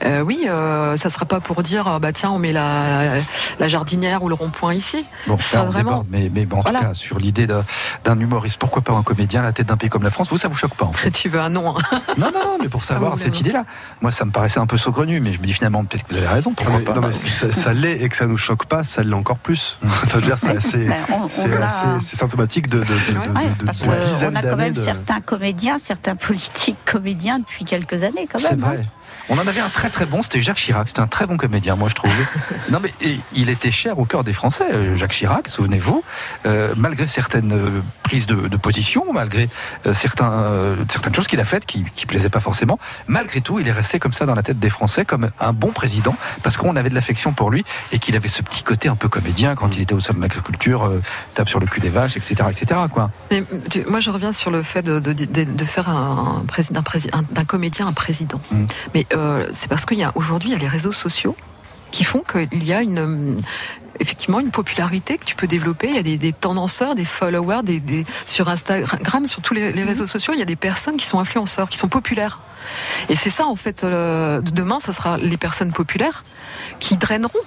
Euh, 0.04 0.22
oui, 0.22 0.46
euh, 0.48 0.96
ça 0.98 1.10
sera 1.10 1.26
pas 1.26 1.40
pour 1.42 1.62
dire, 1.62 1.88
euh, 1.88 2.00
bah 2.00 2.12
tiens, 2.14 2.32
on 2.32 2.40
met 2.40 2.54
la, 2.54 3.16
la 3.60 3.68
jardinière 3.68 4.24
ou 4.24 4.30
le 4.30 4.36
rond-point 4.36 4.74
ici. 4.74 5.06
Bon, 5.28 5.38
Ça, 5.38 5.58
là, 5.58 5.64
on 5.64 5.72
vraiment. 5.72 5.90
déborde, 5.90 6.08
mais, 6.10 6.32
mais 6.34 6.46
bon, 6.46 6.60
en 6.60 6.62
Voilà. 6.62 6.80
tout 6.80 6.86
cas, 6.86 6.94
sur 6.94 7.20
l'idée 7.20 7.48
d'un- 7.48 8.20
humoriste, 8.20 8.58
pourquoi 8.58 8.82
pas 8.82 8.94
un 8.94 9.04
comédien 9.04 9.42
à 9.42 9.44
la 9.44 9.52
tête 9.52 9.68
d'un 9.68 9.78
pays 9.78 9.90
comme 9.90 10.04
la 10.04 10.10
France, 10.10 10.30
vous, 10.30 10.38
ça 10.38 10.48
vous 10.48 10.56
choque 10.56 10.76
pas 10.76 10.86
en 10.86 10.94
fait 10.94 11.12
Tu 11.20 11.28
veux 11.30 11.40
un 11.42 11.50
nom 11.50 11.76
hein. 11.78 11.82
Non, 12.18 12.28
non, 12.34 12.40
non, 12.46 12.58
mais 12.62 12.70
pour 12.70 12.84
savoir 12.84 13.12
Ah 13.14 13.16
oui, 13.18 13.22
cette 13.24 13.40
idée-là, 13.40 13.66
moi, 14.02 14.12
ça 14.12 14.24
me 14.26 14.32
paraissait 14.32 14.60
un 14.60 14.68
peu 14.68 14.78
saugrenu, 14.78 15.20
mais 15.20 15.34
je 15.34 15.40
me 15.40 15.46
dis 15.46 15.54
finalement, 15.54 15.84
peut-être 15.84 16.04
que 16.06 16.12
vous 16.14 16.18
avez 16.18 16.28
raison, 16.28 16.54
pourquoi 16.54 16.78
mais, 16.80 16.84
pas 16.86 16.94
non, 16.94 17.02
mais 17.08 17.14
ça, 17.14 17.52
ça 17.52 17.74
l'est 17.74 18.02
et 18.02 18.08
que 18.10 18.16
ça 18.16 18.26
nous 18.28 18.38
choque 18.38 18.66
pas, 18.66 18.84
ça 18.84 19.04
l'est 19.04 19.14
encore 19.14 19.38
plus. 19.40 19.78
Enfin, 19.84 20.08
je 20.12 20.16
veux 20.16 20.22
dire, 20.22 20.38
c'est 20.38 20.56
assez, 20.58 20.78
Ben, 20.86 21.62
assez- 21.62 21.86
c'est 22.02 22.16
symptomatique 22.16 22.68
de, 22.70 22.80
de, 22.80 22.84
de, 22.84 22.90
de, 23.14 23.18
Ouais, 23.18 23.46
de- 23.60 23.66
parce 23.66 23.80
dizaines 23.82 24.34
on 24.34 24.36
a 24.38 24.42
quand 24.42 24.48
d'années 24.50 24.64
même 24.64 24.74
de. 24.74 24.80
certains 24.80 25.22
comédiens, 25.22 25.78
certains 25.78 26.16
politiques 26.16 26.78
comédiens 26.86 27.40
depuis 27.40 27.66
quelques 27.66 28.04
années 28.04 28.28
quand 28.32 28.40
C'est 28.40 28.52
même. 28.56 28.64
hein. 28.64 28.84
On 29.30 29.38
en 29.38 29.48
avait 29.48 29.60
un 29.60 29.70
très 29.70 29.90
très 29.90 30.06
bon, 30.06 30.24
c'était 30.24 30.42
Jacques 30.42 30.58
Chirac. 30.58 30.88
C'était 30.88 31.02
un 31.02 31.08
très 31.08 31.28
bon 31.28 31.38
comédien, 31.38 31.76
moi 31.76 31.88
je 31.90 31.94
trouve. 31.96 32.12
non 32.72 32.80
mais 32.82 32.92
et 33.02 33.20
il 33.34 33.50
était 33.50 33.72
cher 33.72 34.00
au 34.00 34.06
cœur 34.06 34.24
des 34.24 34.34
Français, 34.34 34.66
euh, 34.74 34.96
Jacques 34.98 35.12
Chirac. 35.14 35.48
Souvenez-vous, 35.50 36.04
euh, 36.46 36.74
malgré 36.76 37.06
certaines 37.08 37.54
euh, 37.54 37.82
prises 38.04 38.26
de, 38.26 38.48
de 38.48 38.58
position, 38.58 39.06
malgré 39.14 39.48
euh, 39.86 39.94
certains, 39.94 40.78
certaines 40.90 41.14
choses 41.14 41.28
qu'il 41.28 41.40
a 41.40 41.46
faites 41.46 41.66
qui, 41.66 41.84
qui 41.96 42.06
plaisaient 42.08 42.30
pas 42.30 42.40
forcément, 42.40 42.80
malgré 43.08 43.42
tout, 43.42 43.60
il 43.60 43.68
est 43.68 43.72
resté 43.72 44.00
comme 44.00 44.14
ça 44.14 44.26
dans 44.26 44.36
la 44.36 44.42
tête 44.44 44.60
des 44.60 44.70
Français 44.70 45.06
comme 45.06 45.30
un 45.40 45.54
bon 45.54 45.72
président 45.72 46.16
parce 46.44 46.58
qu'on 46.58 46.76
avait 46.76 46.90
de 46.90 46.96
l'affection 46.96 47.32
pour 47.34 47.52
lui 47.52 47.64
et 47.92 48.00
qu'il 48.00 48.16
avait 48.16 48.28
ce 48.30 48.42
petit 48.42 48.64
côté 48.64 48.90
un 48.90 48.96
peu 48.96 49.10
comédien 49.10 49.54
quand 49.56 49.76
il 49.76 49.82
était 49.82 49.94
au 49.94 50.00
sein 50.00 50.14
de 50.14 50.22
l'agriculture, 50.22 50.92
tape 51.36 51.50
sur 51.50 51.60
le 51.60 51.68
cul 51.68 51.80
des 51.82 51.90
vaches, 51.90 52.18
etc., 52.18 52.36
etc. 52.50 52.80
Quoi. 52.92 53.12
Mais 53.30 53.44
tu- 53.70 53.84
moi, 53.86 54.00
je 54.00 54.10
reviens 54.10 54.32
sur 54.34 54.50
le 54.50 54.64
fait 54.64 54.82
de, 54.82 55.00
de, 55.00 55.14
de- 55.14 55.44
de 55.44 55.66
faire 55.66 55.88
un, 55.90 56.44
d'un 56.72 56.84
un- 57.14 57.24
d'un 57.32 57.46
comédien 57.46 57.86
un 57.88 57.94
président. 57.94 58.42
Mm. 58.52 58.66
Mais 58.96 59.06
euh, 59.20 59.48
c'est 59.54 59.68
parce 59.68 59.86
qu'il 59.86 59.98
y 59.98 60.04
a 60.04 60.12
aujourd'hui, 60.16 60.50
il 60.50 60.54
y 60.54 60.56
a 60.56 60.60
les 60.60 60.68
réseaux 60.68 60.92
sociaux 60.92 61.36
qui 61.92 62.04
font 62.04 62.22
qu'il 62.22 62.64
y 62.64 62.74
a 62.74 62.82
une 62.82 63.00
hum, 63.00 63.38
effectivement 64.00 64.40
une 64.40 64.52
popularité 64.52 65.18
que 65.18 65.26
tu 65.26 65.36
peux 65.36 65.48
développer. 65.48 65.90
Il 65.90 65.96
y 65.96 66.00
a 66.00 66.04
des, 66.04 66.18
des 66.18 66.34
tendanceurs, 66.34 66.96
des 66.96 67.06
followers, 67.06 67.62
des, 67.64 67.80
des- 67.80 68.06
sur 68.26 68.48
Instagram, 68.50 69.26
sur 69.26 69.42
tous 69.42 69.54
les, 69.54 69.72
les 69.72 69.84
réseaux 69.84 70.08
sociaux, 70.08 70.34
il 70.34 70.40
y 70.40 70.44
a 70.44 70.46
des 70.46 70.56
personnes 70.56 70.98
qui 70.98 71.06
sont 71.06 71.20
influenceurs, 71.20 71.68
qui 71.70 71.78
sont 71.78 71.90
populaires. 71.90 72.40
Et 73.10 73.16
c'est 73.16 73.32
ça, 73.32 73.46
en 73.48 73.56
fait, 73.56 73.84
euh, 73.84 74.42
demain, 74.42 74.80
ça 74.80 74.94
sera 74.94 75.18
les 75.18 75.38
personnes 75.38 75.72
populaires 75.72 76.24
qui 76.80 76.98
draineront 76.98 77.40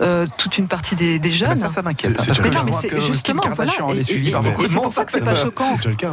euh, 0.00 0.26
toute 0.38 0.58
une 0.58 0.68
partie 0.68 0.94
des, 0.94 1.18
des 1.18 1.30
jeunes. 1.30 1.50
Ben, 1.50 1.56
ça, 1.56 1.68
ça 1.68 1.82
m'inquiète. 1.82 2.16
Mais 2.42 2.50
non, 2.50 2.62
mais 2.64 2.72
c'est 2.80 3.00
justement, 3.00 3.42
voilà, 3.54 3.72
et- 3.94 4.02
c'est 4.04 4.74
pour 4.74 4.92
ça 4.92 5.04
que 5.04 5.12
c'est 5.12 5.20
pas 5.20 5.34
choquant. 5.34 5.64
C'est 5.70 5.76
déjà 5.76 5.88
le 5.90 5.96
cas. 5.96 6.12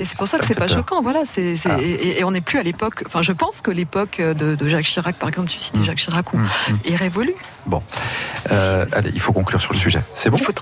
Et 0.00 0.04
c'est 0.04 0.16
pour 0.16 0.28
ça 0.28 0.38
que 0.38 0.46
c'est 0.46 0.54
pas 0.54 0.68
choquant. 0.68 1.02
Voilà, 1.02 1.20
c'est, 1.24 1.54
Ah. 1.68 1.76
et, 1.80 1.84
et- 1.90 2.20
et 2.20 2.24
on 2.24 2.30
n'est 2.30 2.40
plus 2.40 2.58
à 2.58 2.62
l'époque. 2.62 3.02
Enfin, 3.06 3.22
je 3.22 3.32
pense 3.32 3.60
que 3.60 3.70
l'époque 3.70 4.18
de, 4.20 4.54
de 4.54 4.68
Jacques 4.68 4.84
Chirac, 4.84 5.16
par 5.16 5.28
exemple, 5.28 5.48
tu 5.48 5.58
citais 5.58 5.80
Mm. 5.80 5.84
Jacques 5.84 5.98
Chirac, 5.98 6.32
ou- 6.32 6.38
Mm, 6.38 6.48
est 6.84 6.96
révolue. 6.96 7.34
Bon, 7.66 7.82
Euh, 8.50 8.86
allez, 8.92 9.10
il 9.12 9.20
faut 9.20 9.32
conclure 9.32 9.60
sur 9.60 9.72
le 9.72 9.78
sujet. 9.78 10.00
C'est 10.14 10.30
bon? 10.30 10.36
Il 10.38 10.44
faut. 10.44 10.52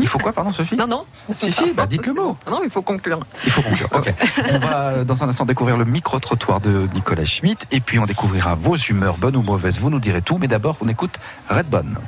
Il 0.00 0.08
faut 0.08 0.18
quoi, 0.18 0.32
pardon, 0.32 0.52
Sophie 0.52 0.76
Non, 0.76 0.86
non. 0.86 1.04
Si, 1.36 1.52
si, 1.52 1.72
bah, 1.72 1.86
dites 1.86 2.06
le 2.06 2.14
mot. 2.14 2.36
Non, 2.50 2.60
il 2.64 2.70
faut 2.70 2.82
conclure. 2.82 3.20
Il 3.44 3.50
faut 3.50 3.62
conclure. 3.62 3.88
Ok. 3.92 4.12
On 4.52 4.58
va 4.58 4.76
euh, 4.76 5.04
dans 5.04 5.22
un 5.22 5.28
instant 5.28 5.44
découvrir 5.44 5.76
le 5.76 5.84
micro-trottoir 5.84 6.60
de 6.60 6.88
Nicolas 6.94 7.24
Schmitt 7.24 7.66
et 7.70 7.80
puis 7.80 7.98
on 7.98 8.06
découvrira 8.06 8.54
vos 8.54 8.76
humeurs, 8.76 9.18
bonnes 9.18 9.36
ou 9.36 9.42
mauvaises. 9.42 9.78
Vous 9.78 9.90
nous 9.90 10.00
direz 10.00 10.22
tout, 10.22 10.38
mais 10.38 10.48
d'abord 10.48 10.76
on 10.80 10.88
écoute 10.88 11.18
Redbone. 11.48 11.98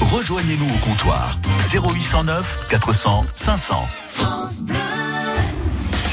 Rejoignez-nous 0.00 0.66
au 0.66 0.78
comptoir 0.78 1.38
0809 1.72 2.68
400 2.68 3.24
500. 3.34 3.88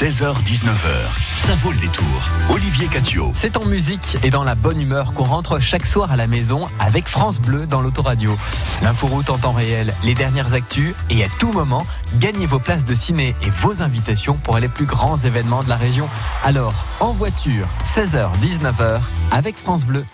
16h-19h, 0.00 1.36
ça 1.36 1.54
vaut 1.56 1.72
le 1.72 1.76
détour. 1.76 2.06
Olivier 2.48 2.86
Catio. 2.86 3.32
C'est 3.34 3.58
en 3.58 3.66
musique 3.66 4.16
et 4.22 4.30
dans 4.30 4.44
la 4.44 4.54
bonne 4.54 4.80
humeur 4.80 5.12
qu'on 5.12 5.24
rentre 5.24 5.60
chaque 5.60 5.86
soir 5.86 6.10
à 6.10 6.16
la 6.16 6.26
maison 6.26 6.68
avec 6.78 7.06
France 7.06 7.38
Bleu 7.38 7.66
dans 7.66 7.82
l'autoradio. 7.82 8.34
L'inforoute 8.80 9.28
en 9.28 9.36
temps 9.36 9.52
réel, 9.52 9.92
les 10.02 10.14
dernières 10.14 10.54
actus 10.54 10.94
et 11.10 11.22
à 11.22 11.28
tout 11.28 11.52
moment, 11.52 11.84
gagnez 12.18 12.46
vos 12.46 12.58
places 12.58 12.86
de 12.86 12.94
ciné 12.94 13.36
et 13.42 13.50
vos 13.50 13.82
invitations 13.82 14.38
pour 14.42 14.56
les 14.56 14.68
plus 14.68 14.86
grands 14.86 15.18
événements 15.18 15.62
de 15.62 15.68
la 15.68 15.76
région. 15.76 16.08
Alors, 16.42 16.86
en 17.00 17.12
voiture, 17.12 17.66
16h, 17.84 18.30
19h, 18.40 19.00
avec 19.30 19.58
France 19.58 19.84
Bleu. 19.84 20.06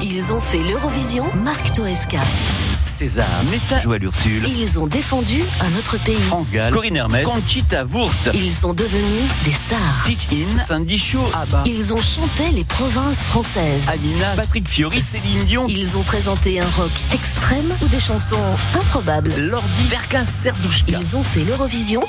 Ils 0.00 0.32
ont 0.32 0.40
fait 0.40 0.62
l'Eurovision, 0.62 1.34
Marc 1.34 1.72
Toesca. 1.72 2.22
César, 2.88 3.26
Netta, 3.50 3.80
Joël 3.82 4.02
Ursule, 4.04 4.46
Ils 4.48 4.78
ont 4.78 4.86
défendu 4.86 5.42
un 5.60 5.78
autre 5.78 5.98
pays. 6.04 6.20
France 6.22 6.50
Gall, 6.50 6.72
Corinne 6.72 6.96
Hermès, 6.96 7.24
Conchita 7.26 7.84
Wurst, 7.84 8.30
Ils 8.34 8.52
sont 8.52 8.72
devenus 8.74 9.24
des 9.44 9.52
stars. 9.52 10.04
Teach 10.06 10.26
In, 10.32 10.56
Sandy 10.56 10.98
Shaw, 10.98 11.18
Abba, 11.34 11.62
Ils 11.66 11.92
ont 11.94 12.02
chanté 12.02 12.50
les 12.52 12.64
provinces 12.64 13.20
françaises. 13.20 13.82
Amina, 13.88 14.30
Patrick 14.36 14.68
Fiori, 14.68 15.00
Céline 15.00 15.44
Dion, 15.44 15.66
Ils 15.68 15.96
ont 15.96 16.02
présenté 16.02 16.60
un 16.60 16.68
rock 16.76 16.92
extrême 17.12 17.74
ou 17.82 17.86
des 17.88 18.00
chansons 18.00 18.36
improbables. 18.74 19.32
Lordi, 19.36 19.84
Verkas, 19.88 20.24
Serdouchka. 20.26 20.98
Ils 21.00 21.16
ont 21.16 21.22
fait 21.24 21.44
l'Eurovision. 21.44 22.02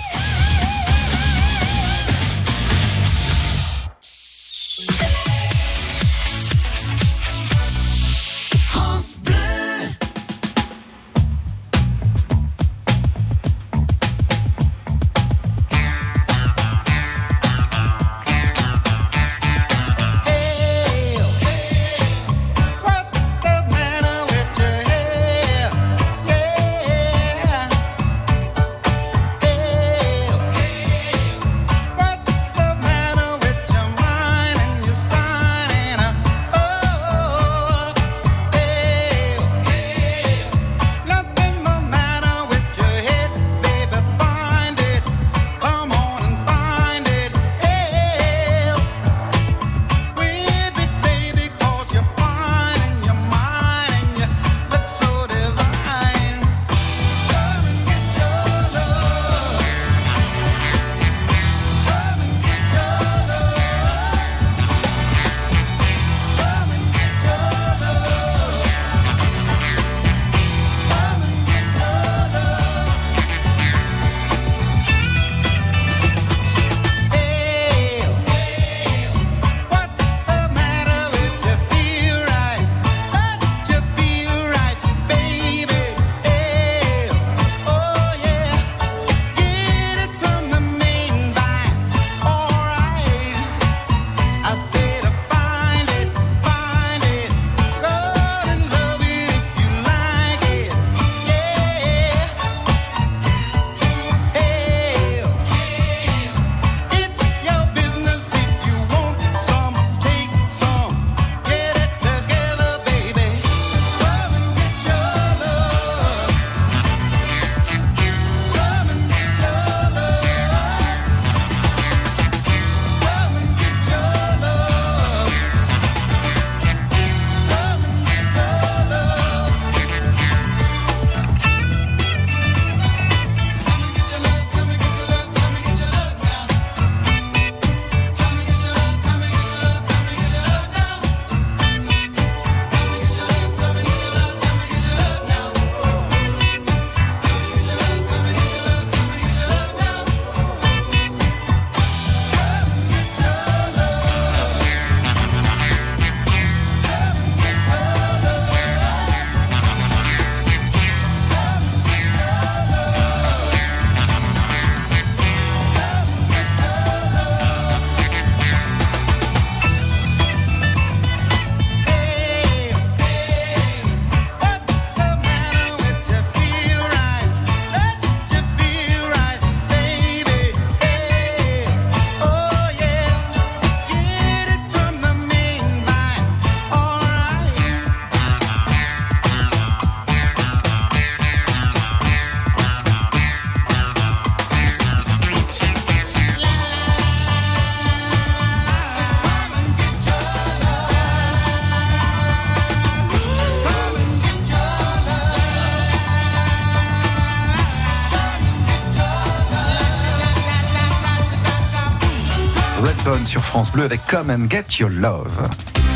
France 213.55 213.71
Bleu 213.71 213.85
avec 213.85 214.05
Come 214.07 214.31
and 214.31 214.49
Get 214.49 214.65
Your 214.81 214.89
Love. 214.89 215.47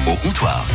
Au 0.08 0.16
comptoir. 0.26 0.66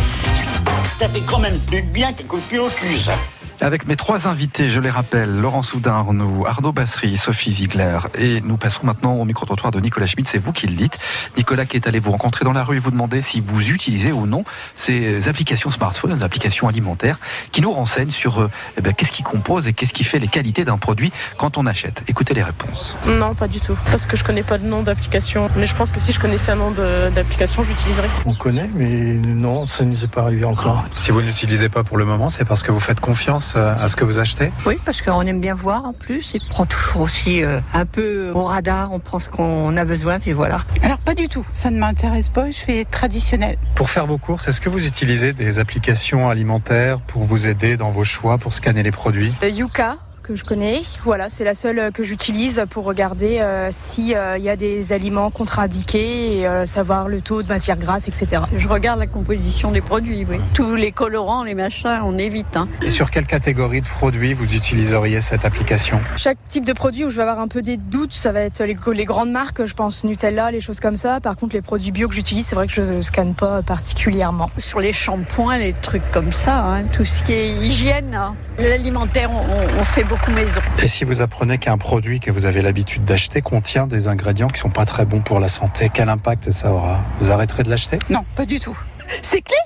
ça 0.98 1.08
fait 1.08 1.22
quand 1.22 1.38
même 1.38 1.58
plus 1.60 1.80
bien 1.80 2.12
que 2.12 2.22
coup 2.24 2.36
de 2.36 2.42
pied 2.42 2.58
au 2.58 2.68
cul, 2.68 2.94
ça. 2.98 3.14
Avec 3.60 3.86
mes 3.86 3.96
trois 3.96 4.26
invités, 4.26 4.68
je 4.68 4.80
les 4.80 4.90
rappelle, 4.90 5.40
Laurent 5.40 5.62
Soudin, 5.62 5.92
Arnaud, 5.92 6.44
Arnaud 6.46 6.72
Bassery, 6.72 7.16
Sophie 7.16 7.52
Ziegler. 7.52 7.98
Et 8.18 8.40
nous 8.40 8.56
passons 8.56 8.84
maintenant 8.84 9.14
au 9.14 9.24
micro-trottoir 9.24 9.70
de 9.70 9.80
Nicolas 9.80 10.06
Schmitt, 10.06 10.28
c'est 10.28 10.38
vous 10.38 10.52
qui 10.52 10.66
le 10.66 10.74
dites. 10.74 10.98
Nicolas 11.36 11.64
qui 11.64 11.76
est 11.76 11.86
allé 11.86 12.00
vous 12.00 12.10
rencontrer 12.10 12.44
dans 12.44 12.52
la 12.52 12.64
rue 12.64 12.76
et 12.76 12.78
vous 12.78 12.90
demander 12.90 13.20
si 13.20 13.40
vous 13.40 13.70
utilisez 13.70 14.12
ou 14.12 14.26
non 14.26 14.44
ces 14.74 15.28
applications 15.28 15.70
smartphone, 15.70 16.16
ces 16.16 16.22
applications 16.24 16.68
alimentaires, 16.68 17.18
qui 17.52 17.62
nous 17.62 17.70
renseignent 17.70 18.10
sur 18.10 18.40
euh, 18.40 18.50
eh 18.76 18.80
ben, 18.80 18.92
qu'est-ce 18.92 19.12
qui 19.12 19.22
compose 19.22 19.68
et 19.68 19.72
qu'est-ce 19.72 19.94
qui 19.94 20.04
fait 20.04 20.18
les 20.18 20.28
qualités 20.28 20.64
d'un 20.64 20.78
produit 20.78 21.12
quand 21.38 21.56
on 21.56 21.66
achète. 21.66 22.02
Écoutez 22.08 22.34
les 22.34 22.42
réponses. 22.42 22.96
Non, 23.06 23.34
pas 23.34 23.48
du 23.48 23.60
tout. 23.60 23.76
Parce 23.90 24.04
que 24.04 24.16
je 24.16 24.24
connais 24.24 24.42
pas 24.42 24.58
de 24.58 24.64
nom 24.64 24.82
d'application. 24.82 25.48
Mais 25.56 25.66
je 25.66 25.74
pense 25.74 25.92
que 25.92 26.00
si 26.00 26.12
je 26.12 26.18
connaissais 26.18 26.52
un 26.52 26.56
nom 26.56 26.72
d'application, 26.72 27.62
je 27.62 27.68
l'utiliserais. 27.68 28.10
On 28.26 28.34
connaît, 28.34 28.68
mais 28.74 29.14
non, 29.14 29.66
ça 29.66 29.84
ne 29.84 29.90
nous 29.90 30.04
est 30.04 30.08
pas 30.08 30.22
arrivé 30.22 30.44
encore. 30.44 30.84
Si 30.90 31.12
vous 31.12 31.22
n'utilisez 31.22 31.68
pas 31.68 31.84
pour 31.84 31.98
le 31.98 32.04
moment, 32.04 32.28
c'est 32.28 32.44
parce 32.44 32.62
que 32.62 32.72
vous 32.72 32.80
faites 32.80 33.00
confiance 33.00 33.43
euh, 33.56 33.74
à 33.78 33.88
ce 33.88 33.96
que 33.96 34.04
vous 34.04 34.18
achetez? 34.18 34.52
Oui, 34.66 34.76
parce 34.84 35.02
qu'on 35.02 35.22
aime 35.22 35.40
bien 35.40 35.54
voir 35.54 35.84
en 35.84 35.92
plus. 35.92 36.34
Et 36.34 36.38
on 36.46 36.50
prend 36.50 36.66
toujours 36.66 37.02
aussi 37.02 37.42
euh, 37.42 37.60
un 37.72 37.86
peu 37.86 38.30
au 38.34 38.44
radar, 38.44 38.92
on 38.92 39.00
prend 39.00 39.18
ce 39.18 39.28
qu'on 39.28 39.76
a 39.76 39.84
besoin, 39.84 40.18
puis 40.18 40.32
voilà. 40.32 40.58
Alors 40.82 40.98
pas 40.98 41.14
du 41.14 41.28
tout, 41.28 41.46
ça 41.52 41.70
ne 41.70 41.78
m'intéresse 41.78 42.28
pas, 42.28 42.50
je 42.50 42.58
fais 42.58 42.84
traditionnel. 42.84 43.56
Pour 43.74 43.90
faire 43.90 44.06
vos 44.06 44.18
courses, 44.18 44.48
est-ce 44.48 44.60
que 44.60 44.68
vous 44.68 44.86
utilisez 44.86 45.32
des 45.32 45.58
applications 45.58 46.28
alimentaires 46.28 47.00
pour 47.00 47.24
vous 47.24 47.48
aider 47.48 47.76
dans 47.76 47.90
vos 47.90 48.04
choix, 48.04 48.38
pour 48.38 48.52
scanner 48.52 48.82
les 48.82 48.92
produits? 48.92 49.34
Euh, 49.42 49.48
Yuka 49.48 49.96
que 50.24 50.34
je 50.34 50.42
connais, 50.42 50.82
voilà, 51.04 51.28
c'est 51.28 51.44
la 51.44 51.54
seule 51.54 51.78
euh, 51.78 51.90
que 51.90 52.02
j'utilise 52.02 52.64
pour 52.70 52.84
regarder 52.84 53.40
euh, 53.40 53.68
s'il 53.70 54.08
y 54.08 54.14
a 54.16 54.56
des 54.56 54.92
aliments 54.92 55.30
contre-indiqués 55.30 56.38
et 56.38 56.48
euh, 56.48 56.64
savoir 56.64 57.08
le 57.08 57.20
taux 57.20 57.42
de 57.42 57.48
matière 57.48 57.76
grasse, 57.76 58.08
etc. 58.08 58.42
Je 58.56 58.66
regarde 58.66 58.98
la 58.98 59.06
composition 59.06 59.70
des 59.70 59.82
produits, 59.82 60.24
oui. 60.28 60.40
Tous 60.54 60.74
les 60.74 60.92
colorants, 60.92 61.44
les 61.44 61.54
machins, 61.54 62.00
on 62.02 62.16
évite. 62.16 62.56
Hein. 62.56 62.68
Et 62.82 62.88
sur 62.88 63.10
quelle 63.10 63.26
catégorie 63.26 63.82
de 63.82 63.86
produits 63.86 64.32
vous 64.32 64.54
utiliseriez 64.54 65.20
cette 65.20 65.44
application? 65.44 66.00
Chaque 66.16 66.38
type 66.48 66.64
de 66.64 66.72
produit 66.72 67.04
où 67.04 67.10
je 67.10 67.16
vais 67.16 67.22
avoir 67.22 67.38
un 67.38 67.48
peu 67.48 67.60
des 67.60 67.76
doutes, 67.76 68.14
ça 68.14 68.32
va 68.32 68.40
être 68.40 68.64
les, 68.64 68.76
les 68.94 69.04
grandes 69.04 69.30
marques, 69.30 69.66
je 69.66 69.74
pense 69.74 70.04
Nutella, 70.04 70.50
les 70.50 70.62
choses 70.62 70.80
comme 70.80 70.96
ça. 70.96 71.20
Par 71.20 71.36
contre, 71.36 71.54
les 71.54 71.62
produits 71.62 71.92
bio 71.92 72.08
que 72.08 72.14
j'utilise, 72.14 72.46
c'est 72.46 72.54
vrai 72.54 72.66
que 72.66 72.72
je 72.72 72.80
ne 72.80 73.02
scanne 73.02 73.34
pas 73.34 73.60
particulièrement. 73.60 74.48
Sur 74.56 74.80
les 74.80 74.94
shampoings, 74.94 75.58
les 75.58 75.74
trucs 75.74 76.10
comme 76.12 76.32
ça, 76.32 76.64
hein, 76.64 76.84
tout 76.94 77.04
ce 77.04 77.22
qui 77.24 77.34
est 77.34 77.50
hygiène, 77.50 78.14
hein. 78.14 78.34
l'alimentaire, 78.58 79.30
on, 79.30 79.80
on 79.80 79.84
fait 79.84 80.04
beaucoup 80.04 80.13
maison. 80.34 80.60
Et 80.82 80.86
si 80.86 81.04
vous 81.04 81.20
apprenez 81.20 81.58
qu'un 81.58 81.78
produit 81.78 82.20
que 82.20 82.30
vous 82.30 82.46
avez 82.46 82.62
l'habitude 82.62 83.04
d'acheter 83.04 83.40
contient 83.42 83.86
des 83.86 84.08
ingrédients 84.08 84.48
qui 84.48 84.60
sont 84.60 84.70
pas 84.70 84.84
très 84.84 85.04
bons 85.04 85.20
pour 85.20 85.40
la 85.40 85.48
santé, 85.48 85.90
quel 85.92 86.08
impact 86.08 86.50
ça 86.50 86.72
aura? 86.72 87.04
Vous 87.20 87.30
arrêterez 87.30 87.62
de 87.62 87.70
l'acheter? 87.70 87.98
Non, 88.10 88.24
pas 88.36 88.46
du 88.46 88.60
tout. 88.60 88.78
C'est 89.22 89.42
clair? 89.42 89.60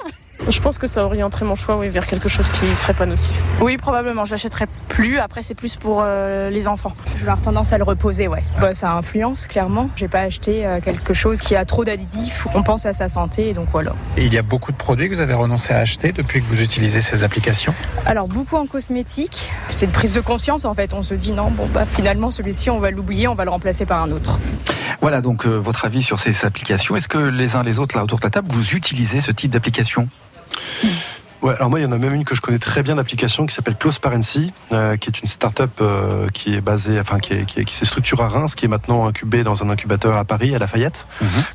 Je 0.48 0.60
pense 0.60 0.78
que 0.78 0.86
ça 0.86 1.04
orienterait 1.04 1.44
mon 1.44 1.56
choix 1.56 1.76
oui, 1.76 1.88
vers 1.88 2.06
quelque 2.06 2.28
chose 2.28 2.50
qui 2.50 2.74
serait 2.74 2.94
pas 2.94 3.06
nocif. 3.06 3.34
Oui, 3.60 3.76
probablement, 3.76 4.24
je 4.24 4.30
l'achèterais 4.30 4.66
plus. 4.88 5.18
Après, 5.18 5.42
c'est 5.42 5.54
plus 5.54 5.76
pour 5.76 6.00
euh, 6.02 6.50
les 6.50 6.68
enfants. 6.68 6.92
Je 7.16 7.24
vais 7.24 7.30
avoir 7.30 7.42
tendance 7.42 7.72
à 7.72 7.78
le 7.78 7.84
reposer, 7.84 8.28
ouais. 8.28 8.44
Bah, 8.60 8.72
ça 8.72 8.92
influence, 8.92 9.46
clairement. 9.46 9.90
J'ai 9.96 10.08
pas 10.08 10.20
acheté 10.20 10.66
euh, 10.66 10.80
quelque 10.80 11.12
chose 11.12 11.40
qui 11.40 11.56
a 11.56 11.64
trop 11.64 11.84
d'additifs. 11.84 12.46
On 12.54 12.62
pense 12.62 12.86
à 12.86 12.92
sa 12.92 13.08
santé, 13.08 13.50
et 13.50 13.52
donc 13.52 13.68
voilà. 13.72 13.94
Et 14.16 14.26
il 14.26 14.32
y 14.32 14.38
a 14.38 14.42
beaucoup 14.42 14.72
de 14.72 14.76
produits 14.76 15.08
que 15.08 15.14
vous 15.14 15.20
avez 15.20 15.34
renoncé 15.34 15.72
à 15.72 15.78
acheter 15.78 16.12
depuis 16.12 16.40
que 16.40 16.46
vous 16.46 16.62
utilisez 16.62 17.00
ces 17.00 17.24
applications? 17.24 17.74
Alors, 18.06 18.28
beaucoup 18.28 18.56
en 18.56 18.66
cosmétique. 18.66 19.50
C'est 19.70 19.86
une 19.86 19.92
prise 19.92 20.12
de 20.12 20.20
conscience, 20.20 20.64
en 20.64 20.74
fait. 20.74 20.94
On 20.94 21.02
se 21.02 21.14
dit, 21.14 21.32
non, 21.32 21.50
bon, 21.50 21.68
bah, 21.72 21.84
finalement, 21.84 22.30
celui-ci, 22.30 22.70
on 22.70 22.78
va 22.78 22.90
l'oublier, 22.90 23.28
on 23.28 23.34
va 23.34 23.44
le 23.44 23.50
remplacer 23.50 23.86
par 23.86 24.02
un 24.02 24.12
autre. 24.12 24.38
Voilà 25.00 25.20
donc 25.20 25.46
euh, 25.46 25.56
votre 25.56 25.84
avis 25.84 26.02
sur 26.02 26.18
ces 26.18 26.44
applications. 26.44 26.96
Est-ce 26.96 27.08
que 27.08 27.18
les 27.18 27.54
uns 27.54 27.62
les 27.62 27.78
autres 27.78 27.96
là 27.96 28.02
autour 28.02 28.18
de 28.18 28.24
la 28.24 28.30
table 28.30 28.48
vous 28.50 28.74
utilisez 28.74 29.20
ce 29.20 29.30
type 29.30 29.50
d'application? 29.50 30.08
Mm. 30.82 31.07
Ouais, 31.40 31.54
alors 31.56 31.70
moi, 31.70 31.78
il 31.78 31.84
y 31.84 31.86
en 31.86 31.92
a 31.92 31.98
même 31.98 32.14
une 32.14 32.24
que 32.24 32.34
je 32.34 32.40
connais 32.40 32.58
très 32.58 32.82
bien 32.82 32.96
d'application 32.96 33.46
qui 33.46 33.54
s'appelle 33.54 33.76
Close 33.76 33.98
Parency, 34.00 34.52
euh, 34.72 34.96
qui 34.96 35.08
est 35.08 35.20
une 35.20 35.28
start-up 35.28 35.70
euh, 35.80 36.26
qui 36.30 36.54
est 36.54 36.60
basée, 36.60 36.98
enfin, 36.98 37.18
qui, 37.20 37.34
est- 37.34 37.44
qui, 37.44 37.64
qui 37.64 37.76
s'est 37.76 37.84
structurée 37.84 38.24
à 38.24 38.28
Reims, 38.28 38.56
qui 38.56 38.64
est 38.64 38.68
maintenant 38.68 39.06
incubée 39.06 39.44
dans 39.44 39.62
un 39.62 39.70
incubateur 39.70 40.16
à 40.16 40.24
Paris, 40.24 40.54
à 40.54 40.58
Lafayette. 40.58 41.06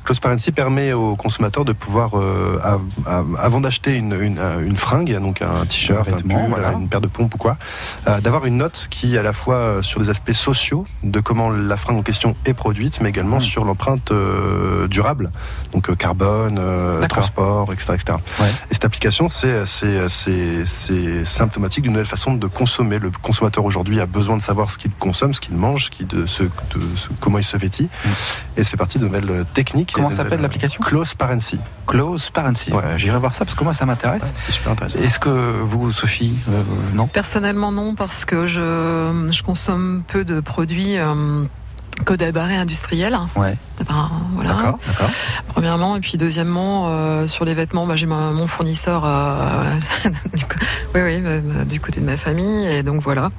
Close 0.04 0.20
Parency 0.20 0.52
permet 0.52 0.92
aux 0.94 1.16
consommateurs 1.16 1.66
de 1.66 1.72
pouvoir, 1.72 2.18
euh, 2.18 2.58
av- 2.62 2.80
av- 3.06 3.36
avant 3.38 3.60
d'acheter 3.60 3.96
une, 3.96 4.14
une, 4.18 4.40
une 4.66 4.76
fringue, 4.78 5.18
donc 5.20 5.42
un 5.42 5.66
t-shirt, 5.66 6.08
un, 6.08 6.16
pull, 6.16 6.48
voilà. 6.48 6.72
une 6.72 6.88
paire 6.88 7.00
de 7.02 7.06
pompes 7.08 7.34
ou 7.34 7.38
quoi, 7.38 7.56
d'avoir 8.22 8.46
une 8.46 8.56
note 8.56 8.86
qui, 8.90 9.18
à 9.18 9.22
la 9.22 9.32
fois 9.34 9.82
sur 9.82 10.00
des 10.00 10.08
aspects 10.08 10.32
sociaux 10.32 10.84
de 11.02 11.20
comment 11.20 11.50
la 11.50 11.76
fringue 11.76 11.98
en 11.98 12.02
question 12.02 12.36
est 12.46 12.54
produite, 12.54 13.00
mais 13.02 13.10
également 13.10 13.38
sur 13.40 13.64
l'empreinte 13.66 14.12
durable, 14.88 15.30
donc 15.72 15.94
carbone, 15.96 16.58
transport, 17.08 17.72
etc., 17.72 17.92
etc. 17.94 18.18
Et 18.70 18.74
cette 18.74 18.84
application, 18.86 19.28
c'est 19.28 19.66
c'est 20.08 21.24
symptomatique 21.24 21.82
d'une 21.82 21.92
nouvelle 21.92 22.06
façon 22.06 22.34
de 22.34 22.46
consommer. 22.46 22.98
Le 22.98 23.10
consommateur 23.10 23.64
aujourd'hui 23.64 24.00
a 24.00 24.06
besoin 24.06 24.36
de 24.36 24.42
savoir 24.42 24.70
ce 24.70 24.78
qu'il 24.78 24.90
consomme, 24.92 25.34
ce 25.34 25.40
qu'il 25.40 25.54
mange, 25.56 25.90
ce 25.98 26.04
de, 26.04 26.26
ce, 26.26 26.42
de 26.44 26.50
ce- 26.96 27.08
comment 27.20 27.38
il 27.38 27.44
se 27.44 27.56
vêtit, 27.56 27.88
et 28.56 28.64
ça 28.64 28.70
fait 28.70 28.76
partie 28.76 28.98
de 28.98 29.04
nouvelles 29.04 29.30
euh, 29.30 29.44
techniques. 29.54 29.92
Mm. 29.92 29.94
Comment 29.96 30.10
s'appelle 30.10 30.40
l'application 30.40 30.82
Close 30.82 31.14
Parency. 31.14 31.58
Close 31.86 32.30
Parency. 32.30 32.70
Euh, 32.72 32.96
J'irai 32.98 33.18
voir 33.18 33.34
ça 33.34 33.44
parce 33.44 33.56
que 33.56 33.64
moi 33.64 33.72
ça 33.74 33.86
m'intéresse. 33.86 34.32
c'est 34.38 34.52
super 34.52 34.72
intéressant. 34.72 34.98
Est-ce 35.00 35.18
que 35.18 35.60
vous, 35.62 35.90
Sophie, 35.92 36.34
euh, 36.48 36.62
non? 36.94 37.06
Personnellement, 37.06 37.72
non, 37.72 37.94
parce 37.94 38.24
que 38.24 38.46
je, 38.46 39.28
je 39.30 39.42
consomme 39.42 40.02
peu 40.06 40.24
de 40.24 40.40
produits 40.40 40.96
euh, 40.98 41.44
que 42.06 42.14
des 42.14 42.32
barrés 42.32 42.56
industriels. 42.56 43.18
Ouais. 43.36 43.56
Ben, 43.88 44.10
voilà. 44.34 44.50
D'accord, 44.54 44.78
d'accord. 44.86 45.10
Premièrement, 45.48 45.96
et 45.96 46.00
puis 46.00 46.16
deuxièmement, 46.16 46.84
euh, 46.88 47.26
sur 47.26 47.44
les 47.44 47.54
vêtements, 47.54 47.86
bah, 47.86 47.96
j'ai 47.96 48.06
ma- 48.06 48.30
mon 48.30 48.46
fournisseur 48.46 49.02
euh, 49.04 49.64
oui, 50.94 51.00
oui, 51.02 51.20
bah, 51.20 51.30
bah, 51.42 51.64
du 51.64 51.80
côté 51.80 52.00
de 52.00 52.06
ma 52.06 52.16
famille, 52.16 52.66
et 52.66 52.82
donc 52.82 53.02
voilà. 53.02 53.30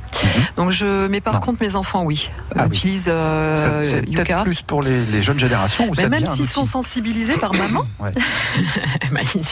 Donc 0.57 0.71
je, 0.71 1.07
mais 1.07 1.21
par 1.21 1.39
contre, 1.39 1.61
mes 1.63 1.75
enfants, 1.75 2.03
oui, 2.03 2.29
Mhm. 2.55 2.61
Ah 2.61 2.65
utilisent 2.67 3.05
euh, 3.09 3.81
Ça, 3.81 3.89
C'est 3.89 4.09
Yuka. 4.09 4.43
plus 4.43 4.61
pour 4.61 4.81
les, 4.81 5.05
les 5.05 5.21
jeunes 5.21 5.39
générations 5.39 5.86
ou 5.86 5.91
Mais 5.95 6.03
ça 6.03 6.09
même 6.09 6.25
s'ils 6.25 6.47
sont 6.47 6.65
sensibilisés 6.65 7.38
par 7.38 7.53
maman, 7.53 7.81
Ouais. 7.99 8.11
bah, 9.11 9.19
ils, 9.36 9.43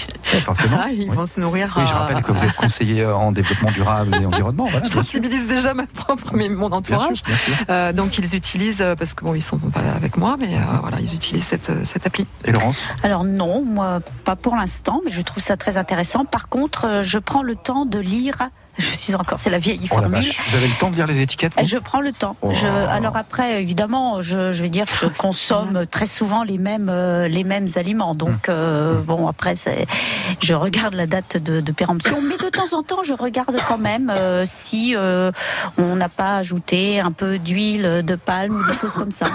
forcément. 0.41 0.77
Ah, 0.81 0.88
ils 0.91 1.09
vont 1.11 1.25
se 1.27 1.39
nourrir. 1.39 1.73
Oui, 1.77 1.84
je 1.88 1.93
rappelle 1.93 2.21
que 2.23 2.31
vous 2.31 2.43
êtes 2.43 2.53
conseiller 2.55 3.05
en 3.05 3.31
développement 3.31 3.71
durable 3.71 4.15
et 4.21 4.25
environnement. 4.25 4.65
Voilà, 4.65 4.86
je 4.86 4.91
sensibilise 4.91 5.47
déjà 5.47 5.73
ma 5.73 5.86
propre, 5.88 6.34
mais 6.36 6.49
mon 6.49 6.71
entourage. 6.71 7.23
bien 7.23 7.36
sûr. 7.36 7.53
Euh, 7.69 7.91
donc 7.93 8.17
ils 8.17 8.36
utilisent 8.36 8.81
euh, 8.81 8.95
parce 8.95 9.13
que 9.13 9.23
bon, 9.25 9.34
ils 9.36 9.41
sont 9.41 9.57
pas 9.57 9.81
avec 9.95 10.17
moi, 10.17 10.36
mais 10.39 10.55
euh, 10.55 10.72
voilà, 10.82 10.99
ils 10.99 11.13
utilisent 11.13 11.45
cette, 11.45 11.69
euh, 11.69 11.86
cette 11.86 12.05
appli. 12.07 12.28
Et 12.45 12.51
Laurence 12.51 12.86
Alors 13.03 13.24
non, 13.24 13.63
moi 13.63 14.01
pas 14.24 14.36
pour 14.36 14.55
l'instant, 14.55 15.01
mais 15.05 15.11
je 15.11 15.21
trouve 15.21 15.43
ça 15.43 15.57
très 15.57 15.78
intéressant. 15.78 16.26
Par 16.26 16.49
contre, 16.49 16.86
euh, 16.86 17.01
je 17.01 17.19
prends 17.19 17.43
le 17.43 17.55
temps 17.55 17.86
de 17.86 17.99
lire. 17.99 18.49
Je 18.78 18.86
suis 18.86 19.15
encore, 19.15 19.39
c'est 19.39 19.49
la 19.49 19.59
vieille 19.59 19.80
Oh 19.91 19.95
formule. 19.95 20.19
Vous 20.49 20.57
avez 20.57 20.67
le 20.67 20.74
temps 20.80 20.89
de 20.89 20.95
lire 20.95 21.07
les 21.07 21.21
étiquettes 21.21 21.53
Je 21.63 21.78
prends 21.78 22.01
le 22.01 22.11
temps. 22.11 22.36
Oh. 22.41 22.51
Je, 22.53 22.67
alors 22.67 23.15
après, 23.17 23.61
évidemment, 23.61 24.21
je, 24.21 24.51
je 24.51 24.61
vais 24.63 24.69
dire 24.69 24.86
que 24.86 24.95
je 24.97 25.05
consomme 25.05 25.86
très 25.86 26.07
souvent 26.07 26.43
les 26.43 26.57
mêmes 26.57 26.89
euh, 26.89 27.28
les 27.28 27.43
mêmes 27.43 27.67
aliments. 27.76 28.15
Donc 28.15 28.49
euh, 28.49 28.95
bon, 29.01 29.28
après, 29.28 29.53
je 30.41 30.53
regarde 30.53 30.93
la 30.95 31.05
date 31.07 31.38
de, 31.38 31.61
de 31.61 31.71
péremption, 31.71 32.19
mais 32.21 32.38
de 32.38 32.49
temps 32.49 32.74
en 32.78 32.84
temps, 32.84 33.03
je 33.03 33.13
regarde 33.13 33.55
quand 33.67 33.78
même 33.78 34.09
euh, 34.15 34.43
si 34.45 34.95
on 35.78 35.95
n'a 35.95 36.09
pas 36.09 36.38
ajouté 36.38 36.99
un 36.99 37.11
peu 37.11 37.38
d'huile 37.38 38.01
de 38.03 38.15
palme 38.15 38.55
ou 38.55 38.63
des 38.71 38.78
choses 38.78 38.95
comme 38.95 39.11
ça. 39.11 39.28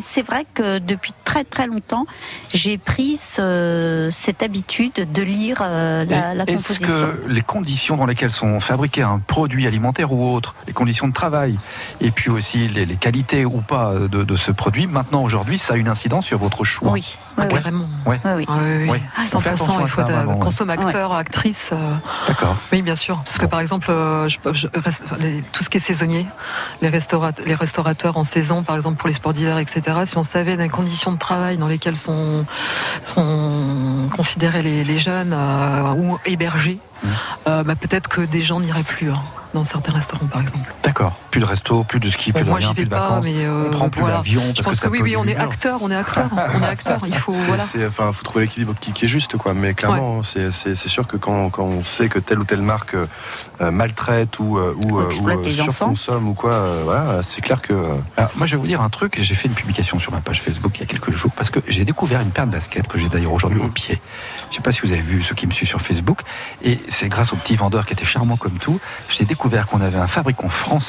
C'est 0.00 0.22
vrai 0.22 0.46
que 0.54 0.78
depuis 0.78 1.12
très 1.24 1.44
très 1.44 1.66
longtemps, 1.66 2.06
j'ai 2.52 2.78
pris 2.78 3.16
ce- 3.16 4.08
cette 4.10 4.42
habitude 4.42 5.12
de 5.12 5.22
lire 5.22 5.60
la, 5.60 6.04
la 6.04 6.44
Est-ce 6.44 6.78
composition. 6.78 6.86
que 6.86 7.28
les 7.28 7.42
conditions 7.42 7.96
dans 7.96 8.06
lesquelles 8.06 8.30
sont 8.30 8.53
fabriqués 8.60 9.02
un 9.02 9.18
produit 9.18 9.66
alimentaire 9.66 10.12
ou 10.12 10.34
autre, 10.34 10.54
les 10.66 10.72
conditions 10.72 11.08
de 11.08 11.12
travail, 11.12 11.58
et 12.00 12.10
puis 12.10 12.30
aussi 12.30 12.68
les, 12.68 12.86
les 12.86 12.96
qualités 12.96 13.44
ou 13.44 13.60
pas 13.60 13.92
de, 13.94 14.22
de 14.22 14.36
ce 14.36 14.50
produit, 14.52 14.86
maintenant 14.86 15.22
aujourd'hui, 15.22 15.58
ça 15.58 15.74
a 15.74 15.76
une 15.76 15.88
incidence 15.88 16.26
sur 16.26 16.38
votre 16.38 16.64
choix 16.64 16.92
Oui, 16.92 17.16
carrément. 17.36 17.86
Ouais. 18.06 18.20
Ah, 18.24 18.34
oui, 18.36 18.46
oui. 18.48 18.88
Ouais. 18.88 19.02
Ah, 19.16 19.22
On 19.34 19.40
fait 19.40 19.50
100%, 19.50 19.52
attention 19.54 19.78
à 19.78 19.82
il 19.82 19.88
faut 19.88 20.02
vraiment, 20.02 20.32
ouais. 20.34 20.38
consommateur, 20.38 21.12
actrice. 21.14 21.70
euh, 21.72 21.94
D'accord. 22.28 22.56
Oui, 22.72 22.82
bien 22.82 22.94
sûr. 22.94 23.20
Parce 23.24 23.38
que 23.38 23.46
par 23.46 23.60
exemple, 23.60 23.90
euh, 23.90 24.28
je, 24.28 24.38
je- 24.52 24.68
reste- 24.74 25.02
les- 25.18 25.42
tout 25.52 25.62
ce 25.64 25.70
qui 25.70 25.76
est 25.78 25.80
saisonnier, 25.80 26.26
les, 26.82 26.88
restaurat- 26.88 27.32
les 27.46 27.54
restaurateurs 27.54 28.16
en 28.16 28.24
saison, 28.24 28.62
par 28.62 28.76
exemple 28.76 28.96
pour 28.96 29.08
les 29.08 29.14
sports 29.14 29.32
d'hiver, 29.32 29.58
etc., 29.58 29.82
si 30.04 30.16
on 30.18 30.22
savait 30.24 30.56
les 30.56 30.68
conditions 30.68 31.12
de 31.12 31.18
travail 31.18 31.56
dans 31.56 31.68
lesquelles 31.68 31.96
sont, 31.96 32.44
sont 33.02 34.08
considérés 34.16 34.62
les, 34.62 34.84
les 34.84 34.98
jeunes 34.98 35.32
euh, 35.32 35.92
ou 35.94 36.18
hébergés, 36.24 36.78
Euh, 37.46 37.62
bah, 37.64 37.74
peut-être 37.76 38.08
que 38.08 38.20
des 38.22 38.42
gens 38.42 38.60
n'iraient 38.60 38.82
plus. 38.82 39.10
hein. 39.10 39.22
dans 39.54 39.64
certains 39.64 39.92
restaurants, 39.92 40.26
par 40.26 40.40
exemple. 40.40 40.72
D'accord. 40.94 41.18
Plus 41.32 41.40
de 41.40 41.44
resto, 41.46 41.82
plus 41.82 41.98
de 41.98 42.08
ski, 42.08 42.30
plus 42.32 42.42
Bon, 42.42 42.44
de 42.44 42.50
moi, 42.50 42.58
rien, 42.60 42.72
plus 42.72 42.84
de 42.84 42.88
pas, 42.90 43.00
vacances. 43.00 43.24
mais 43.24 43.44
euh, 43.44 43.64
on 43.66 43.70
prend 43.70 43.88
plus 43.88 44.00
voilà. 44.02 44.18
l'avion. 44.18 44.42
Je 44.54 44.62
parce 44.62 44.76
pense 44.76 44.80
que 44.80 44.86
oui, 44.88 45.00
oui, 45.02 45.16
on 45.16 45.24
est 45.26 45.34
acteur, 45.34 45.80
on 45.82 45.90
est 45.90 45.96
acteur, 46.04 46.28
on 46.32 46.62
est 46.62 46.66
acteur. 46.66 47.00
Il 47.08 47.14
faut, 47.16 47.32
voilà. 47.32 47.64
c'est- 47.64 47.84
enfin, 47.84 48.12
faut 48.12 48.22
trouver 48.22 48.44
l'équilibre 48.44 48.74
qui, 48.78 48.92
qui 48.92 49.06
est 49.06 49.08
juste, 49.08 49.36
quoi. 49.36 49.54
Mais 49.54 49.74
clairement, 49.74 50.22
c'est- 50.22 50.52
c'est 50.52 50.76
c'est 50.76 50.88
sûr 50.88 51.08
que 51.08 51.16
quand, 51.16 51.50
quand 51.50 51.64
on 51.64 51.82
sait 51.82 52.08
que 52.08 52.20
telle 52.20 52.38
ou 52.38 52.44
telle 52.44 52.62
marque 52.62 52.94
euh, 52.94 53.70
maltraite 53.72 54.38
ou 54.38 54.56
euh, 54.58 54.72
ou, 54.88 55.00
euh, 55.00 55.10
euh, 55.26 55.50
surconsomme 55.50 56.28
ou 56.28 56.34
quoi, 56.34 56.52
euh, 56.52 56.82
voilà, 56.84 57.24
c'est 57.24 57.40
clair 57.40 57.60
que. 57.60 57.72
Alors, 58.16 58.30
moi, 58.36 58.46
je 58.46 58.52
vais 58.54 58.60
vous 58.60 58.68
dire 58.68 58.80
un 58.80 58.88
truc. 58.90 59.16
J'ai 59.20 59.34
fait 59.34 59.48
une 59.48 59.54
publication 59.54 59.98
sur 59.98 60.12
ma 60.12 60.20
page 60.20 60.40
Facebook 60.42 60.72
il 60.76 60.80
y 60.80 60.84
a 60.84 60.86
quelques 60.86 61.10
jours 61.10 61.32
parce 61.32 61.50
que 61.50 61.58
j'ai 61.66 61.84
découvert 61.84 62.20
une 62.20 62.30
paire 62.30 62.46
de 62.46 62.52
baskets 62.52 62.86
que 62.86 62.98
j'ai 63.00 63.08
d'ailleurs 63.08 63.32
aujourd'hui 63.32 63.60
au 63.60 63.68
pied. 63.68 64.00
Je 64.50 64.56
sais 64.56 64.62
pas 64.62 64.70
si 64.70 64.80
vous 64.82 64.92
avez 64.92 65.00
vu 65.00 65.24
ceux 65.24 65.34
qui 65.34 65.48
me 65.48 65.52
suivent 65.52 65.68
sur 65.68 65.80
Facebook. 65.80 66.20
Et 66.62 66.78
c'est 66.86 67.08
grâce 67.08 67.32
au 67.32 67.36
petit 67.36 67.56
vendeur 67.56 67.84
qui 67.84 67.94
était 67.94 68.04
charmant 68.04 68.36
comme 68.36 68.58
tout. 68.58 68.78
J'ai 69.08 69.24
découvert 69.24 69.66
qu'on 69.66 69.80
avait 69.80 69.98
un 69.98 70.06
fabricant 70.06 70.48
français 70.48 70.83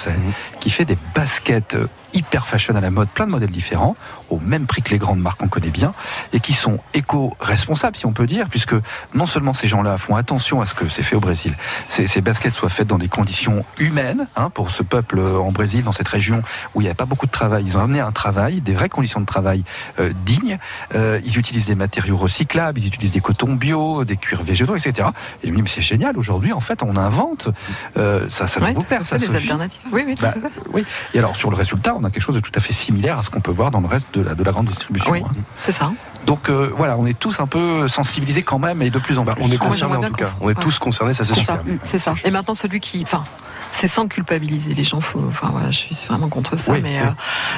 qui 0.59 0.69
fait 0.69 0.85
des 0.85 0.97
baskets 1.13 1.75
euh, 1.75 1.87
hyper 2.16 2.47
fashion 2.47 2.76
à 2.76 2.82
la 2.82 2.89
mode, 2.91 3.09
plein 3.09 3.26
de 3.28 3.32
modèles 3.32 3.51
différents, 3.51 3.95
au 4.30 4.39
même 4.39 4.66
prix 4.66 4.82
que 4.82 4.89
les 4.91 4.97
grandes 4.97 5.20
marques 5.20 5.39
qu'on 5.39 5.47
connaît 5.49 5.70
bien, 5.70 5.93
et 6.34 6.39
qui 6.39 6.53
sont 6.53 6.80
éco-responsables, 6.93 7.95
si 7.95 8.05
on 8.05 8.13
peut 8.13 8.26
dire, 8.28 8.47
puisque 8.49 8.76
non 9.13 9.26
seulement 9.26 9.53
ces 9.53 9.68
gens-là 9.68 9.97
font 9.97 10.16
attention 10.16 10.61
à 10.61 10.66
ce 10.66 10.74
que 10.74 10.89
c'est 10.89 11.03
fait 11.03 11.16
au 11.16 11.20
Brésil, 11.20 11.53
ces, 11.88 12.07
ces 12.07 12.22
baskets 12.22 12.53
soient 12.53 12.70
faites 12.70 12.88
dans 12.88 12.97
des 12.97 13.07
conditions 13.09 13.66
humaines, 13.80 14.28
hein, 14.36 14.49
pour 14.49 14.72
ce 14.72 14.84
peuple 14.84 15.20
euh, 15.20 15.38
en 15.38 15.51
Brésil, 15.51 15.84
dans 15.84 15.91
cette 15.91 16.07
région 16.07 16.41
où 16.74 16.82
il 16.82 16.86
n'y 16.86 16.88
avait 16.88 16.95
pas 16.95 17.05
beaucoup 17.05 17.26
de 17.26 17.32
travail. 17.32 17.63
Ils 17.68 17.78
ont 17.78 17.82
amené 17.82 17.99
un 17.99 18.11
travail, 18.11 18.61
des 18.61 18.74
vraies 18.74 18.89
conditions 18.89 19.20
de 19.20 19.26
travail 19.26 19.63
euh, 19.99 20.11
dignes. 20.26 20.57
Euh, 20.95 21.20
ils 21.26 21.38
utilisent 21.38 21.66
des 21.68 21.76
matériaux 21.76 22.18
recyclables, 22.18 22.80
ils 22.80 22.88
utilisent 22.88 23.11
des 23.11 23.22
cotons 23.22 23.53
bio, 23.55 24.05
des 24.05 24.18
cuirs 24.18 24.43
végétaux, 24.43 24.76
etc. 24.76 25.09
Et 25.43 25.47
je 25.47 25.51
me 25.51 25.57
dis, 25.57 25.63
mais 25.63 25.70
c'est 25.70 25.82
génial, 25.82 26.18
aujourd'hui, 26.18 26.53
en 26.53 26.59
fait, 26.61 26.82
on 26.84 26.95
invente. 26.95 27.49
Euh, 27.97 28.28
ça, 28.30 28.47
ça 28.47 28.59
Ouais, 28.61 28.74
vous 28.74 28.84
perd, 28.84 29.03
ça, 29.03 29.18
des 29.18 29.36
alternatives. 29.36 29.82
Oui, 29.91 30.03
oui, 30.07 30.16
tout 30.16 30.24
Bah, 30.24 30.30
à 30.30 30.32
fait. 30.32 30.49
oui. 30.74 30.86
Et 31.13 31.20
alors 31.20 31.36
sur 31.36 31.49
le 31.51 31.55
résultat, 31.57 31.93
on 31.99 32.03
a 32.05 32.09
quelque 32.09 32.23
chose 32.23 32.35
de 32.35 32.39
tout 32.39 32.51
à 32.55 32.59
fait 32.59 32.73
similaire 32.73 33.19
à 33.19 33.23
ce 33.23 33.29
qu'on 33.29 33.41
peut 33.41 33.51
voir 33.51 33.71
dans 33.71 33.81
le 33.81 33.87
reste 33.87 34.07
de 34.13 34.21
la, 34.21 34.35
de 34.35 34.43
la 34.43 34.51
grande 34.51 34.67
distribution. 34.67 35.11
Oui, 35.11 35.21
hein. 35.25 35.31
c'est 35.59 35.71
ça. 35.73 35.91
Donc 36.25 36.49
euh, 36.49 36.71
voilà, 36.75 36.97
on 36.97 37.05
est 37.05 37.17
tous 37.17 37.39
un 37.39 37.47
peu 37.47 37.87
sensibilisés 37.87 38.41
quand 38.43 38.59
même 38.59 38.81
et 38.81 38.89
de 38.89 38.99
plus 38.99 39.17
en 39.19 39.25
plus. 39.25 39.33
On 39.41 39.49
est 39.51 39.57
Ah, 39.59 39.65
concernés 39.65 39.97
en 39.97 40.01
tout 40.09 40.13
cas. 40.13 40.33
On 40.39 40.45
est 40.49 40.55
ouais. 40.55 40.61
tous 40.61 40.79
concernés, 40.79 41.13
ça 41.13 41.25
c'est 41.25 41.35
sûr. 41.35 41.57
c'est 41.83 41.99
ça. 41.99 42.13
Et 42.23 42.31
maintenant, 42.31 42.55
celui 42.55 42.79
qui, 42.79 43.01
enfin, 43.03 43.23
c'est 43.71 43.87
sans 43.87 44.07
culpabiliser 44.07 44.73
les 44.73 44.83
gens. 44.83 45.01
Faut, 45.01 45.23
enfin 45.27 45.49
voilà, 45.51 45.69
je 45.71 45.77
suis 45.79 45.95
vraiment 46.07 46.29
contre 46.29 46.57
ça. 46.57 46.71
Oui, 46.71 46.79
mais 46.81 46.99
oui. 47.01 47.07
euh, 47.07 47.11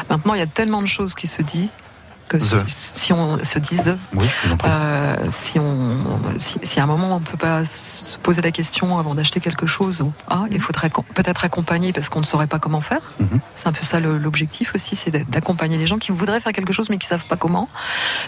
maintenant, 0.10 0.34
il 0.34 0.40
y 0.40 0.44
a 0.44 0.48
tellement 0.48 0.82
de 0.82 0.88
choses 0.88 1.14
qui 1.14 1.28
se 1.28 1.42
disent 1.42 1.70
que 2.28 2.40
si, 2.40 3.14
on 3.14 3.38
se 3.38 3.58
Oui, 4.16 4.26
prie. 4.58 4.70
euh, 4.70 5.16
si 5.32 5.60
on, 5.60 6.00
si, 6.38 6.56
si 6.64 6.80
à 6.80 6.84
un 6.84 6.86
moment 6.86 7.16
on 7.16 7.20
peut 7.20 7.38
pas 7.38 7.66
se 7.66 8.18
poser 8.18 8.42
la 8.42 8.52
question 8.52 8.98
avant 9.00 9.16
d'acheter 9.16 9.40
quelque 9.40 9.66
chose 9.66 10.02
ou 10.02 10.12
ah, 10.30 10.44
il 10.52 10.60
faudrait 10.60 10.90
peut-être 11.14 11.46
accompagner 11.46 11.94
parce 11.94 12.10
qu'on 12.10 12.20
ne 12.22 12.26
saurait 12.26 12.48
pas 12.48 12.60
comment 12.60 12.82
faire. 12.82 13.02
Mhm. 13.20 13.40
C'est 13.56 13.68
un 13.68 13.72
peu 13.72 13.84
ça 13.84 14.00
l'objectif 14.00 14.74
aussi, 14.76 14.96
c'est 14.96 15.12
d'a- 15.12 15.24
d'accompagner 15.24 15.78
les 15.78 15.88
gens 15.88 15.98
qui 15.98 16.12
voudraient 16.12 16.40
faire 16.42 16.54
quelque 16.54 16.74
chose 16.74 16.90
mais 16.90 16.98
qui 16.98 17.08
savent 17.08 17.26
pas 17.26 17.38
comment. 17.38 17.68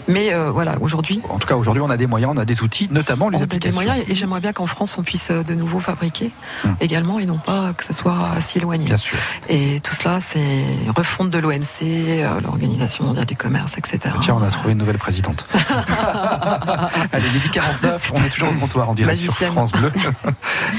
Mais 0.08 0.32
euh, 0.32 0.50
voilà, 0.50 0.76
aujourd'hui, 0.80 1.20
En 1.28 1.38
tout 1.38 1.46
cas, 1.46 1.56
aujourd'hui, 1.56 1.82
on 1.82 1.90
a 1.90 1.96
des 1.96 2.06
moyens, 2.06 2.32
on 2.34 2.38
a 2.38 2.44
des 2.44 2.62
outils, 2.62 2.88
notamment 2.90 3.28
les 3.28 3.38
on 3.38 3.42
a 3.42 3.46
des 3.46 3.56
applications. 3.56 3.82
moyens 3.82 4.04
et 4.08 4.14
j'aimerais 4.14 4.40
bien 4.40 4.52
qu'en 4.52 4.66
France 4.66 4.96
on 4.98 5.02
puisse 5.02 5.30
euh, 5.30 5.42
de 5.42 5.54
nouveau 5.54 5.80
fabriquer 5.80 6.30
Hum. 6.64 6.76
également 6.80 7.18
et 7.18 7.26
non 7.26 7.38
pas 7.38 7.72
que 7.76 7.84
ce 7.84 7.92
soit 7.92 8.28
si 8.40 8.58
éloigné. 8.58 8.86
Bien 8.86 8.96
sûr. 8.96 9.16
Et 9.48 9.80
tout 9.82 9.94
cela, 9.94 10.20
c'est 10.20 10.64
refonte 10.96 11.30
de 11.30 11.38
l'OMC, 11.38 12.22
l'Organisation 12.42 13.04
mondiale 13.04 13.26
du 13.26 13.36
commerce, 13.36 13.76
etc. 13.78 13.89
Tiens, 13.98 14.36
on 14.38 14.42
a 14.42 14.50
trouvé 14.50 14.72
une 14.72 14.78
nouvelle 14.78 14.98
présidente. 14.98 15.46
Allez, 17.12 17.28
midi 17.32 17.48
49, 17.50 18.12
on 18.14 18.24
est 18.24 18.28
toujours 18.30 18.50
au 18.50 18.54
comptoir 18.54 18.90
en 18.90 18.94
direct 18.94 19.20
sur. 19.20 19.34
France 19.34 19.72
Bleu. 19.72 19.92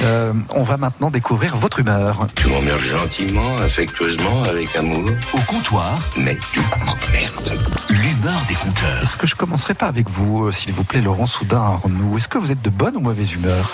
Euh, 0.04 0.34
on 0.56 0.64
va 0.64 0.78
maintenant 0.78 1.12
découvrir 1.12 1.56
votre 1.56 1.80
humeur. 1.80 2.26
Tu 2.36 2.48
m'emmerdes 2.48 2.80
gentiment, 2.80 3.56
affectueusement, 3.58 4.44
avec 4.44 4.74
amour. 4.76 5.10
Au 5.34 5.40
comptoir, 5.42 5.96
Mais 6.18 6.38
tu 6.54 6.60
m'emmerdes. 6.60 7.60
l'humeur 7.90 8.42
des 8.48 8.56
compteurs. 8.56 9.04
Est-ce 9.04 9.18
que 9.18 9.28
je 9.28 9.36
commencerai 9.36 9.74
pas 9.74 9.88
avec 9.88 10.10
vous, 10.10 10.46
euh, 10.46 10.52
s'il 10.52 10.72
vous 10.74 10.84
plaît, 10.84 11.02
Laurent 11.02 11.26
Soudin 11.28 11.60
Arnoux 11.62 12.18
Est-ce 12.18 12.28
que 12.28 12.38
vous 12.38 12.52
êtes 12.52 12.62
de 12.62 12.70
bonne 12.70 12.96
ou 12.96 13.02
mauvaise 13.02 13.34
humeur? 13.34 13.70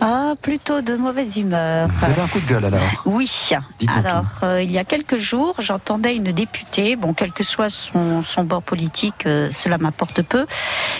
Ah, 0.00 0.34
plutôt 0.40 0.80
de 0.80 0.96
mauvaise 0.96 1.36
humeur. 1.36 1.86
Vous 1.88 2.04
avez 2.04 2.20
un 2.22 2.26
coup 2.26 2.40
de 2.40 2.46
gueule 2.46 2.64
alors 2.64 2.80
Oui. 3.04 3.30
Alors, 3.86 4.24
euh, 4.42 4.60
il 4.62 4.70
y 4.72 4.78
a 4.78 4.84
quelques 4.84 5.16
jours, 5.16 5.54
j'entendais 5.60 6.16
une 6.16 6.32
députée, 6.32 6.96
bon, 6.96 7.12
quel 7.14 7.30
que 7.30 7.44
soit 7.44 7.68
son, 7.70 8.22
son 8.24 8.42
bord 8.42 8.62
politique, 8.62 9.26
euh, 9.26 9.48
cela 9.50 9.78
m'importe 9.78 10.22
peu, 10.22 10.46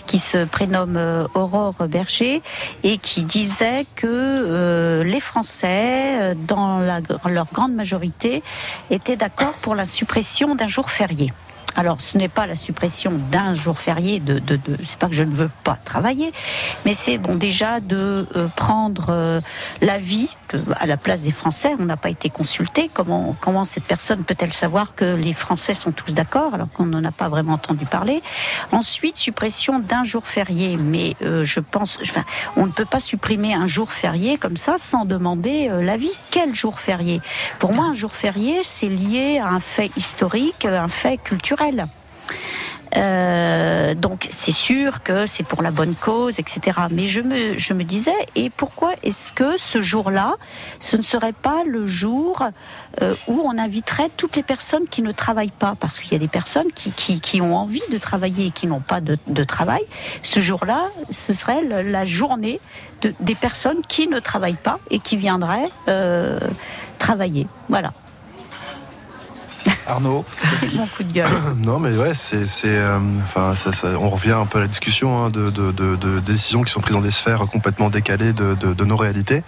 qui 0.07 0.19
se 0.21 0.45
prénomme 0.45 0.97
euh, 0.97 1.27
Aurore 1.35 1.75
Berger 1.89 2.43
et 2.85 2.99
qui 2.99 3.25
disait 3.25 3.87
que 3.97 5.03
les 5.05 5.21
Français, 5.21 6.35
dans 6.47 6.79
la- 6.79 7.01
leur 7.29 7.47
grande 7.53 7.73
majorité, 7.75 8.43
étaient 8.91 9.17
d'accord 9.17 9.55
pour 9.63 9.75
la 9.75 9.85
suppression 9.85 10.55
d'un 10.55 10.69
jour 10.69 10.91
férié. 10.91 11.33
Alors, 11.77 12.01
ce 12.01 12.19
n'est 12.19 12.29
pas 12.29 12.47
la 12.47 12.57
suppression 12.57 13.13
d'un 13.31 13.55
jour 13.55 13.79
férié, 13.79 14.21
de, 14.21 14.39
de, 14.39 14.57
de 14.57 14.77
c'est 14.85 14.99
pas 14.99 15.09
que 15.09 15.15
je 15.15 15.23
ne 15.23 15.33
veux 15.33 15.51
pas 15.65 15.79
travailler, 15.85 16.33
mais 16.85 16.93
c'est 16.93 17.19
bon 17.19 17.35
déjà 17.35 17.81
de 17.81 18.27
euh, 18.37 18.49
prendre 18.57 19.07
euh, 19.11 19.41
l'avis 19.81 20.29
à 20.77 20.87
la 20.87 20.97
place 20.97 21.23
des 21.23 21.31
Français. 21.31 21.75
On 21.79 21.85
n'a 21.85 21.97
pas 21.97 22.11
été 22.11 22.31
consulté. 22.31 22.91
Comment, 22.93 23.37
comment 23.41 23.65
cette 23.65 23.85
personne 23.85 24.25
peut-elle 24.25 24.53
savoir 24.53 24.93
que 24.95 25.15
les 25.15 25.33
Français 25.33 25.75
sont 25.75 25.93
tous 25.93 26.15
d'accord 26.15 26.55
alors 26.55 26.71
qu'on 26.71 26.87
n'en 26.87 27.05
a 27.05 27.13
pas 27.13 27.29
vraiment 27.29 27.55
entendu 27.55 27.87
parler? 27.87 28.23
Ensuite, 28.71 29.17
suppression 29.17 29.79
d'un 29.79 30.05
jour 30.05 30.27
férié. 30.27 30.77
Mais 30.77 31.17
euh, 31.23 31.45
je 31.45 31.61
pense, 31.61 31.99
enfin, 32.03 32.25
on 32.57 32.67
ne 32.67 32.73
peut 32.73 32.85
pas 32.85 33.01
supprimer 33.01 33.55
un 33.55 33.67
jour 33.67 33.93
férié 33.93 34.39
comme 34.39 34.57
ça 34.57 34.77
sans 34.79 35.05
demander 35.05 35.69
euh, 35.71 35.83
l'avis. 35.83 36.13
Quel 36.31 36.55
jour 36.55 36.81
férié? 36.81 37.21
Pour 37.59 37.73
moi, 37.73 37.87
un 37.87 37.95
jour 37.95 38.13
férié, 38.13 38.61
c'est 38.63 38.89
lié 38.89 39.39
à 39.39 39.49
un 39.49 39.61
fait 39.61 39.91
historique, 39.97 40.65
un 40.65 40.89
fait 40.89 41.19
culturel. 41.19 41.87
Euh, 42.97 43.95
donc 43.95 44.27
c'est 44.31 44.53
sûr 44.53 45.03
que 45.03 45.27
c'est 45.27 45.43
pour 45.43 45.63
la 45.63 45.71
bonne 45.71 45.95
cause, 45.95 46.39
etc. 46.39 46.79
Mais 46.91 47.07
je 47.07 47.21
me, 47.21 47.83
disais, 47.85 48.13
et 48.35 48.51
pourquoi 48.51 48.93
est-ce 49.03 49.33
que 49.33 49.57
ce 49.57 49.81
jour-là, 49.81 50.35
ce 50.81 50.97
ne 50.97 51.03
serait 51.03 51.33
pas 51.33 51.63
le 51.67 51.87
jour 51.87 52.45
euh, 53.01 53.15
où 53.27 53.43
on 53.45 53.59
inviterait 53.59 54.11
toutes 54.17 54.37
les 54.37 54.43
personnes 54.43 54.87
qui 54.89 55.03
ne 55.03 55.13
travaillent 55.13 55.51
pas? 55.51 55.77
Parce 55.79 55.99
qu'il 55.99 56.13
y 56.13 56.17
a 56.17 56.19
des 56.19 56.29
personnes 56.29 56.71
qui, 56.73 57.41
ont 57.41 57.57
envie 57.57 57.83
de 57.91 57.99
travailler 57.99 58.47
et 58.47 58.51
qui 58.51 58.67
n'ont 58.67 58.81
pas 58.81 59.01
de, 59.01 59.45
travail. 59.45 59.83
Ce 60.23 60.41
jour-là, 60.41 60.83
ce 61.11 61.35
serait 61.35 61.63
la 61.63 62.07
journée 62.07 62.61
de, 63.03 63.15
des 63.21 63.35
personnes 63.35 63.81
qui 63.89 64.07
ne 64.07 64.19
travaillent 64.19 64.55
pas 64.55 64.79
et 64.91 64.99
qui 64.99 65.17
viendraient 65.17 65.69
euh, 65.89 66.39
travailler. 66.99 67.47
Voilà, 67.69 67.93
Arnaud 69.87 70.25
c'est 70.61 70.73
mon 70.75 70.87
coup 70.87 71.03
de 71.03 71.13
gueule. 71.13 71.27
Non, 71.57 71.79
mais 71.79 71.97
ouais, 71.97 72.15
c'est, 72.15 72.47
euh, 72.65 72.99
enfin, 73.23 73.55
ça, 73.57 73.73
ça- 73.73 73.99
on 73.99 74.09
revient 74.09 74.33
un 74.33 74.47
peu 74.47 74.59
à 74.59 74.61
la 74.63 74.67
discussion 74.69 75.25
hein, 75.25 75.29
de, 75.29 75.51
de, 75.51 75.71
de- 75.73 75.97
de 75.97 76.21
décisions 76.21 76.63
qui 76.63 76.73
sont 76.73 76.81
prises 76.81 76.95
dans 76.95 77.01
des 77.01 77.11
sphères 77.11 77.41
complètement 77.51 77.91
décalées 77.91 78.33
de, 78.33 78.55
de- 78.55 78.75
de 78.75 78.85
nos 78.85 78.97
réalités 78.97 79.43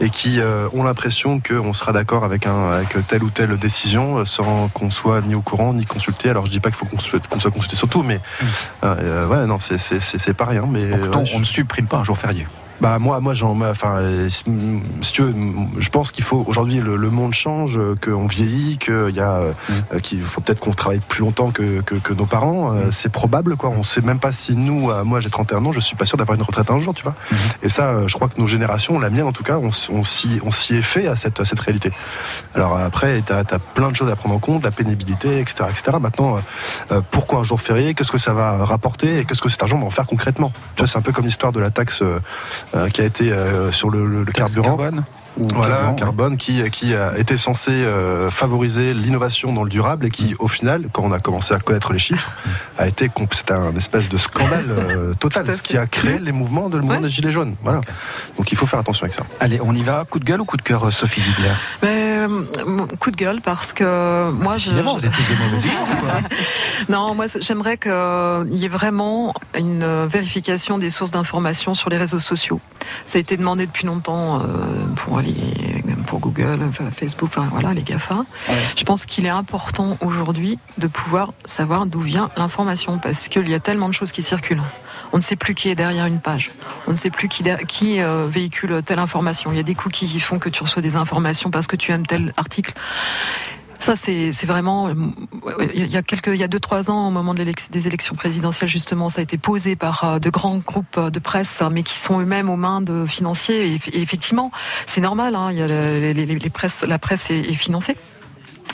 et 0.00 0.10
qui 0.10 0.40
euh, 0.40 0.68
ont 0.74 0.82
l'impression 0.84 1.40
qu'on 1.40 1.72
sera 1.72 1.92
d'accord 1.92 2.24
avec, 2.24 2.46
un, 2.46 2.70
avec 2.70 2.96
telle 3.06 3.22
ou 3.22 3.30
telle 3.30 3.56
décision 3.56 4.24
sans 4.24 4.68
qu'on 4.68 4.90
soit 4.90 5.20
ni 5.22 5.34
au 5.34 5.42
courant 5.42 5.72
ni 5.74 5.84
consulté. 5.84 6.28
Alors, 6.30 6.46
je 6.46 6.50
dis 6.50 6.60
pas 6.60 6.70
qu'il 6.70 6.78
faut 6.78 6.86
qu'on 6.86 6.98
soit, 6.98 7.26
qu'on 7.26 7.40
soit 7.40 7.50
consulté 7.50 7.76
sur 7.76 7.88
tout, 7.88 8.02
mais 8.02 8.20
euh, 8.84 8.94
euh, 8.98 9.26
ouais, 9.26 9.46
non, 9.46 9.58
c'est, 9.60 10.32
pas 10.34 10.44
rien. 10.46 10.66
Mais 10.68 10.86
Donc, 10.86 11.00
non, 11.14 11.18
ouais, 11.22 11.30
on 11.34 11.38
ne 11.40 11.44
supprime 11.44 11.86
pas 11.86 11.98
un 11.98 12.04
jour 12.04 12.16
férié. 12.18 12.46
Bah 12.82 12.98
moi, 12.98 13.20
moi, 13.20 13.32
j'en, 13.32 13.60
enfin, 13.60 13.98
euh, 14.00 14.28
si 14.28 14.42
tu 15.12 15.22
veux, 15.22 15.34
je 15.78 15.88
pense 15.88 16.10
qu'il 16.10 16.24
faut 16.24 16.44
aujourd'hui 16.48 16.80
le, 16.80 16.96
le 16.96 17.10
monde 17.10 17.32
change, 17.32 17.78
euh, 17.78 17.94
qu'on 18.02 18.26
vieillit, 18.26 18.76
qu'il 18.76 19.14
y 19.14 19.20
a, 19.20 19.36
euh, 19.36 19.52
euh, 19.94 20.00
qu'il 20.00 20.20
faut 20.20 20.40
peut-être 20.40 20.58
qu'on 20.58 20.72
travaille 20.72 20.98
plus 20.98 21.20
longtemps 21.20 21.52
que, 21.52 21.80
que, 21.82 21.94
que 21.94 22.12
nos 22.12 22.26
parents. 22.26 22.72
euh, 22.74 22.90
C'est 22.90 23.08
probable, 23.08 23.56
quoi. 23.56 23.70
On 23.70 23.84
sait 23.84 24.00
même 24.00 24.18
pas 24.18 24.32
si 24.32 24.56
nous, 24.56 24.90
euh, 24.90 25.04
moi, 25.04 25.20
j'ai 25.20 25.30
31 25.30 25.64
ans, 25.64 25.70
je 25.70 25.78
suis 25.78 25.94
pas 25.94 26.06
sûr 26.06 26.18
d'avoir 26.18 26.34
une 26.36 26.42
retraite 26.42 26.72
un 26.72 26.80
jour, 26.80 26.92
tu 26.92 27.04
vois. 27.04 27.14
Et 27.62 27.68
ça, 27.68 27.90
euh, 27.90 28.08
je 28.08 28.14
crois 28.16 28.26
que 28.28 28.40
nos 28.40 28.48
générations, 28.48 28.98
la 28.98 29.10
mienne 29.10 29.26
en 29.26 29.32
tout 29.32 29.44
cas, 29.44 29.58
on, 29.58 29.70
on 29.90 30.02
s'y, 30.02 30.40
on 30.44 30.50
s'y 30.50 30.74
est 30.74 30.82
fait 30.82 31.06
à 31.06 31.14
cette, 31.14 31.38
à 31.38 31.44
cette 31.44 31.60
réalité. 31.60 31.92
Alors 32.56 32.76
après, 32.76 33.22
t'as, 33.24 33.38
as 33.48 33.58
plein 33.60 33.90
de 33.92 33.96
choses 33.96 34.10
à 34.10 34.16
prendre 34.16 34.34
en 34.34 34.40
compte, 34.40 34.64
la 34.64 34.72
pénibilité, 34.72 35.38
etc., 35.38 35.66
etc. 35.70 35.98
Maintenant, 36.00 36.34
euh, 36.36 36.40
euh, 36.96 37.00
pourquoi 37.12 37.38
un 37.38 37.44
jour 37.44 37.60
férié 37.60 37.94
Qu'est-ce 37.94 38.10
que 38.10 38.18
ça 38.18 38.32
va 38.32 38.64
rapporter 38.64 39.20
Et 39.20 39.24
qu'est-ce 39.24 39.40
que 39.40 39.48
cet 39.48 39.62
argent 39.62 39.78
va 39.78 39.86
en 39.86 39.90
faire 39.90 40.06
concrètement? 40.06 40.52
Tu 40.74 40.82
vois, 40.82 40.88
c'est 40.88 40.98
un 40.98 41.02
peu 41.02 41.12
comme 41.12 41.26
l'histoire 41.26 41.52
de 41.52 41.60
la 41.60 41.70
taxe 41.70 42.02
euh, 42.02 42.18
euh, 42.71 42.71
qui 42.92 43.00
a 43.00 43.04
été 43.04 43.30
euh, 43.32 43.70
sur 43.72 43.90
le, 43.90 44.06
le- 44.06 44.24
le 44.24 44.32
carburant. 44.32 44.76
carbone 44.76 45.04
ou 45.38 45.46
Voilà, 45.54 45.76
carburant, 45.76 45.94
carbone 45.94 46.36
qui, 46.36 46.62
qui 46.70 46.94
a 46.94 47.16
été 47.16 47.38
censé 47.38 47.70
euh, 47.70 48.30
favoriser 48.30 48.92
l'innovation 48.92 49.50
dans 49.54 49.64
le 49.64 49.70
durable 49.70 50.04
et 50.04 50.10
qui, 50.10 50.34
au 50.38 50.46
final, 50.48 50.88
quand 50.92 51.02
on 51.04 51.12
a 51.12 51.20
commencé 51.20 51.54
à 51.54 51.58
connaître 51.58 51.94
les 51.94 51.98
chiffres, 51.98 52.30
a 52.76 52.86
été 52.86 53.10
c'était 53.32 53.54
un 53.54 53.74
espèce 53.74 54.10
de 54.10 54.18
scandale 54.18 54.64
euh, 54.68 55.14
total, 55.14 55.54
ce 55.54 55.62
qui 55.62 55.78
a 55.78 55.86
créé 55.86 56.18
les 56.18 56.32
mouvements 56.32 56.68
de 56.68 56.76
le 56.76 56.82
mouvement 56.82 56.96
Ouais. 56.98 57.04
des 57.04 57.08
gilets 57.08 57.30
jaunes. 57.30 57.54
Voilà. 57.62 57.80
Donc 58.36 58.52
il 58.52 58.58
faut 58.58 58.66
faire 58.66 58.78
attention 58.80 59.04
avec 59.04 59.16
ça. 59.16 59.24
Allez, 59.40 59.58
on 59.62 59.74
y 59.74 59.82
va. 59.82 60.04
Coup 60.04 60.18
de 60.18 60.24
gueule 60.26 60.42
ou 60.42 60.44
coup 60.44 60.58
de 60.58 60.62
cœur, 60.62 60.84
euh, 60.86 60.90
Sophie 60.90 61.22
Ziegler? 61.22 61.52
Mais 61.82 62.01
euh, 62.22 62.86
coup 62.98 63.10
de 63.10 63.16
gueule 63.16 63.40
parce 63.40 63.72
que 63.72 64.30
moi, 64.30 64.56
je, 64.58 64.68
Évidemment, 64.70 64.98
je- 64.98 65.06
vous 65.06 65.06
êtes 65.06 65.12
tous 65.12 65.32
de 65.34 65.38
mauvaise 65.44 65.64
humeur, 65.64 66.00
quoi. 66.00 66.12
non, 66.88 67.14
moi, 67.14 67.26
j'aimerais 67.40 67.76
qu'il 67.78 67.90
y 68.58 68.64
ait 68.64 68.68
vraiment 68.68 69.34
une 69.58 69.82
euh, 69.82 70.06
vérification 70.08 70.78
des 70.78 70.90
sources 70.90 71.10
d'informations 71.10 71.74
sur 71.74 71.90
les 71.90 71.98
réseaux 71.98 72.18
sociaux. 72.18 72.60
Ça 73.04 73.18
a 73.18 73.20
été 73.20 73.36
demandé 73.36 73.66
depuis 73.66 73.86
longtemps 73.86 74.40
euh, 74.40 74.44
pour 74.96 75.20
les 75.20 75.34
pour 76.06 76.18
Google, 76.18 76.58
enfin, 76.68 76.90
Facebook, 76.90 77.30
enfin 77.32 77.48
voilà, 77.50 77.72
les 77.72 77.82
GAFA. 77.82 78.24
Je 78.76 78.84
pense 78.84 79.06
qu'il 79.06 79.24
est 79.24 79.30
important 79.30 79.96
aujourd'hui 80.00 80.58
de 80.78 80.86
pouvoir 80.88 81.32
savoir 81.44 81.86
d'où 81.86 82.00
vient 82.00 82.28
l'information 82.36 82.98
parce 82.98 83.28
qu'il 83.28 83.48
y 83.48 83.54
a 83.54 83.60
tellement 83.60 83.88
de 83.88 83.94
choses 83.94 84.12
qui 84.12 84.22
circulent. 84.22 84.62
On 85.12 85.18
ne 85.18 85.22
sait 85.22 85.36
plus 85.36 85.54
qui 85.54 85.68
est 85.68 85.74
derrière 85.74 86.06
une 86.06 86.20
page. 86.20 86.50
On 86.86 86.92
ne 86.92 86.96
sait 86.96 87.10
plus 87.10 87.28
qui, 87.28 87.42
euh, 88.00 88.26
véhicule 88.28 88.82
telle 88.84 88.98
information. 88.98 89.52
Il 89.52 89.56
y 89.56 89.60
a 89.60 89.62
des 89.62 89.74
cookies 89.74 90.06
qui 90.06 90.20
font 90.20 90.38
que 90.38 90.48
tu 90.48 90.62
reçois 90.62 90.82
des 90.82 90.96
informations 90.96 91.50
parce 91.50 91.66
que 91.66 91.76
tu 91.76 91.92
aimes 91.92 92.06
tel 92.06 92.32
article. 92.36 92.72
Ça, 93.78 93.96
c'est 93.96 94.30
vraiment. 94.46 94.88
euh, 94.88 94.94
Il 95.74 95.90
y 95.90 95.96
a 95.96 96.02
quelques, 96.02 96.28
il 96.28 96.36
y 96.36 96.44
a 96.44 96.48
deux 96.48 96.60
trois 96.60 96.88
ans, 96.88 97.08
au 97.08 97.10
moment 97.10 97.34
des 97.34 97.42
élections 97.86 98.14
présidentielles, 98.14 98.70
justement, 98.70 99.10
ça 99.10 99.18
a 99.20 99.22
été 99.24 99.38
posé 99.38 99.74
par 99.74 100.04
euh, 100.04 100.18
de 100.20 100.30
grands 100.30 100.58
groupes 100.58 101.00
de 101.00 101.18
presse, 101.18 101.60
hein, 101.60 101.68
mais 101.72 101.82
qui 101.82 101.98
sont 101.98 102.20
eux-mêmes 102.20 102.48
aux 102.48 102.56
mains 102.56 102.80
de 102.80 103.04
financiers. 103.06 103.72
Et, 103.72 103.78
eff- 103.78 103.90
et 103.92 104.00
effectivement, 104.00 104.52
c'est 104.86 105.00
normal. 105.00 105.34
Hein, 105.34 105.50
les, 105.50 106.14
la 106.86 106.98
presse 106.98 107.30
est 107.30 107.54
financée. 107.54 107.96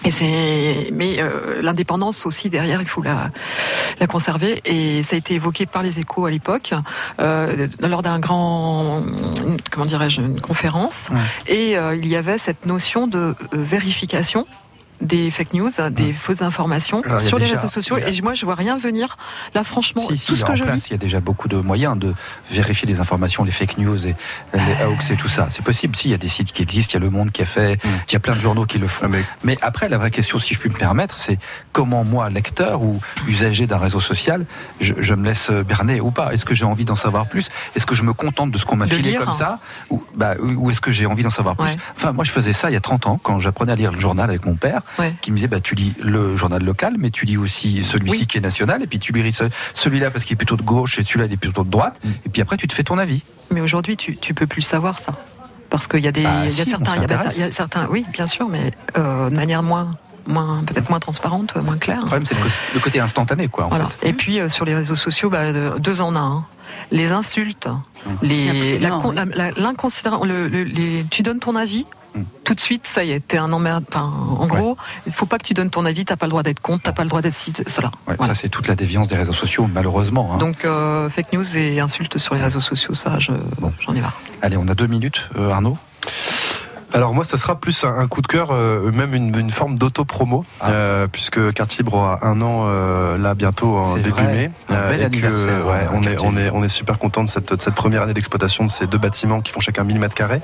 Et 0.05 0.91
mais 0.93 1.17
euh, 1.21 1.61
l'indépendance 1.63 2.25
aussi 2.27 2.51
derrière, 2.51 2.81
il 2.81 2.89
faut 2.89 3.03
la, 3.03 3.31
la 4.01 4.07
conserver. 4.07 4.61
Et 4.65 5.03
ça 5.03 5.17
a 5.17 5.19
été 5.19 5.35
évoqué 5.35 5.67
par 5.67 5.83
les 5.83 5.99
Échos 5.99 6.27
à 6.27 6.31
l'époque, 6.31 6.73
euh, 7.21 7.69
lors 7.87 8.03
d'un 8.03 8.19
grand, 8.19 9.03
comment 9.71 9.87
dirais-je, 9.87 10.21
une 10.21 10.41
conférence. 10.41 11.09
Et 11.47 11.77
euh, 11.77 11.97
il 11.97 12.07
y 12.07 12.17
avait 12.17 12.39
cette 12.39 12.67
notion 12.67 13.07
de 13.07 13.19
euh, 13.19 13.35
vérification 13.53 14.47
des 15.01 15.31
fake 15.31 15.55
news, 15.55 15.71
des 15.91 16.13
fausses 16.13 16.43
informations 16.43 17.03
Alors, 17.05 17.21
sur 17.21 17.39
les 17.39 17.45
déjà- 17.45 17.57
réseaux 17.57 17.69
sociaux. 17.69 17.97
a- 17.97 18.09
Et 18.11 18.21
moi, 18.21 18.35
je 18.35 18.45
vois 18.45 18.55
rien 18.57 18.77
venir. 18.77 19.17
Là, 19.55 19.63
franchement, 19.65 20.03
Si, 20.09 20.19
si, 20.19 20.27
tout 20.27 20.35
ce 20.37 20.45
que 20.45 20.55
je 20.55 20.65
place, 20.65 20.77
lis. 20.77 20.83
il 20.89 20.93
y 20.93 20.95
a 20.95 20.99
déjà 20.99 21.21
beaucoup 21.21 21.47
de 21.49 21.57
moyens 21.57 21.97
de 21.99 22.15
vérifier 22.51 22.87
les 22.89 22.99
informations, 23.01 23.45
les 23.45 23.51
fake 23.53 23.79
news 23.79 24.07
et 24.07 24.17
les 24.55 24.85
hoax 24.87 25.11
et 25.11 25.17
tout 25.17 25.29
ça. 25.29 25.49
C'est 25.51 25.65
possible. 25.65 25.95
Si, 25.97 26.09
il 26.09 26.11
y 26.11 26.15
a 26.15 26.19
des 26.19 26.29
sites 26.29 26.53
qui 26.53 26.63
existent, 26.63 26.93
il 26.93 26.95
y 26.95 27.03
a 27.03 27.05
Le 27.05 27.11
Monde 27.11 27.31
qui 27.31 27.43
a 27.43 27.45
fait, 27.45 27.79
il 28.09 28.13
y 28.13 28.17
a 28.17 28.21
plein 28.21 28.35
de 28.35 28.41
journaux 28.41 28.65
qui 28.65 28.79
le 28.79 28.89
font. 28.89 29.09
mais... 29.45 29.59
après, 29.63 29.89
la 29.89 29.99
vraie 29.99 30.11
question, 30.11 30.39
si 30.39 30.55
je 30.55 30.59
puis 30.59 30.69
me 30.71 30.77
permettre, 30.77 31.17
c'est 31.19 31.39
comment 31.73 32.03
moi, 32.05 32.29
lecteur 32.31 32.83
ou 32.83 33.01
usager 33.27 33.67
d'un 33.67 33.79
réseau 33.79 34.01
social, 34.01 34.47
je, 34.81 34.95
je 34.99 35.15
me 35.15 35.25
laisse 35.25 35.51
berner 35.51 36.01
ou 36.01 36.11
pas? 36.11 36.33
Est-ce 36.33 36.45
que 36.45 36.55
j'ai 36.55 36.65
envie 36.65 36.85
d'en 36.85 36.97
savoir 36.97 37.29
plus? 37.29 37.49
Est-ce 37.77 37.87
que 37.87 37.95
je 37.95 38.03
me 38.03 38.13
contente 38.13 38.51
de 38.51 38.59
ce 38.59 38.65
qu'on 38.65 38.77
m'a 38.77 38.87
filé 38.87 39.11
lire. 39.11 39.25
comme 39.25 39.33
ça? 39.35 39.59
Ou, 39.91 40.03
bah, 40.17 40.35
ou 40.41 40.71
est-ce 40.71 40.81
que 40.81 40.91
j'ai 40.93 41.07
envie 41.07 41.23
d'en 41.23 41.31
savoir 41.31 41.57
plus? 41.57 41.71
Enfin, 41.97 42.13
moi, 42.13 42.25
je 42.25 42.31
faisais 42.33 42.53
ça 42.53 42.71
il 42.71 42.75
y 42.75 42.77
a 42.77 42.81
30 42.81 43.07
ans, 43.07 43.21
quand 43.23 43.39
j'apprenais 43.39 43.73
à 43.73 43.77
lire 43.77 43.93
le 43.93 44.01
journal 44.01 44.29
avec 44.29 44.45
mon 44.45 44.57
père, 44.57 44.81
qui 45.21 45.31
me 45.31 45.37
disait, 45.37 45.49
bah, 45.49 45.61
tu 45.61 45.75
lis 45.75 45.95
le 46.03 46.37
journal 46.37 46.63
local, 46.63 46.95
mais 46.99 47.11
tu 47.11 47.25
lis 47.27 47.37
aussi 47.37 47.83
celui-ci 47.85 48.27
qui 48.27 48.39
est 48.39 48.41
national, 48.41 48.83
et 48.83 48.87
puis 48.87 48.99
tu 48.99 49.13
lis 49.13 49.33
ce- 49.33 49.45
celui-là 49.75 50.11
parce 50.11 50.25
qu'il 50.25 50.35
est 50.35 50.37
plutôt 50.37 50.57
de 50.57 50.63
gauche, 50.63 50.99
et 50.99 51.05
celui-là, 51.05 51.27
il 51.27 51.33
est 51.33 51.37
plutôt 51.37 51.65
de 51.65 51.71
droite, 51.71 52.01
et 52.25 52.29
puis 52.29 52.43
après, 52.43 52.57
tu 52.57 52.67
te 52.69 52.73
fais 52.75 52.83
ton 52.85 52.99
avis. 52.99 53.23
Mais 53.51 53.61
aujourd'hui, 53.61 53.97
tu, 53.97 54.17
tu 54.17 54.35
peux 54.35 54.47
plus 54.47 54.63
savoir 54.63 54.99
ça. 54.99 55.15
Parce 55.71 55.87
qu'il 55.87 56.01
y 56.01 56.09
a 56.09 56.13
des, 56.13 56.23
Bah, 56.23 56.31
il 56.45 56.57
y 56.57 56.61
a 56.61 56.65
si, 56.65 56.71
certains, 56.71 56.93
on 56.93 56.95
il 56.97 57.01
y 57.03 57.05
a, 57.05 57.07
bah, 57.07 57.23
il 57.35 57.41
y 57.41 57.43
a 57.45 57.53
certains, 57.53 57.87
oui, 57.91 58.05
bien 58.13 58.27
sûr, 58.27 58.49
mais 58.49 58.73
euh, 58.97 59.29
de 59.31 59.37
manière 59.37 59.63
moins, 59.63 59.91
moins, 60.27 60.63
peut-être 60.67 60.89
moins 60.91 60.99
transparente, 61.01 61.57
moins 61.57 61.77
claire. 61.79 62.01
Le 62.01 62.07
problème, 62.07 62.25
c'est 62.27 62.37
le, 62.75 62.81
côté 62.81 63.01
instantané, 63.01 63.49
quoi. 63.49 63.67
En 63.67 63.69
Voilà. 63.69 63.89
fait. 64.01 64.09
Et 64.09 64.13
puis 64.15 64.41
euh, 64.41 64.49
sur 64.49 64.65
les 64.65 64.75
réseaux 64.75 64.95
sociaux, 64.97 65.29
bah, 65.31 65.53
de- 65.53 65.79
deux 65.79 66.01
en 66.01 66.17
un. 66.17 66.21
hein. 66.21 66.45
Les 66.91 67.13
insultes, 67.13 67.69
les, 68.23 68.47
la, 68.47 68.51
Absolument, 68.51 68.99
con- 69.01 69.09
oui. 69.11 69.15
la- 69.35 69.51
la- 69.51 69.51
l'inconsidérant- 69.53 70.25
le- 70.25 70.49
le- 70.49 70.65
les- 70.65 71.05
tu 71.11 71.23
donnes 71.23 71.39
ton 71.41 71.57
avis. 71.57 71.87
Tout 72.45 72.55
de 72.55 72.61
suite, 72.61 72.87
ça 72.87 73.05
y 73.05 73.11
est, 73.13 73.21
t'es 73.21 73.37
un 73.39 73.53
emmerde. 73.53 73.85
Enfin, 73.89 74.11
en 74.39 74.47
gros, 74.47 74.77
il 75.07 75.13
faut 75.13 75.27
pas 75.27 75.39
que 75.39 75.45
tu 75.45 75.55
donnes 75.55 75.71
ton 75.71 75.85
avis. 75.85 76.05
T'as 76.05 76.17
pas 76.17 76.27
le 76.27 76.31
droit 76.31 76.43
d'être 76.43 76.61
contre, 76.61 76.83
t'as 76.85 76.93
pas 76.93 77.03
le 77.05 77.09
droit 77.11 77.21
d'être 77.23 77.35
ci, 77.35 77.53
cela. 77.67 77.91
Ouais, 78.07 78.17
Ça, 78.27 78.35
c'est 78.35 78.49
toute 78.49 78.67
la 78.69 78.75
déviance 78.75 79.09
des 79.09 79.17
réseaux 79.17 79.33
sociaux, 79.35 79.69
malheureusement. 79.73 80.33
hein. 80.35 80.39
Donc, 80.39 80.65
euh, 80.65 81.09
fake 81.11 81.33
news 81.35 81.57
et 81.57 81.79
insultes 81.81 82.19
sur 82.19 82.35
les 82.35 82.41
réseaux 82.43 82.61
sociaux, 82.61 82.95
ça, 82.95 83.19
je- 83.19 83.33
j'en 83.81 83.95
ai 83.95 84.01
marre. 84.01 84.19
Allez, 84.43 84.57
on 84.57 84.67
a 84.69 84.75
deux 84.75 84.87
minutes, 84.87 85.29
euh, 85.37 85.51
Arnaud? 85.51 85.77
Alors 86.95 87.13
moi, 87.15 87.23
ça 87.25 87.37
sera 87.37 87.61
plus 87.61 87.85
un, 87.85 88.07
coup 88.09 88.23
de 88.23 88.27
cœur, 88.27 88.49
euh, 88.51 88.91
même 88.93 89.15
une, 89.15 89.37
une 89.39 89.51
forme 89.51 89.77
d'auto-promo, 89.79 90.45
Ah. 90.61 90.71
euh, 90.71 91.07
puisque 91.07 91.53
Carte 91.53 91.77
Libre 91.77 91.95
aura 91.95 92.25
un 92.27 92.41
an 92.41 92.65
euh, 92.67 93.19
là 93.19 93.35
bientôt 93.35 93.77
en 93.77 93.95
début 93.97 94.11
vrai. 94.11 94.23
mai. 94.25 94.51
Un 94.71 94.89
bel 94.89 94.95
et 94.95 94.99
que, 95.01 95.05
anniversaire, 95.07 95.67
ouais, 95.67 95.73
hein, 95.85 95.91
on, 95.93 96.03
est, 96.03 96.11
Carte 96.17 96.23
on, 96.25 96.37
est, 96.39 96.51
on 96.51 96.63
est 96.63 96.69
super 96.71 96.99
content 96.99 97.23
de 97.25 97.29
cette, 97.29 97.53
de 97.53 97.61
cette 97.61 97.75
première 97.75 98.03
année 98.03 98.15
d'exploitation 98.15 98.65
de 98.65 98.71
ces 98.71 98.87
deux 98.87 98.97
bâtiments 98.99 99.41
qui 99.43 99.53
font 99.53 99.61
chacun 99.61 99.85
1000 99.85 99.99
mètres 100.01 100.15
carrés, 100.15 100.41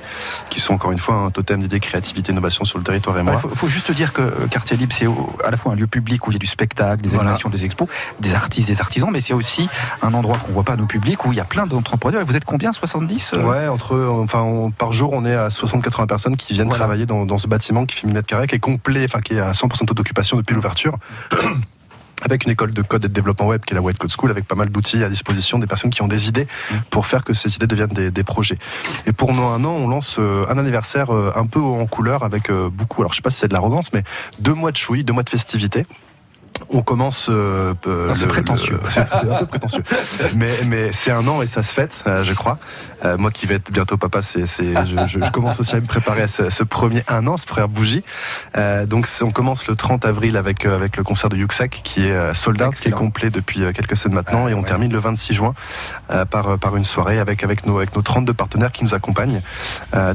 qui 0.51 0.59
sont 0.59 0.73
encore 0.75 0.91
une 0.91 0.99
fois 0.99 1.15
un 1.15 1.31
totem 1.31 1.59
d'idées, 1.61 1.79
créativité, 1.79 2.31
innovation 2.31 2.63
sur 2.63 2.77
le 2.77 2.83
territoire 2.83 3.17
et 3.17 3.21
Il 3.21 3.25
moi. 3.25 3.37
faut, 3.37 3.49
faut 3.49 3.67
juste 3.67 3.91
dire 3.91 4.13
que 4.13 4.21
euh, 4.21 4.47
Quartier 4.49 4.77
Libre, 4.77 4.93
c'est 4.95 5.07
à 5.45 5.49
la 5.51 5.57
fois 5.57 5.71
un 5.71 5.75
lieu 5.75 5.87
public 5.87 6.27
où 6.27 6.31
il 6.31 6.35
y 6.35 6.37
a 6.37 6.39
du 6.39 6.45
spectacle, 6.45 7.01
des 7.01 7.09
Voilà. 7.09 7.23
animations, 7.31 7.49
des 7.49 7.65
expos, 7.65 7.89
des 8.19 8.35
artistes, 8.35 8.67
des 8.67 8.81
artisans, 8.81 9.09
mais 9.11 9.19
c'est 9.21 9.33
aussi 9.33 9.67
un 10.03 10.13
endroit 10.13 10.37
qu'on 10.37 10.51
voit 10.51 10.63
pas 10.63 10.73
à 10.73 10.77
nos 10.77 10.85
publics 10.85 11.25
où 11.25 11.33
il 11.33 11.37
y 11.37 11.41
a 11.41 11.45
plein 11.45 11.65
d'entrepreneurs. 11.65 12.21
Et 12.21 12.23
vous 12.23 12.35
êtes 12.35 12.45
combien? 12.45 12.71
70 12.71 13.31
euh? 13.33 13.43
Ouais, 13.43 13.67
entre, 13.67 13.95
enfin, 14.23 14.41
on- 14.41 14.69
par 14.69 14.93
jour, 14.93 15.09
on 15.13 15.25
est 15.25 15.35
à 15.35 15.49
60-80 15.49 16.05
personnes 16.07 16.34
qui 16.35 16.53
viennent 16.53 16.69
travailler 16.69 17.05
dans, 17.05 17.25
dans 17.25 17.37
ce 17.37 17.47
bâtiment 17.47 17.85
qui 17.85 17.95
fait 17.95 18.07
1000 18.07 18.15
mètres 18.15 18.27
carrés, 18.27 18.47
qui 18.47 18.55
est 18.55 18.59
complet, 18.59 19.05
enfin, 19.05 19.21
qui 19.21 19.33
est 19.33 19.39
à 19.39 19.51
100% 19.51 19.85
d'occupation 19.93 20.37
depuis 20.37 20.55
l'ouverture. 20.55 20.97
Avec 22.21 22.45
une 22.45 22.51
école 22.51 22.71
de 22.71 22.81
code 22.81 23.03
et 23.03 23.09
de 23.09 23.13
développement 23.13 23.47
web 23.47 23.61
qui 23.65 23.73
est 23.73 23.75
la 23.75 23.81
White 23.81 23.97
Code 23.97 24.11
School, 24.17 24.31
avec 24.31 24.47
pas 24.47 24.55
mal 24.55 24.69
d'outils 24.69 25.03
à 25.03 25.09
disposition 25.09 25.59
des 25.59 25.67
personnes 25.67 25.91
qui 25.91 26.01
ont 26.01 26.07
des 26.07 26.29
idées 26.29 26.47
pour 26.89 27.05
faire 27.05 27.25
que 27.25 27.33
ces 27.33 27.53
idées 27.53 27.67
deviennent 27.67 27.89
des, 27.89 28.09
des 28.09 28.23
projets. 28.23 28.57
Et 29.05 29.11
pour 29.11 29.33
nous, 29.33 29.43
un 29.43 29.63
an, 29.65 29.71
on 29.71 29.87
lance 29.87 30.15
euh, 30.17 30.45
un 30.49 30.57
anniversaire 30.57 31.13
euh, 31.13 31.33
un 31.35 31.45
peu 31.45 31.59
en 31.59 31.85
couleur 31.87 32.23
avec 32.23 32.49
euh, 32.49 32.69
beaucoup, 32.71 33.01
alors 33.01 33.11
je 33.11 33.17
sais 33.17 33.21
pas 33.21 33.31
si 33.31 33.39
c'est 33.39 33.49
de 33.49 33.53
l'arrogance, 33.53 33.91
mais 33.93 34.03
deux 34.39 34.53
mois 34.53 34.71
de 34.71 34.77
chouille, 34.77 35.03
deux 35.03 35.13
mois 35.13 35.23
de 35.23 35.29
festivités. 35.29 35.85
On 36.69 36.81
commence. 36.81 37.27
euh, 37.29 37.73
euh, 37.87 38.07
Non, 38.07 38.15
c'est 38.15 38.27
prétentieux. 38.27 38.79
C'est 38.89 39.29
un 39.29 39.35
peu 39.39 39.45
prétentieux. 39.45 39.83
Mais, 40.35 40.51
mais 40.67 40.91
c'est 40.93 41.11
un 41.11 41.27
an 41.27 41.41
et 41.41 41.47
ça 41.47 41.63
se 41.63 41.73
fête, 41.73 42.03
euh, 42.07 42.23
je 42.23 42.33
crois. 42.33 42.57
Euh, 43.03 43.17
moi 43.17 43.31
qui 43.31 43.45
vais 43.45 43.55
être 43.55 43.71
bientôt 43.71 43.97
papa, 43.97 44.21
c'est, 44.21 44.45
je, 44.45 45.31
commence 45.31 45.59
aussi 45.59 45.75
à 45.75 45.79
me 45.79 45.85
préparer 45.85 46.23
à 46.23 46.27
ce, 46.27 46.49
ce 46.49 46.63
premier 46.63 47.03
un 47.07 47.27
an, 47.27 47.37
ce 47.37 47.45
première 47.45 47.69
bougie. 47.69 48.03
Euh, 48.57 48.85
donc 48.85 49.07
on 49.21 49.31
commence 49.31 49.67
le 49.67 49.75
30 49.75 50.05
avril 50.05 50.37
avec, 50.37 50.65
avec 50.65 50.97
le 50.97 51.03
concert 51.03 51.29
de 51.29 51.37
Yuxek 51.37 51.81
qui 51.83 52.07
est 52.07 52.33
sold 52.33 52.61
out, 52.61 52.75
qui 52.75 52.87
est 52.87 52.91
complet 52.91 53.29
depuis 53.29 53.61
quelques 53.73 53.95
semaines 53.95 54.15
maintenant. 54.15 54.47
et 54.47 54.53
on 54.53 54.63
termine 54.63 54.91
le 54.91 54.99
26 54.99 55.33
juin 55.33 55.53
par, 56.29 56.57
par 56.57 56.75
une 56.77 56.85
soirée 56.85 57.19
avec, 57.19 57.43
avec, 57.43 57.65
nos, 57.65 57.77
avec 57.77 57.95
nos 57.95 58.01
32 58.01 58.33
partenaires 58.33 58.71
qui 58.71 58.83
nous 58.83 58.93
accompagnent 58.93 59.41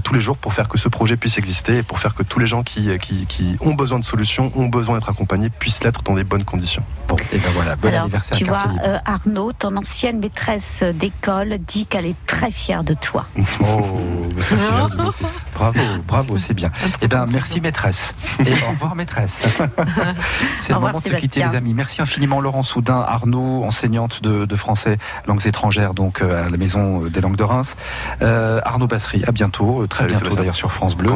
tous 0.03 0.15
les 0.15 0.21
jours 0.21 0.37
pour 0.37 0.55
faire 0.55 0.69
que 0.69 0.79
ce 0.79 0.89
projet 0.89 1.17
puisse 1.17 1.39
exister 1.39 1.79
et 1.79 1.83
pour 1.83 1.99
faire 1.99 2.15
que 2.15 2.23
tous 2.23 2.39
les 2.39 2.47
gens 2.47 2.63
qui, 2.63 2.97
qui, 2.99 3.27
qui 3.27 3.57
ont 3.61 3.75
besoin 3.75 3.99
de 3.99 4.05
solutions, 4.05 4.51
ont 4.57 4.67
besoin 4.67 4.97
d'être 4.99 5.11
accompagnés, 5.11 5.51
puissent 5.51 5.83
l'être 5.85 6.03
dans 6.03 6.15
des 6.15 6.25
bonnes 6.31 6.45
conditions. 6.45 6.83
Bon, 7.09 7.17
et 7.33 7.39
ben 7.39 7.51
voilà, 7.53 7.77
bon 7.77 7.89
Alors, 7.89 8.03
anniversaire 8.03 8.39
tu 8.39 8.45
vois, 8.45 8.65
euh, 8.85 8.99
Arnaud, 9.05 9.53
ton 9.53 9.77
ancienne 9.77 10.21
maîtresse 10.21 10.83
d'école 10.83 11.59
dit 11.59 11.85
qu'elle 11.87 12.07
est 12.07 12.27
très 12.27 12.53
fière 12.53 12.85
de 12.85 12.95
toi. 12.95 13.27
Oh, 13.61 13.99
ça, 14.41 14.55
bravo, 15.57 15.81
bravo, 16.07 16.37
c'est 16.39 16.55
bien. 16.55 16.71
Eh 17.03 17.09
bien, 17.09 17.27
merci 17.27 17.61
maîtresse. 17.61 18.15
Et 18.39 18.53
au 18.53 18.71
revoir 18.71 18.95
maîtresse. 18.95 19.43
c'est 20.57 20.71
le 20.71 20.77
revoir, 20.77 20.93
moment 20.93 21.03
de 21.05 21.09
se 21.09 21.17
quitter 21.17 21.43
les 21.43 21.57
amis. 21.57 21.75
Merci 21.75 22.01
infiniment 22.01 22.41
Laurent 22.41 22.63
Soudin, 22.63 23.05
Arnaud, 23.07 23.65
enseignante 23.65 24.23
de, 24.23 24.45
de 24.45 24.57
français 24.57 24.99
langues 25.27 25.47
étrangères 25.47 25.95
donc 25.95 26.23
euh, 26.23 26.47
à 26.47 26.49
la 26.49 26.57
maison 26.57 27.01
des 27.01 27.21
langues 27.21 27.37
de 27.37 27.45
Reims. 27.45 27.77
Euh, 28.23 28.61
Arnaud 28.65 28.87
Bassery, 28.87 29.25
à 29.27 29.33
bientôt, 29.33 29.83
euh, 29.83 29.87
très 29.87 30.05
Salut, 30.05 30.21
bientôt 30.21 30.37
d'ailleurs 30.37 30.55
sur 30.55 30.73
France 30.73 30.97
Bleu 30.97 31.11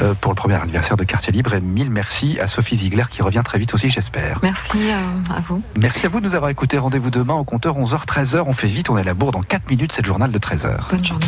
euh, 0.00 0.14
pour 0.20 0.32
le 0.32 0.36
premier 0.36 0.54
anniversaire 0.54 0.96
de 0.96 1.04
Quartier 1.04 1.32
Libre 1.32 1.54
et 1.54 1.60
mille 1.60 1.90
merci 1.90 2.38
à 2.40 2.46
Sophie 2.46 2.76
Ziegler 2.76 3.04
qui 3.10 3.22
revient 3.22 3.42
très 3.44 3.58
vite 3.58 3.74
aussi 3.74 3.88
j'espère. 3.88 4.40
Merci 4.42 4.57
euh, 4.74 5.34
à 5.34 5.40
vous. 5.40 5.62
Merci 5.78 6.06
à 6.06 6.08
vous 6.08 6.20
de 6.20 6.26
nous 6.26 6.34
avoir 6.34 6.50
écoutés. 6.50 6.78
Rendez-vous 6.78 7.10
demain 7.10 7.34
au 7.34 7.44
compteur 7.44 7.78
11h-13h. 7.78 8.44
On 8.46 8.52
fait 8.52 8.68
vite, 8.68 8.90
on 8.90 8.96
est 8.98 9.02
à 9.02 9.04
la 9.04 9.14
bourre 9.14 9.32
dans 9.32 9.42
4 9.42 9.68
minutes, 9.68 9.92
c'est 9.92 10.02
le 10.02 10.08
journal 10.08 10.30
de 10.30 10.38
13h. 10.38 10.90
Bonne 10.90 11.04
journée. 11.04 11.26